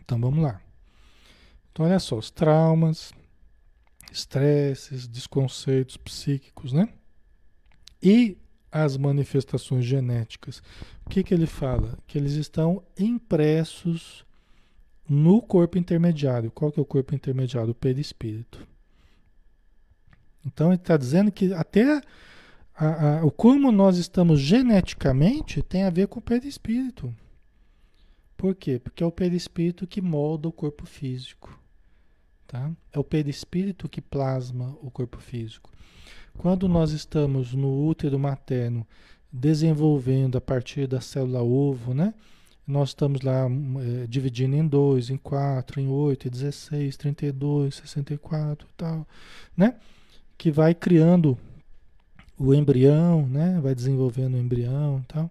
Então 0.01 0.19
vamos 0.19 0.43
lá. 0.43 0.59
Então, 1.71 1.85
olha 1.85 1.99
só, 1.99 2.17
os 2.17 2.31
traumas, 2.31 3.13
estresses, 4.11 5.07
desconceitos 5.07 5.95
psíquicos, 5.95 6.73
né? 6.73 6.89
E 8.01 8.37
as 8.71 8.97
manifestações 8.97 9.85
genéticas. 9.85 10.63
O 11.05 11.09
que, 11.09 11.23
que 11.23 11.33
ele 11.33 11.45
fala? 11.45 11.95
Que 12.07 12.17
eles 12.17 12.33
estão 12.33 12.83
impressos 12.97 14.25
no 15.07 15.41
corpo 15.43 15.77
intermediário. 15.77 16.49
Qual 16.49 16.71
que 16.71 16.79
é 16.79 16.83
o 16.83 16.85
corpo 16.85 17.13
intermediário? 17.13 17.71
O 17.71 17.75
perispírito. 17.75 18.67
Então 20.45 20.67
ele 20.67 20.75
está 20.75 20.97
dizendo 20.97 21.31
que 21.31 21.53
até 21.53 22.01
a, 22.75 23.19
a, 23.19 23.25
o 23.25 23.31
como 23.31 23.71
nós 23.71 23.97
estamos 23.97 24.39
geneticamente 24.39 25.61
tem 25.61 25.83
a 25.83 25.89
ver 25.89 26.07
com 26.07 26.19
o 26.19 26.23
perispírito. 26.23 27.13
Por 28.37 28.55
quê? 28.55 28.79
Porque 28.79 29.03
é 29.03 29.05
o 29.05 29.11
perispírito 29.11 29.85
que 29.85 30.01
molda 30.01 30.47
o 30.47 30.51
corpo 30.51 30.85
físico. 30.85 31.59
Tá? 32.47 32.71
É 32.91 32.97
o 32.97 33.03
perispírito 33.03 33.89
que 33.89 34.01
plasma 34.01 34.77
o 34.81 34.89
corpo 34.89 35.17
físico. 35.19 35.69
Quando 36.37 36.69
nós 36.69 36.91
estamos 36.91 37.53
no 37.53 37.85
útero 37.85 38.17
materno 38.17 38.87
desenvolvendo 39.31 40.37
a 40.37 40.41
partir 40.41 40.87
da 40.87 41.01
célula 41.01 41.43
ovo, 41.43 41.93
né? 41.93 42.13
Nós 42.65 42.89
estamos 42.89 43.21
lá 43.21 43.45
é, 43.45 44.07
dividindo 44.07 44.55
em 44.55 44.65
dois, 44.65 45.09
em 45.09 45.17
quatro, 45.17 45.81
em 45.81 45.87
oito, 45.87 46.27
em 46.27 46.31
16, 46.31 46.95
32, 46.97 47.75
64 47.75 48.67
e 48.67 48.73
tal, 48.77 49.07
né? 49.57 49.75
Que 50.39 50.49
vai 50.49 50.73
criando 50.73 51.37
o 52.35 52.51
embrião, 52.51 53.27
né? 53.27 53.59
Vai 53.61 53.75
desenvolvendo 53.75 54.33
o 54.33 54.39
embrião 54.39 55.05
tal 55.07 55.29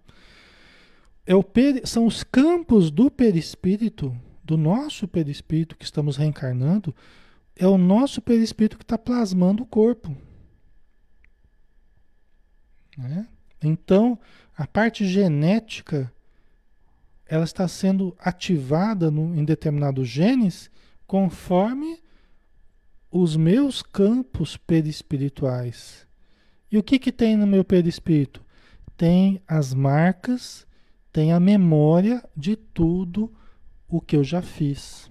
é 1.29 1.35
o 1.35 1.45
peri, 1.45 1.87
são 1.87 2.07
os 2.07 2.25
campos 2.25 2.91
do 2.91 3.11
perispírito, 3.11 4.19
do 4.43 4.57
nosso 4.57 5.07
perispírito 5.07 5.77
que 5.77 5.85
estamos 5.85 6.17
reencarnando, 6.17 6.97
é 7.55 7.67
o 7.67 7.77
nosso 7.77 8.23
perispírito 8.23 8.79
que 8.79 8.83
está 8.83 8.97
plasmando 8.97 9.63
o 9.63 9.67
corpo. 9.67 10.17
Né? 12.97 13.29
Então, 13.63 14.19
a 14.57 14.67
parte 14.67 15.07
genética 15.07 16.11
ela 17.27 17.45
está 17.45 17.69
sendo 17.69 18.17
ativada 18.19 19.11
no, 19.11 19.39
em 19.39 19.45
determinados 19.45 20.09
genes 20.09 20.71
conforme 21.07 22.01
os 23.11 23.37
meus 23.37 23.83
campos 23.83 24.57
perispirituais. 24.57 26.07
E 26.71 26.77
o 26.77 26.83
que, 26.83 26.99
que 26.99 27.13
tem 27.13 27.37
no 27.37 27.47
meu 27.47 27.65
perispírito? 27.65 28.45
Tem 28.97 29.41
as 29.47 29.73
marcas 29.73 30.67
tem 31.19 31.33
a 31.33 31.41
memória 31.41 32.23
de 32.37 32.55
tudo 32.55 33.33
o 33.89 34.01
que 34.01 34.15
eu 34.15 34.23
já 34.23 34.41
fiz. 34.41 35.11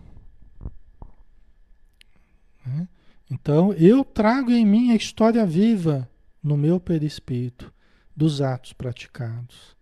Né? 2.66 2.88
Então, 3.30 3.74
eu 3.74 4.06
trago 4.06 4.52
em 4.52 4.66
mim 4.66 4.92
a 4.92 4.96
história 4.96 5.46
viva 5.46 6.10
no 6.42 6.56
meu 6.56 6.80
perispírito 6.80 7.74
dos 8.16 8.42
atos 8.42 8.72
praticados, 8.74 9.76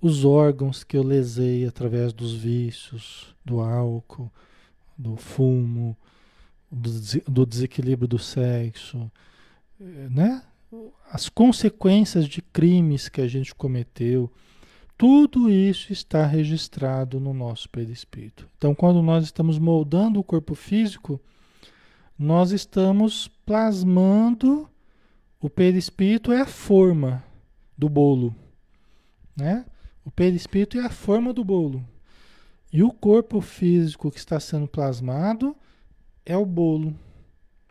os 0.00 0.24
órgãos 0.24 0.84
que 0.84 0.96
eu 0.96 1.02
lesei 1.02 1.66
através 1.66 2.12
dos 2.12 2.34
vícios, 2.34 3.34
do 3.44 3.60
álcool, 3.60 4.30
do 4.96 5.16
fumo, 5.16 5.96
do, 6.70 7.46
desequilíbrio 7.46 8.08
do 8.08 8.18
sexo, 8.18 9.10
né? 9.80 10.42
as 11.10 11.28
consequências 11.28 12.26
de 12.26 12.42
crimes 12.42 13.08
que 13.08 13.20
a 13.20 13.28
gente 13.28 13.54
cometeu, 13.54 14.30
tudo 14.96 15.50
isso 15.50 15.92
está 15.92 16.26
registrado 16.26 17.20
no 17.20 17.32
nosso 17.32 17.68
perispírito. 17.70 18.48
Então, 18.58 18.74
quando 18.74 19.00
nós 19.00 19.24
estamos 19.24 19.58
moldando 19.58 20.18
o 20.20 20.24
corpo 20.24 20.54
físico, 20.54 21.20
nós 22.18 22.50
estamos 22.50 23.28
plasmando 23.46 24.68
o 25.40 25.48
perispírito 25.48 26.32
é 26.32 26.40
a 26.40 26.46
forma 26.46 27.22
do 27.76 27.88
bolo, 27.88 28.34
né? 29.36 29.64
O 30.04 30.10
perispírito 30.10 30.78
é 30.78 30.84
a 30.84 30.90
forma 30.90 31.32
do 31.32 31.44
bolo. 31.44 31.86
E 32.72 32.82
o 32.82 32.90
corpo 32.90 33.40
físico 33.40 34.10
que 34.10 34.18
está 34.18 34.40
sendo 34.40 34.66
plasmado 34.66 35.54
é 36.28 36.36
o 36.36 36.44
bolo 36.44 36.94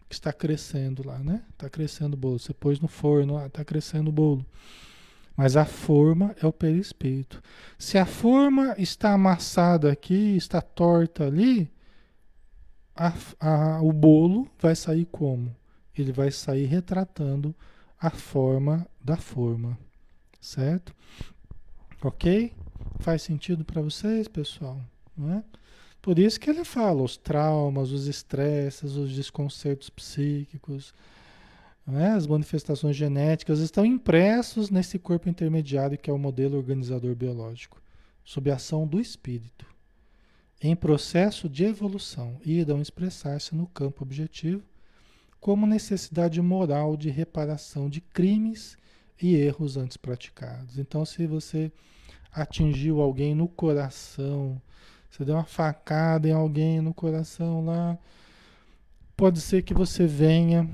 que 0.10 0.16
está 0.16 0.34
crescendo 0.34 1.06
lá, 1.06 1.20
né? 1.20 1.44
Está 1.52 1.70
crescendo 1.70 2.16
o 2.16 2.18
bolo. 2.18 2.40
Você 2.40 2.54
pôs 2.54 2.80
no 2.80 2.88
forno, 2.88 3.46
está 3.46 3.64
crescendo 3.64 4.10
o 4.10 4.12
bolo. 4.12 4.44
Mas 5.36 5.56
a 5.56 5.64
forma 5.64 6.36
é 6.42 6.48
o 6.48 6.52
perispírito. 6.52 7.42
Se 7.78 8.00
a 8.00 8.06
forma 8.06 8.74
está 8.80 9.14
amassada 9.14 9.92
aqui, 9.92 10.36
está 10.36 10.60
torta 10.60 11.28
ali, 11.28 11.72
a, 12.96 13.14
a, 13.40 13.82
o 13.84 13.94
bolo 13.94 14.50
vai 14.60 14.76
sair 14.76 15.06
como? 15.06 15.56
Ele 15.96 16.12
vai 16.12 16.32
sair 16.32 16.66
retratando 16.66 17.56
a 18.00 18.10
forma 18.10 18.88
da 19.00 19.18
forma, 19.18 19.78
certo? 20.42 20.96
Ok? 22.02 22.52
Faz 23.00 23.22
sentido 23.22 23.64
para 23.64 23.84
vocês, 23.84 24.28
pessoal? 24.28 24.82
Não 25.16 25.32
é? 25.32 25.44
Por 26.02 26.20
isso 26.20 26.40
que 26.40 26.50
ele 26.50 26.64
fala 26.64 27.02
os 27.02 27.18
traumas, 27.18 27.92
os 27.92 28.08
estresses, 28.08 28.96
os 28.96 29.14
desconcertos 29.14 29.90
psíquicos, 29.90 30.94
é? 31.96 32.08
as 32.08 32.28
manifestações 32.28 32.96
genéticas 32.96 33.60
estão 33.60 33.86
impressos 33.86 34.70
nesse 34.70 35.00
corpo 35.00 35.30
intermediário 35.30 35.98
que 35.98 36.10
é 36.10 36.14
o 36.14 36.18
modelo 36.18 36.58
organizador 36.58 37.16
biológico, 37.16 37.82
sob 38.26 38.52
a 38.52 38.56
ação 38.56 38.86
do 38.86 39.00
espírito, 39.00 39.66
em 40.62 40.76
processo 40.76 41.48
de 41.48 41.64
evolução 41.64 42.40
e 42.44 42.60
irão 42.60 42.82
expressar-se 42.82 43.56
no 43.56 43.68
campo 43.68 44.04
objetivo 44.04 44.64
como 45.40 45.68
necessidade 45.68 46.42
moral 46.42 46.98
de 46.98 47.10
reparação 47.10 47.90
de 47.90 48.02
crimes 48.02 48.78
e 49.22 49.36
erros 49.36 49.78
antes 49.78 49.96
praticados. 49.96 50.78
Então, 50.78 51.06
se 51.06 51.26
você 51.26 51.72
atingiu 52.32 53.02
alguém 53.02 53.34
no 53.34 53.48
coração, 53.48 54.62
você 55.18 55.26
deu 55.26 55.34
uma 55.34 55.44
facada 55.44 56.30
em 56.30 56.32
alguém 56.32 56.80
no 56.80 56.94
coração 56.94 57.66
lá. 57.66 57.98
Pode 59.16 59.42
ser 59.42 59.64
que 59.64 59.74
você 59.74 60.06
venha 60.06 60.70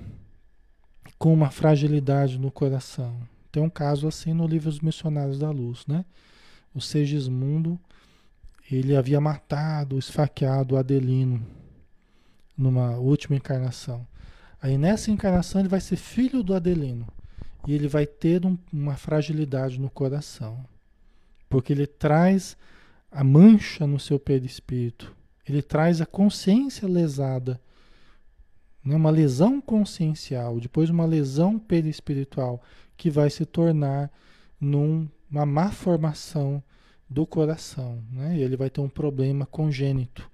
com 1.17 1.33
uma 1.33 1.49
fragilidade 1.49 2.37
no 2.37 2.51
coração. 2.51 3.17
Tem 3.49 3.63
um 3.63 3.69
caso 3.69 4.05
assim 4.05 4.33
no 4.33 4.45
livro 4.45 4.67
Os 4.67 4.81
Missionários 4.81 5.39
da 5.39 5.49
Luz, 5.49 5.87
né? 5.87 6.03
O 6.75 6.81
Segismundo, 6.81 7.79
ele 8.69 8.97
havia 8.97 9.21
matado, 9.21 9.97
esfaqueado 9.97 10.75
Adelino 10.75 11.41
numa 12.57 12.97
última 12.97 13.37
encarnação. 13.37 14.05
Aí 14.61 14.77
nessa 14.77 15.09
encarnação 15.09 15.61
ele 15.61 15.69
vai 15.69 15.79
ser 15.79 15.95
filho 15.95 16.43
do 16.43 16.53
Adelino 16.53 17.07
e 17.65 17.73
ele 17.73 17.87
vai 17.87 18.05
ter 18.05 18.45
um, 18.45 18.57
uma 18.73 18.97
fragilidade 18.97 19.79
no 19.79 19.89
coração, 19.89 20.65
porque 21.49 21.71
ele 21.71 21.87
traz 21.87 22.57
a 23.13 23.23
mancha 23.23 23.85
no 23.85 23.99
seu 23.99 24.19
perispírito. 24.19 25.15
Ele 25.47 25.61
traz 25.61 26.01
a 26.01 26.05
consciência 26.05 26.87
lesada, 26.87 27.61
né? 28.83 28.95
uma 28.95 29.11
lesão 29.11 29.61
consciencial, 29.61 30.59
depois 30.59 30.89
uma 30.89 31.05
lesão 31.05 31.59
perispiritual, 31.59 32.61
que 32.97 33.09
vai 33.09 33.29
se 33.29 33.45
tornar 33.45 34.11
numa 34.59 35.45
má 35.45 35.71
formação 35.71 36.63
do 37.07 37.25
coração. 37.25 38.01
Né? 38.11 38.37
E 38.37 38.41
ele 38.41 38.57
vai 38.57 38.69
ter 38.69 38.81
um 38.81 38.89
problema 38.89 39.45
congênito, 39.45 40.29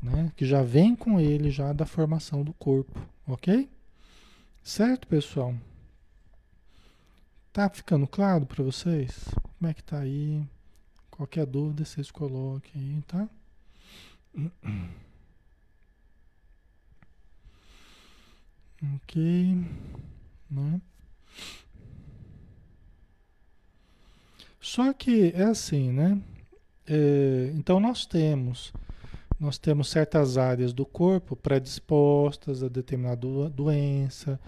né? 0.00 0.30
que 0.36 0.46
já 0.46 0.62
vem 0.62 0.94
com 0.94 1.18
ele 1.18 1.50
já 1.50 1.72
da 1.72 1.84
formação 1.84 2.44
do 2.44 2.52
corpo. 2.52 3.00
Ok? 3.26 3.68
Certo, 4.62 5.08
pessoal? 5.08 5.54
Tá 7.52 7.68
ficando 7.68 8.06
claro 8.06 8.46
para 8.46 8.62
vocês? 8.62 9.24
Como 9.58 9.70
é 9.70 9.74
que 9.74 9.82
tá 9.82 9.98
aí? 9.98 10.44
Qualquer 11.20 11.44
dúvida 11.44 11.84
vocês 11.84 12.10
coloquem 12.10 12.72
aí, 12.80 13.02
tá? 13.06 13.28
Ok. 18.94 19.54
Né? 20.50 20.80
Só 24.58 24.94
que 24.94 25.30
é 25.36 25.42
assim, 25.42 25.92
né? 25.92 26.18
É, 26.86 27.52
então 27.54 27.78
nós 27.78 28.06
temos 28.06 28.72
nós 29.38 29.58
temos 29.58 29.90
certas 29.90 30.38
áreas 30.38 30.72
do 30.72 30.86
corpo 30.86 31.36
predispostas 31.36 32.62
a 32.62 32.68
determinada 32.68 33.50
doença, 33.50 34.40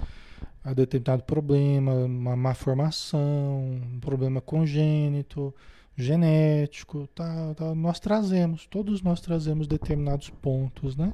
a 0.65 0.73
determinado 0.73 1.25
problema, 1.25 1.93
uma 1.93 2.35
má 2.35 2.55
formação, 2.55 3.79
um 3.95 4.01
problema 4.01 4.41
congênito, 4.41 5.55
genético, 5.97 7.07
tá, 7.09 7.55
tá, 7.55 7.75
nós 7.75 8.01
trazemos, 8.01 8.67
todos 8.67 9.03
nós 9.03 9.21
trazemos 9.21 9.67
determinados 9.67 10.31
pontos, 10.31 10.97
né? 10.97 11.13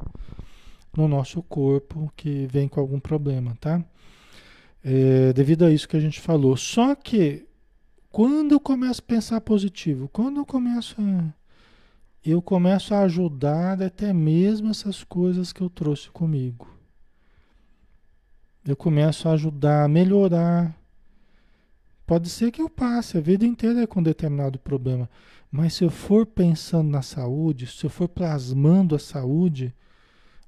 No 0.96 1.08
nosso 1.08 1.42
corpo 1.42 2.12
que 2.16 2.46
vem 2.46 2.68
com 2.68 2.80
algum 2.80 3.00
problema, 3.00 3.56
tá? 3.60 3.84
É, 4.84 5.32
devido 5.32 5.64
a 5.64 5.70
isso 5.70 5.88
que 5.88 5.96
a 5.96 6.00
gente 6.00 6.20
falou. 6.20 6.56
Só 6.56 6.94
que 6.94 7.46
quando 8.10 8.52
eu 8.52 8.60
começo 8.60 9.00
a 9.00 9.04
pensar 9.06 9.40
positivo, 9.40 10.08
quando 10.08 10.38
eu 10.38 10.46
começo 10.46 10.96
a, 11.00 11.34
eu 12.24 12.40
começo 12.42 12.94
a 12.94 13.00
ajudar 13.00 13.82
até 13.82 14.12
mesmo 14.12 14.70
essas 14.70 15.04
coisas 15.04 15.52
que 15.52 15.60
eu 15.60 15.70
trouxe 15.70 16.10
comigo. 16.10 16.68
Eu 18.64 18.76
começo 18.76 19.28
a 19.28 19.32
ajudar 19.32 19.84
a 19.84 19.88
melhorar 19.88 20.76
Pode 22.08 22.30
ser 22.30 22.50
que 22.50 22.62
eu 22.62 22.70
passe 22.70 23.18
a 23.18 23.20
vida 23.20 23.44
inteira 23.44 23.86
com 23.86 24.02
determinado 24.02 24.58
problema, 24.58 25.10
mas 25.50 25.74
se 25.74 25.84
eu 25.84 25.90
for 25.90 26.24
pensando 26.24 26.88
na 26.88 27.02
saúde, 27.02 27.66
se 27.66 27.84
eu 27.84 27.90
for 27.90 28.08
plasmando 28.08 28.94
a 28.94 28.98
saúde, 28.98 29.74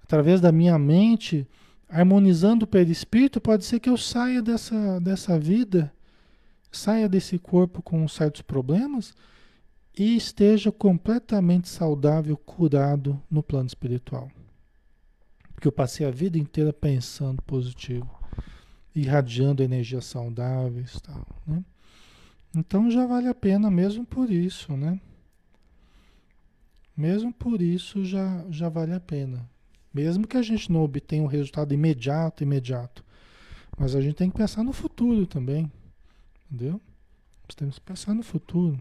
através 0.02 0.40
da 0.40 0.50
minha 0.50 0.78
mente, 0.78 1.46
harmonizando 1.86 2.64
o 2.64 2.66
perispírito, 2.66 3.42
pode 3.42 3.66
ser 3.66 3.78
que 3.78 3.90
eu 3.90 3.98
saia 3.98 4.40
dessa, 4.40 4.98
dessa 5.00 5.38
vida, 5.38 5.92
saia 6.72 7.06
desse 7.06 7.38
corpo 7.38 7.82
com 7.82 8.08
certos 8.08 8.40
problemas 8.40 9.12
e 9.94 10.16
esteja 10.16 10.72
completamente 10.72 11.68
saudável, 11.68 12.38
curado 12.38 13.20
no 13.30 13.42
plano 13.42 13.66
espiritual. 13.66 14.30
Porque 15.52 15.68
eu 15.68 15.72
passei 15.72 16.06
a 16.06 16.10
vida 16.10 16.38
inteira 16.38 16.72
pensando 16.72 17.42
positivo 17.42 18.19
irradiando 18.94 19.62
energias 19.62 20.04
saudáveis 20.04 21.00
tal, 21.00 21.26
né? 21.46 21.64
Então 22.54 22.90
já 22.90 23.06
vale 23.06 23.28
a 23.28 23.34
pena 23.34 23.70
mesmo 23.70 24.04
por 24.04 24.30
isso, 24.30 24.76
né? 24.76 25.00
Mesmo 26.96 27.32
por 27.32 27.62
isso 27.62 28.04
já, 28.04 28.44
já 28.50 28.68
vale 28.68 28.92
a 28.92 29.00
pena. 29.00 29.48
Mesmo 29.92 30.26
que 30.26 30.36
a 30.36 30.42
gente 30.42 30.70
não 30.70 30.82
obtenha 30.82 31.22
um 31.22 31.26
resultado 31.26 31.72
imediato, 31.72 32.42
imediato. 32.42 33.04
Mas 33.78 33.94
a 33.94 34.00
gente 34.00 34.16
tem 34.16 34.30
que 34.30 34.36
pensar 34.36 34.62
no 34.62 34.72
futuro 34.72 35.26
também. 35.26 35.70
Entendeu? 36.50 36.80
Nós 37.44 37.54
temos 37.54 37.78
que 37.78 37.84
pensar 37.84 38.14
no 38.14 38.22
futuro. 38.22 38.78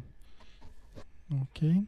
Ok? 1.41 1.84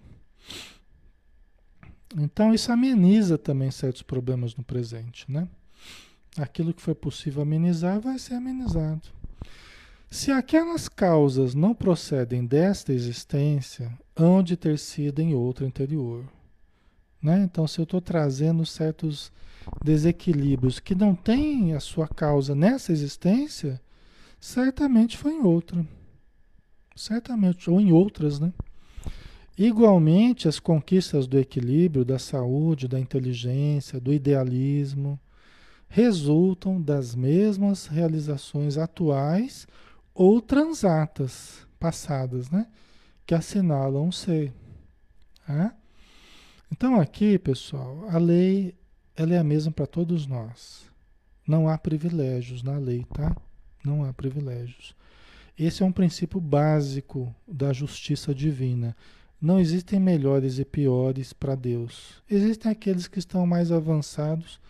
Então 2.18 2.54
isso 2.54 2.72
ameniza 2.72 3.38
também 3.38 3.72
certos 3.72 4.02
problemas 4.02 4.56
no 4.56 4.64
presente, 4.64 5.30
né? 5.32 5.48
Aquilo 6.38 6.74
que 6.74 6.82
foi 6.82 6.96
possível 6.96 7.42
amenizar 7.42 8.00
vai 8.00 8.18
ser 8.18 8.36
amenizado. 8.36 9.02
Se 10.10 10.32
aquelas 10.32 10.90
causas 10.90 11.56
não 11.56 11.74
procedem 11.74 12.46
desta 12.46 12.92
existência, 12.92 13.98
hão 14.16 14.44
de 14.44 14.58
ter 14.58 14.78
sido 14.78 15.20
em 15.20 15.34
outra 15.34 15.66
anterior. 15.66 16.26
Né? 17.22 17.44
Então, 17.44 17.66
se 17.66 17.80
eu 17.80 17.84
estou 17.84 18.02
trazendo 18.02 18.66
certos 18.66 19.32
desequilíbrios 19.84 20.80
que 20.80 20.96
não 20.96 21.16
têm 21.16 21.74
a 21.74 21.80
sua 21.80 22.08
causa 22.08 22.54
nessa 22.54 22.92
existência, 22.92 23.80
certamente 24.40 25.18
foi 25.18 25.34
em 25.34 25.42
outra. 25.42 25.86
Certamente, 26.96 27.70
ou 27.70 27.80
em 27.80 27.92
outras, 27.92 28.40
né? 28.40 28.52
Igualmente, 29.58 30.48
as 30.48 30.60
conquistas 30.60 31.28
do 31.28 31.38
equilíbrio, 31.38 32.04
da 32.04 32.18
saúde, 32.18 32.88
da 32.88 33.00
inteligência, 33.00 34.00
do 34.00 34.12
idealismo, 34.12 35.20
resultam 35.92 36.82
das 36.82 37.14
mesmas 37.14 37.86
realizações 37.86 38.78
atuais 38.78 39.68
ou 40.14 40.42
transatas, 40.42 41.68
passadas, 41.78 42.50
né? 42.50 42.68
Que 43.26 43.36
assinalam 43.36 44.08
o 44.08 44.14
ser. 44.14 44.54
Né? 45.46 45.74
Então 46.72 47.00
aqui, 47.00 47.38
pessoal, 47.38 48.06
a 48.10 48.18
lei 48.18 48.74
ela 49.18 49.34
é 49.34 49.38
a 49.38 49.44
mesma 49.44 49.74
para 49.74 49.86
todos 49.86 50.26
nós. 50.26 50.90
Não 51.46 51.68
há 51.68 51.78
privilégios 51.78 52.64
na 52.64 52.78
lei, 52.78 53.06
tá? 53.14 53.36
Não 53.84 54.06
há 54.06 54.14
privilégios. 54.14 54.96
Esse 55.60 55.84
é 55.84 55.86
um 55.86 55.92
princípio 55.92 56.40
básico 56.40 57.36
da 57.46 57.74
justiça 57.74 58.34
divina. 58.34 58.96
Não 59.42 59.60
existem 59.60 60.00
melhores 60.00 60.58
e 60.58 60.64
piores 60.64 61.34
para 61.34 61.54
Deus. 61.54 62.24
Existem 62.30 62.72
aqueles 62.72 63.08
que 63.10 63.20
estão 63.20 63.46
mais 63.46 63.74
avançados 63.74 64.62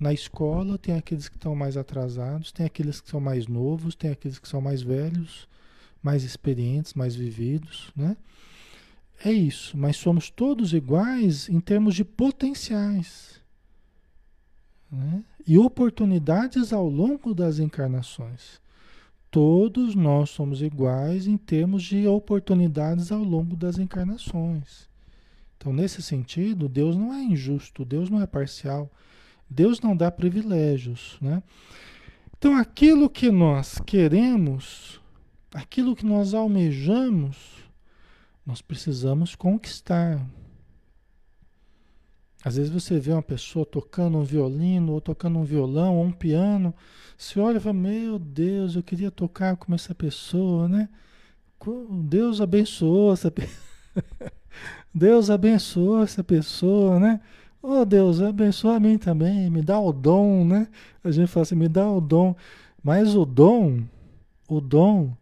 na 0.00 0.14
escola, 0.14 0.78
tem 0.78 0.96
aqueles 0.96 1.28
que 1.28 1.36
estão 1.36 1.54
mais 1.54 1.76
atrasados, 1.76 2.50
tem 2.50 2.64
aqueles 2.64 3.00
que 3.02 3.10
são 3.10 3.20
mais 3.20 3.46
novos, 3.46 3.94
tem 3.94 4.10
aqueles 4.10 4.38
que 4.38 4.48
são 4.48 4.60
mais 4.60 4.80
velhos, 4.80 5.46
mais 6.02 6.24
experientes, 6.24 6.94
mais 6.94 7.14
vividos, 7.14 7.92
né? 7.94 8.16
É 9.22 9.30
isso, 9.30 9.76
mas 9.76 9.96
somos 9.98 10.30
todos 10.30 10.72
iguais 10.72 11.46
em 11.50 11.60
termos 11.60 11.94
de 11.94 12.02
potenciais 12.02 13.38
né? 14.90 15.22
e 15.46 15.58
oportunidades 15.58 16.72
ao 16.72 16.88
longo 16.88 17.34
das 17.34 17.58
encarnações. 17.58 18.58
Todos 19.30 19.94
nós 19.94 20.30
somos 20.30 20.62
iguais 20.62 21.26
em 21.26 21.36
termos 21.36 21.82
de 21.82 22.06
oportunidades 22.06 23.12
ao 23.12 23.22
longo 23.22 23.54
das 23.54 23.78
encarnações. 23.78 24.88
Então, 25.58 25.70
nesse 25.70 26.00
sentido, 26.00 26.66
Deus 26.66 26.96
não 26.96 27.12
é 27.12 27.22
injusto, 27.22 27.84
Deus 27.84 28.08
não 28.08 28.22
é 28.22 28.26
parcial, 28.26 28.90
Deus 29.50 29.80
não 29.80 29.96
dá 29.96 30.10
privilégios. 30.10 31.18
Né? 31.20 31.42
Então, 32.38 32.56
aquilo 32.56 33.10
que 33.10 33.30
nós 33.30 33.80
queremos, 33.84 35.00
aquilo 35.52 35.96
que 35.96 36.06
nós 36.06 36.32
almejamos, 36.32 37.36
nós 38.46 38.62
precisamos 38.62 39.34
conquistar. 39.34 40.24
Às 42.42 42.56
vezes 42.56 42.72
você 42.72 42.98
vê 42.98 43.12
uma 43.12 43.22
pessoa 43.22 43.66
tocando 43.66 44.16
um 44.16 44.24
violino, 44.24 44.92
ou 44.92 45.00
tocando 45.00 45.38
um 45.38 45.44
violão, 45.44 45.96
ou 45.96 46.04
um 46.04 46.12
piano, 46.12 46.74
você 47.18 47.38
olha 47.38 47.58
e 47.58 47.60
fala, 47.60 47.74
meu 47.74 48.18
Deus, 48.18 48.76
eu 48.76 48.82
queria 48.82 49.10
tocar 49.10 49.56
como 49.56 49.74
essa 49.74 49.94
pessoa, 49.94 50.66
né? 50.66 50.88
Deus 52.04 52.40
abençoou 52.40 53.12
essa 53.12 53.30
pessoa. 53.30 53.70
Deus 54.94 55.28
abençoou 55.28 56.02
essa 56.02 56.24
pessoa, 56.24 56.98
né? 56.98 57.20
Oh 57.62 57.84
Deus, 57.84 58.22
abençoa 58.22 58.76
a 58.76 58.80
mim 58.80 58.96
também, 58.96 59.50
me 59.50 59.60
dá 59.60 59.78
o 59.78 59.92
dom, 59.92 60.46
né? 60.46 60.66
A 61.04 61.10
gente 61.10 61.28
fala 61.28 61.42
assim, 61.42 61.54
me 61.54 61.68
dá 61.68 61.86
o 61.90 62.00
dom. 62.00 62.34
Mas 62.82 63.14
o 63.14 63.26
dom, 63.26 63.82
o 64.48 64.62
dom, 64.62 65.14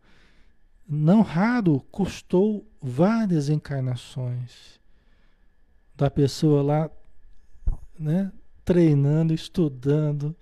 não 0.89 1.21
raro 1.21 1.81
custou 1.91 2.65
várias 2.81 3.49
encarnações 3.49 4.79
da 5.97 6.09
pessoa 6.09 6.63
lá, 6.63 6.91
né, 7.99 8.31
treinando, 8.65 9.35
estudando, 9.35 10.35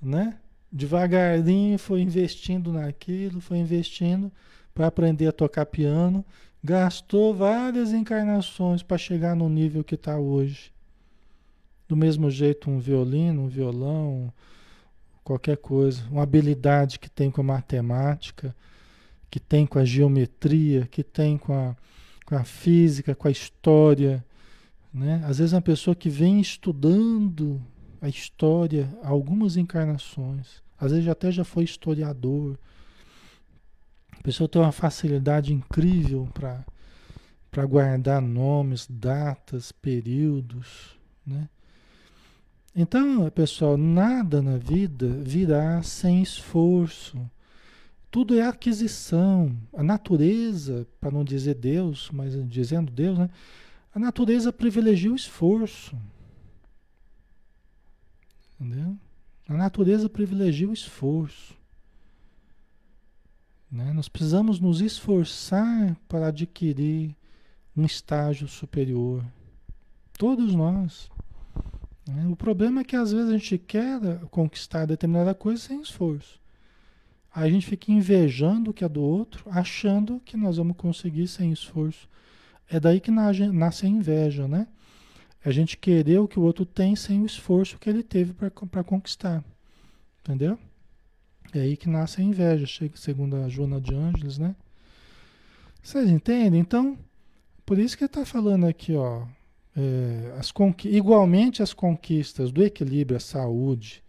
né? 0.00 0.38
Devagarinho 0.70 1.76
foi 1.76 2.00
investindo 2.00 2.72
naquilo, 2.72 3.40
foi 3.40 3.58
investindo 3.58 4.30
para 4.72 4.86
aprender 4.86 5.26
a 5.26 5.32
tocar 5.32 5.66
piano, 5.66 6.24
gastou 6.62 7.34
várias 7.34 7.92
encarnações 7.92 8.80
para 8.80 8.96
chegar 8.96 9.34
no 9.34 9.48
nível 9.48 9.82
que 9.82 9.96
está 9.96 10.16
hoje. 10.16 10.72
Do 11.90 11.96
mesmo 11.96 12.30
jeito, 12.30 12.70
um 12.70 12.78
violino, 12.78 13.42
um 13.42 13.48
violão, 13.48 14.32
qualquer 15.24 15.56
coisa, 15.56 16.00
uma 16.08 16.22
habilidade 16.22 17.00
que 17.00 17.10
tem 17.10 17.32
com 17.32 17.40
a 17.40 17.42
matemática, 17.42 18.54
que 19.28 19.40
tem 19.40 19.66
com 19.66 19.76
a 19.76 19.84
geometria, 19.84 20.86
que 20.86 21.02
tem 21.02 21.36
com 21.36 21.52
a, 21.52 21.74
com 22.24 22.36
a 22.36 22.44
física, 22.44 23.12
com 23.12 23.26
a 23.26 23.30
história. 23.32 24.24
Né? 24.94 25.20
Às 25.26 25.38
vezes, 25.38 25.52
uma 25.52 25.60
pessoa 25.60 25.96
que 25.96 26.08
vem 26.08 26.40
estudando 26.40 27.60
a 28.00 28.08
história 28.08 28.88
algumas 29.02 29.56
encarnações, 29.56 30.62
às 30.78 30.92
vezes 30.92 31.08
até 31.08 31.32
já 31.32 31.42
foi 31.42 31.64
historiador. 31.64 32.56
A 34.16 34.22
pessoa 34.22 34.48
tem 34.48 34.62
uma 34.62 34.70
facilidade 34.70 35.52
incrível 35.52 36.28
para 36.32 37.66
guardar 37.66 38.22
nomes, 38.22 38.86
datas, 38.88 39.72
períodos. 39.72 40.96
Né? 41.26 41.48
Então, 42.74 43.28
pessoal, 43.30 43.76
nada 43.76 44.40
na 44.40 44.56
vida 44.56 45.08
virá 45.08 45.82
sem 45.82 46.22
esforço. 46.22 47.18
Tudo 48.10 48.38
é 48.38 48.42
aquisição. 48.42 49.56
A 49.72 49.82
natureza, 49.82 50.86
para 51.00 51.10
não 51.10 51.24
dizer 51.24 51.54
Deus, 51.54 52.10
mas 52.12 52.34
dizendo 52.48 52.90
Deus, 52.90 53.18
né? 53.18 53.30
A 53.94 53.98
natureza 53.98 54.52
privilegia 54.52 55.12
o 55.12 55.16
esforço. 55.16 55.96
Entendeu? 58.60 58.96
A 59.48 59.54
natureza 59.54 60.08
privilegia 60.08 60.68
o 60.68 60.72
esforço. 60.72 61.58
Né? 63.70 63.92
Nós 63.92 64.08
precisamos 64.08 64.60
nos 64.60 64.80
esforçar 64.80 65.96
para 66.08 66.28
adquirir 66.28 67.14
um 67.76 67.84
estágio 67.84 68.46
superior. 68.48 69.24
Todos 70.18 70.54
nós. 70.54 71.10
Né? 72.10 72.26
O 72.28 72.36
problema 72.36 72.80
é 72.80 72.84
que 72.84 72.96
às 72.96 73.12
vezes 73.12 73.28
a 73.28 73.36
gente 73.36 73.58
quer 73.58 74.00
conquistar 74.30 74.86
determinada 74.86 75.34
coisa 75.34 75.62
sem 75.62 75.80
esforço. 75.80 76.40
Aí 77.32 77.48
a 77.48 77.52
gente 77.52 77.66
fica 77.66 77.92
invejando 77.92 78.70
o 78.70 78.74
que 78.74 78.84
é 78.84 78.88
do 78.88 79.00
outro, 79.00 79.44
achando 79.50 80.20
que 80.24 80.36
nós 80.36 80.56
vamos 80.56 80.76
conseguir 80.76 81.28
sem 81.28 81.52
esforço. 81.52 82.08
É 82.68 82.80
daí 82.80 83.00
que 83.00 83.10
nasce 83.10 83.86
a 83.86 83.88
inveja, 83.88 84.48
né? 84.48 84.66
É 85.44 85.48
a 85.48 85.52
gente 85.52 85.76
querer 85.76 86.18
o 86.18 86.28
que 86.28 86.38
o 86.38 86.42
outro 86.42 86.66
tem 86.66 86.94
sem 86.96 87.22
o 87.22 87.26
esforço 87.26 87.78
que 87.78 87.88
ele 87.88 88.02
teve 88.02 88.32
para 88.32 88.84
conquistar. 88.84 89.44
Entendeu? 90.20 90.58
É 91.52 91.60
aí 91.60 91.76
que 91.76 91.88
nasce 91.88 92.20
a 92.20 92.24
inveja, 92.24 92.66
segundo 92.94 93.36
a 93.36 93.48
Joana 93.48 93.80
de 93.80 93.94
Ângeles, 93.94 94.38
né? 94.38 94.54
Vocês 95.82 96.08
entendem? 96.10 96.60
Então, 96.60 96.98
por 97.64 97.78
isso 97.78 97.96
que 97.96 98.04
ele 98.04 98.08
está 98.08 98.24
falando 98.24 98.66
aqui, 98.66 98.94
ó. 98.94 99.26
É, 99.76 100.34
as 100.38 100.52
igualmente 100.84 101.62
as 101.62 101.72
conquistas 101.72 102.50
do 102.50 102.62
equilíbrio, 102.62 103.16
a 103.16 103.20
saúde, 103.20 104.02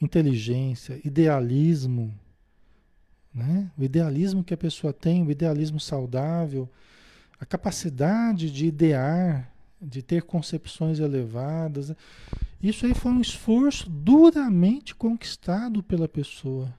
inteligência, 0.00 1.00
idealismo, 1.04 2.14
né? 3.34 3.70
O 3.78 3.82
idealismo 3.82 4.44
que 4.44 4.54
a 4.54 4.58
pessoa 4.58 4.92
tem, 4.92 5.22
o 5.22 5.30
idealismo 5.30 5.80
saudável, 5.80 6.68
a 7.40 7.46
capacidade 7.46 8.50
de 8.50 8.66
idear, 8.66 9.52
de 9.80 10.02
ter 10.02 10.22
concepções 10.22 11.00
elevadas. 11.00 11.88
Né? 11.88 11.96
Isso 12.62 12.86
aí 12.86 12.94
foi 12.94 13.10
um 13.10 13.20
esforço 13.20 13.90
duramente 13.90 14.94
conquistado 14.94 15.82
pela 15.82 16.06
pessoa. 16.06 16.72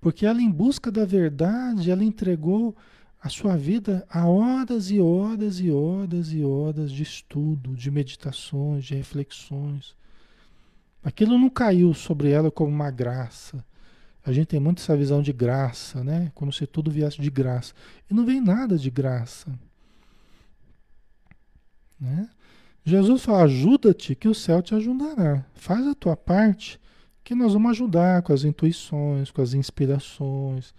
Porque 0.00 0.24
ela, 0.24 0.40
em 0.40 0.50
busca 0.50 0.90
da 0.90 1.04
verdade, 1.04 1.90
ela 1.90 2.04
entregou 2.04 2.74
a 3.24 3.28
sua 3.28 3.56
vida 3.56 4.06
a 4.08 4.28
horas 4.28 4.90
e 4.90 5.00
horas 5.00 5.58
e 5.58 5.70
horas 5.70 6.32
e 6.32 6.44
horas 6.44 6.92
de 6.92 7.02
estudo, 7.02 7.74
de 7.74 7.90
meditações, 7.90 8.84
de 8.84 8.94
reflexões. 8.94 9.96
Aquilo 11.02 11.38
não 11.38 11.50
caiu 11.50 11.92
sobre 11.92 12.30
ela 12.30 12.50
como 12.50 12.70
uma 12.70 12.90
graça 12.90 13.64
a 14.24 14.32
gente 14.32 14.46
tem 14.46 14.60
muito 14.60 14.80
essa 14.80 14.96
visão 14.96 15.20
de 15.20 15.32
graça, 15.32 16.02
né? 16.02 16.32
Como 16.34 16.50
se 16.50 16.66
tudo 16.66 16.90
viesse 16.90 17.20
de 17.20 17.30
graça. 17.30 17.74
E 18.10 18.14
não 18.14 18.24
vem 18.24 18.40
nada 18.40 18.78
de 18.78 18.90
graça. 18.90 19.52
Né? 22.00 22.28
Jesus 22.82 23.22
fala: 23.22 23.42
ajuda-te, 23.42 24.14
que 24.14 24.26
o 24.26 24.34
céu 24.34 24.62
te 24.62 24.74
ajudará. 24.74 25.44
Faz 25.52 25.86
a 25.86 25.94
tua 25.94 26.16
parte, 26.16 26.80
que 27.22 27.34
nós 27.34 27.52
vamos 27.52 27.72
ajudar 27.72 28.22
com 28.22 28.32
as 28.32 28.44
intuições, 28.44 29.30
com 29.30 29.42
as 29.42 29.52
inspirações. 29.52 30.74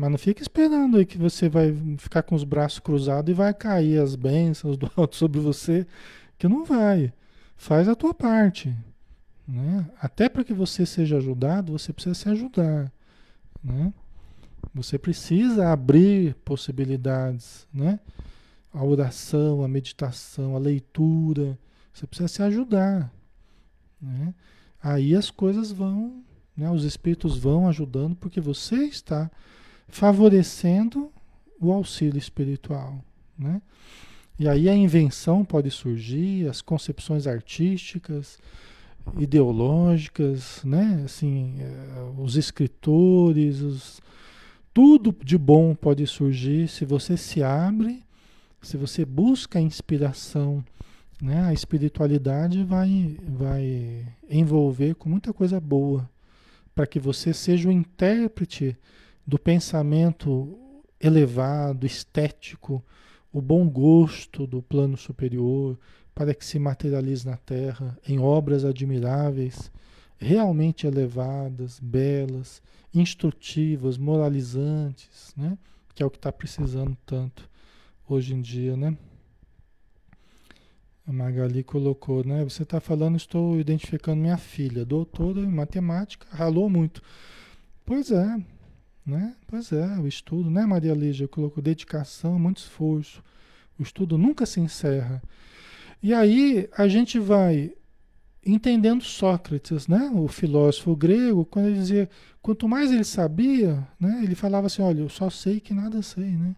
Mas 0.00 0.10
não 0.10 0.16
fica 0.16 0.40
esperando 0.40 0.96
aí 0.96 1.04
que 1.04 1.18
você 1.18 1.46
vai 1.46 1.76
ficar 1.98 2.22
com 2.22 2.34
os 2.34 2.42
braços 2.42 2.78
cruzados 2.78 3.30
e 3.30 3.34
vai 3.34 3.52
cair 3.52 4.00
as 4.00 4.16
bênçãos 4.16 4.78
do 4.78 4.90
alto 4.96 5.14
sobre 5.14 5.38
você, 5.38 5.86
que 6.38 6.48
não 6.48 6.64
vai. 6.64 7.12
Faz 7.54 7.86
a 7.86 7.94
tua 7.94 8.14
parte. 8.14 8.74
Né? 9.46 9.86
Até 10.00 10.26
para 10.30 10.42
que 10.42 10.54
você 10.54 10.86
seja 10.86 11.18
ajudado, 11.18 11.72
você 11.72 11.92
precisa 11.92 12.14
se 12.14 12.30
ajudar. 12.30 12.90
Né? 13.62 13.92
Você 14.72 14.98
precisa 14.98 15.70
abrir 15.70 16.34
possibilidades. 16.46 17.66
Né? 17.70 18.00
A 18.72 18.82
oração, 18.82 19.62
a 19.62 19.68
meditação, 19.68 20.56
a 20.56 20.58
leitura. 20.58 21.58
Você 21.92 22.06
precisa 22.06 22.28
se 22.28 22.42
ajudar. 22.42 23.12
Né? 24.00 24.32
Aí 24.82 25.14
as 25.14 25.30
coisas 25.30 25.70
vão, 25.70 26.24
né? 26.56 26.70
os 26.70 26.84
espíritos 26.84 27.36
vão 27.36 27.68
ajudando, 27.68 28.16
porque 28.16 28.40
você 28.40 28.76
está 28.84 29.30
favorecendo 29.90 31.10
o 31.60 31.72
auxílio 31.72 32.18
espiritual. 32.18 33.04
Né? 33.38 33.60
E 34.38 34.48
aí 34.48 34.68
a 34.68 34.74
invenção 34.74 35.44
pode 35.44 35.70
surgir, 35.70 36.48
as 36.48 36.62
concepções 36.62 37.26
artísticas, 37.26 38.38
ideológicas, 39.18 40.62
né? 40.64 41.02
Assim, 41.04 41.56
eh, 41.58 42.12
os 42.18 42.36
escritores, 42.36 43.60
os, 43.60 44.00
tudo 44.72 45.14
de 45.24 45.36
bom 45.36 45.74
pode 45.74 46.06
surgir 46.06 46.68
se 46.68 46.84
você 46.84 47.16
se 47.16 47.42
abre, 47.42 48.02
se 48.62 48.76
você 48.76 49.04
busca 49.04 49.58
a 49.58 49.62
inspiração, 49.62 50.64
né? 51.20 51.42
A 51.44 51.52
espiritualidade 51.52 52.62
vai 52.62 53.16
vai 53.26 54.06
envolver 54.28 54.94
com 54.94 55.08
muita 55.08 55.32
coisa 55.32 55.60
boa 55.60 56.08
para 56.74 56.86
que 56.86 56.98
você 56.98 57.34
seja 57.34 57.68
o 57.68 57.72
intérprete 57.72 58.76
do 59.30 59.38
pensamento 59.38 60.58
elevado, 61.00 61.86
estético, 61.86 62.84
o 63.32 63.40
bom 63.40 63.68
gosto 63.70 64.44
do 64.44 64.60
plano 64.60 64.96
superior, 64.96 65.78
para 66.12 66.34
que 66.34 66.44
se 66.44 66.58
materialize 66.58 67.24
na 67.24 67.36
Terra 67.36 67.96
em 68.08 68.18
obras 68.18 68.64
admiráveis, 68.64 69.70
realmente 70.18 70.84
elevadas, 70.84 71.78
belas, 71.78 72.60
instrutivas, 72.92 73.96
moralizantes, 73.96 75.32
né? 75.36 75.56
que 75.94 76.02
é 76.02 76.06
o 76.06 76.10
que 76.10 76.18
está 76.18 76.32
precisando 76.32 76.96
tanto 77.06 77.48
hoje 78.08 78.34
em 78.34 78.40
dia, 78.40 78.76
né? 78.76 78.98
A 81.06 81.12
Magali 81.12 81.62
colocou, 81.62 82.24
né? 82.24 82.42
Você 82.42 82.64
está 82.64 82.80
falando, 82.80 83.16
estou 83.16 83.60
identificando 83.60 84.20
minha 84.20 84.36
filha, 84.36 84.84
doutora 84.84 85.40
em 85.40 85.46
matemática, 85.46 86.26
ralou 86.30 86.68
muito. 86.68 87.00
Pois 87.86 88.10
é, 88.10 88.36
né? 89.10 89.34
Pois 89.46 89.72
é, 89.72 89.98
o 89.98 90.06
estudo, 90.06 90.48
né, 90.50 90.64
Maria 90.64 90.94
Lígia? 90.94 91.28
Colocou 91.28 91.62
dedicação, 91.62 92.38
muito 92.38 92.58
esforço. 92.58 93.22
O 93.78 93.82
estudo 93.82 94.16
nunca 94.16 94.46
se 94.46 94.60
encerra. 94.60 95.22
E 96.02 96.14
aí 96.14 96.68
a 96.76 96.88
gente 96.88 97.18
vai 97.18 97.72
entendendo 98.44 99.02
Sócrates, 99.02 99.86
né? 99.86 100.10
O 100.14 100.28
filósofo 100.28 100.96
grego, 100.96 101.44
quando 101.44 101.66
ele 101.66 101.76
dizia, 101.76 102.08
quanto 102.40 102.68
mais 102.68 102.90
ele 102.90 103.04
sabia, 103.04 103.86
né? 103.98 104.20
Ele 104.22 104.34
falava 104.34 104.66
assim, 104.66 104.82
olha, 104.82 105.00
eu 105.00 105.08
só 105.08 105.28
sei 105.28 105.60
que 105.60 105.74
nada 105.74 106.00
sei, 106.00 106.30
né? 106.30 106.56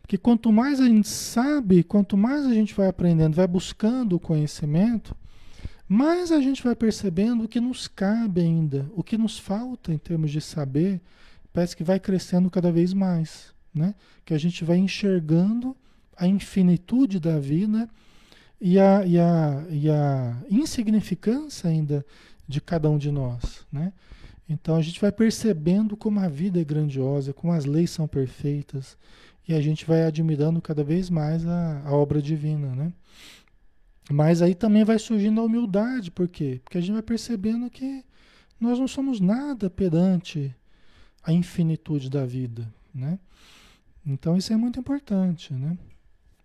Porque 0.00 0.16
quanto 0.16 0.50
mais 0.50 0.80
a 0.80 0.86
gente 0.86 1.08
sabe, 1.08 1.82
quanto 1.82 2.16
mais 2.16 2.46
a 2.46 2.54
gente 2.54 2.74
vai 2.74 2.88
aprendendo, 2.88 3.34
vai 3.34 3.46
buscando 3.46 4.16
o 4.16 4.20
conhecimento, 4.20 5.14
mais 5.88 6.30
a 6.30 6.40
gente 6.40 6.62
vai 6.62 6.76
percebendo 6.76 7.44
o 7.44 7.48
que 7.48 7.60
nos 7.60 7.88
cabe 7.88 8.42
ainda, 8.42 8.86
o 8.94 9.02
que 9.02 9.16
nos 9.16 9.38
falta 9.38 9.92
em 9.92 9.96
termos 9.98 10.30
de 10.30 10.40
saber, 10.40 11.00
parece 11.52 11.74
que 11.74 11.82
vai 11.82 11.98
crescendo 11.98 12.50
cada 12.50 12.70
vez 12.70 12.92
mais, 12.92 13.54
né? 13.74 13.94
Que 14.24 14.34
a 14.34 14.38
gente 14.38 14.64
vai 14.64 14.76
enxergando 14.76 15.74
a 16.14 16.26
infinitude 16.26 17.18
da 17.18 17.38
vida 17.38 17.88
e 18.60 18.78
a, 18.78 19.06
e 19.06 19.18
a, 19.18 19.66
e 19.70 19.88
a 19.88 20.36
insignificância 20.50 21.70
ainda 21.70 22.04
de 22.46 22.60
cada 22.60 22.90
um 22.90 22.98
de 22.98 23.10
nós, 23.10 23.66
né? 23.72 23.92
Então 24.48 24.76
a 24.76 24.82
gente 24.82 25.00
vai 25.00 25.12
percebendo 25.12 25.96
como 25.96 26.20
a 26.20 26.28
vida 26.28 26.60
é 26.60 26.64
grandiosa, 26.64 27.32
como 27.32 27.52
as 27.52 27.64
leis 27.64 27.90
são 27.90 28.06
perfeitas, 28.06 28.96
e 29.46 29.54
a 29.54 29.60
gente 29.60 29.86
vai 29.86 30.04
admirando 30.04 30.60
cada 30.60 30.84
vez 30.84 31.08
mais 31.08 31.46
a, 31.46 31.82
a 31.84 31.92
obra 31.92 32.20
divina, 32.20 32.74
né? 32.74 32.92
Mas 34.10 34.40
aí 34.40 34.54
também 34.54 34.84
vai 34.84 34.98
surgindo 34.98 35.40
a 35.40 35.44
humildade, 35.44 36.10
por 36.10 36.28
quê? 36.28 36.60
Porque 36.64 36.78
a 36.78 36.80
gente 36.80 36.92
vai 36.92 37.02
percebendo 37.02 37.68
que 37.68 38.04
nós 38.58 38.78
não 38.78 38.88
somos 38.88 39.20
nada 39.20 39.68
perante 39.68 40.54
a 41.22 41.32
infinitude 41.32 42.08
da 42.08 42.24
vida, 42.24 42.72
né? 42.94 43.18
Então 44.04 44.36
isso 44.36 44.52
é 44.52 44.56
muito 44.56 44.80
importante, 44.80 45.52
né? 45.52 45.76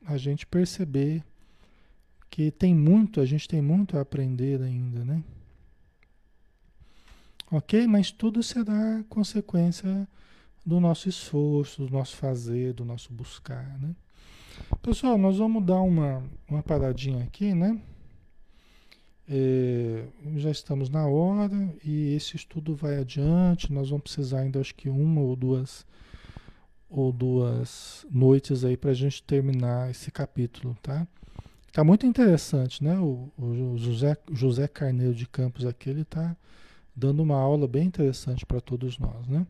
A 0.05 0.17
gente 0.17 0.45
perceber 0.45 1.23
que 2.29 2.51
tem 2.51 2.75
muito, 2.75 3.21
a 3.21 3.25
gente 3.25 3.47
tem 3.47 3.61
muito 3.61 3.97
a 3.97 4.01
aprender 4.01 4.61
ainda, 4.61 5.05
né? 5.05 5.23
Ok? 7.49 7.87
Mas 7.87 8.11
tudo 8.11 8.43
será 8.43 9.03
consequência 9.07 10.07
do 10.65 10.79
nosso 10.79 11.07
esforço, 11.07 11.85
do 11.85 11.91
nosso 11.91 12.17
fazer, 12.17 12.73
do 12.73 12.83
nosso 12.83 13.13
buscar, 13.13 13.79
né? 13.79 13.95
Pessoal, 14.81 15.17
nós 15.17 15.37
vamos 15.37 15.65
dar 15.65 15.81
uma, 15.81 16.23
uma 16.49 16.61
paradinha 16.61 17.23
aqui, 17.23 17.53
né? 17.53 17.79
É, 19.27 20.05
já 20.35 20.51
estamos 20.51 20.89
na 20.89 21.07
hora 21.07 21.49
e 21.83 22.13
esse 22.13 22.35
estudo 22.35 22.75
vai 22.75 22.97
adiante. 22.97 23.71
Nós 23.71 23.89
vamos 23.89 24.03
precisar 24.03 24.41
ainda, 24.41 24.59
acho 24.59 24.75
que 24.75 24.89
uma 24.89 25.21
ou 25.21 25.35
duas 25.35 25.85
ou 26.89 27.11
duas 27.11 28.05
noites 28.11 28.63
aí 28.63 28.77
para 28.77 28.91
a 28.91 28.93
gente 28.93 29.23
terminar 29.23 29.89
esse 29.89 30.11
capítulo, 30.11 30.77
tá? 30.81 31.07
Tá 31.71 31.83
muito 31.83 32.05
interessante, 32.05 32.83
né? 32.83 32.99
O, 32.99 33.31
o 33.35 33.77
José, 33.77 34.15
José 34.31 34.67
Carneiro 34.67 35.15
de 35.15 35.27
Campos 35.27 35.65
aqui, 35.65 35.89
ele 35.89 36.05
tá 36.05 36.37
dando 36.95 37.23
uma 37.23 37.35
aula 37.35 37.67
bem 37.67 37.87
interessante 37.87 38.45
para 38.45 38.61
todos 38.61 38.99
nós, 38.99 39.27
né? 39.27 39.47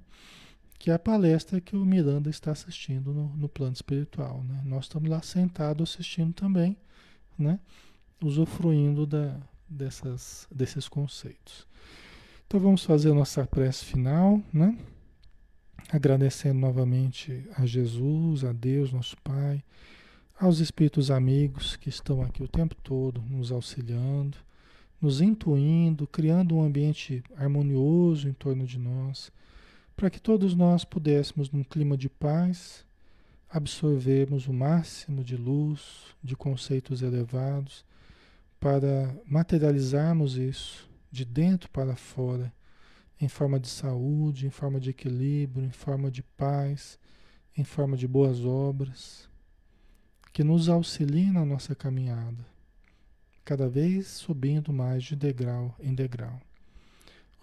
Que 0.84 0.92
é 0.92 0.94
a 0.96 1.00
palestra 1.00 1.62
que 1.62 1.78
o 1.78 1.86
Miranda 1.86 2.30
está 2.30 2.52
assistindo 2.52 3.14
no, 3.14 3.30
no 3.38 3.48
plano 3.48 3.72
espiritual. 3.72 4.44
Né? 4.44 4.62
Nós 4.66 4.84
estamos 4.84 5.10
lá 5.10 5.22
sentados 5.22 5.94
assistindo 5.94 6.34
também, 6.34 6.76
né? 7.40 7.58
usufruindo 8.22 9.06
da, 9.06 9.40
dessas, 9.70 10.46
desses 10.52 10.90
conceitos. 10.90 11.66
Então 12.46 12.60
vamos 12.60 12.84
fazer 12.84 13.12
a 13.12 13.14
nossa 13.14 13.48
prece 13.48 13.86
final, 13.86 14.44
né? 14.52 14.78
agradecendo 15.90 16.60
novamente 16.60 17.48
a 17.56 17.66
Jesus, 17.66 18.44
a 18.44 18.52
Deus, 18.52 18.92
nosso 18.92 19.16
Pai, 19.24 19.64
aos 20.38 20.60
espíritos 20.60 21.10
amigos 21.10 21.78
que 21.78 21.88
estão 21.88 22.22
aqui 22.22 22.44
o 22.44 22.48
tempo 22.50 22.76
todo 22.84 23.22
nos 23.22 23.54
auxiliando, 23.54 24.38
nos 25.00 25.22
intuindo, 25.22 26.06
criando 26.06 26.56
um 26.56 26.62
ambiente 26.62 27.24
harmonioso 27.38 28.28
em 28.28 28.34
torno 28.34 28.66
de 28.66 28.78
nós 28.78 29.32
para 29.96 30.10
que 30.10 30.20
todos 30.20 30.56
nós 30.56 30.84
pudéssemos, 30.84 31.52
num 31.52 31.64
clima 31.64 31.96
de 31.96 32.10
paz, 32.10 32.86
absorvermos 33.50 34.48
o 34.48 34.54
máximo 34.54 35.24
de 35.24 35.38
luz, 35.38 36.16
de 36.24 36.36
conceitos 36.36 37.02
elevados, 37.02 37.86
para 38.60 39.16
materializarmos 39.28 40.38
isso 40.38 40.90
de 41.12 41.24
dentro 41.24 41.70
para 41.70 41.96
fora, 41.96 42.52
em 43.22 43.28
forma 43.28 43.60
de 43.60 43.68
saúde, 43.68 44.48
em 44.48 44.50
forma 44.50 44.80
de 44.80 44.90
equilíbrio, 44.90 45.66
em 45.66 45.72
forma 45.72 46.10
de 46.10 46.24
paz, 46.24 46.98
em 47.56 47.64
forma 47.64 47.96
de 47.96 48.08
boas 48.08 48.44
obras, 48.44 49.30
que 50.34 50.44
nos 50.44 50.68
auxiliem 50.68 51.32
na 51.32 51.46
nossa 51.46 51.76
caminhada, 51.76 52.44
cada 53.46 53.70
vez 53.70 54.08
subindo 54.08 54.74
mais 54.74 55.04
de 55.04 55.16
degrau 55.16 55.76
em 55.80 55.94
degrau. 55.94 56.42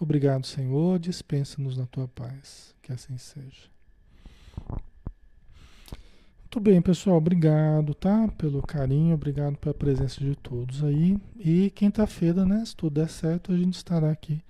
Obrigado, 0.03 0.47
Senhor. 0.47 0.97
Dispensa-nos 0.97 1.77
na 1.77 1.85
tua 1.85 2.07
paz. 2.07 2.73
Que 2.81 2.91
assim 2.91 3.17
seja. 3.17 3.69
Muito 6.41 6.59
bem, 6.59 6.81
pessoal. 6.81 7.17
Obrigado, 7.17 7.93
tá? 7.93 8.27
Pelo 8.37 8.61
carinho, 8.61 9.13
obrigado 9.13 9.57
pela 9.57 9.75
presença 9.75 10.19
de 10.19 10.35
todos 10.35 10.83
aí. 10.83 11.17
E 11.39 11.69
quinta-feira, 11.69 12.43
né? 12.45 12.65
Se 12.65 12.75
tudo 12.75 12.95
der 12.95 13.09
certo, 13.09 13.53
a 13.53 13.57
gente 13.57 13.75
estará 13.75 14.11
aqui 14.11 14.41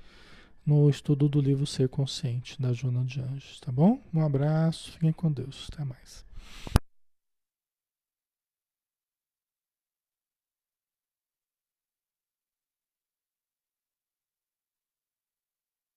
no 0.65 0.89
estudo 0.89 1.27
do 1.27 1.41
livro 1.41 1.67
Ser 1.67 1.89
Consciente, 1.89 2.59
da 2.59 2.71
Joana 2.71 3.03
de 3.03 3.19
Anjos, 3.19 3.59
tá 3.59 3.71
bom? 3.71 4.01
Um 4.13 4.21
abraço, 4.21 4.93
fiquem 4.93 5.11
com 5.11 5.31
Deus. 5.31 5.67
Até 5.71 5.83
mais. 5.83 6.25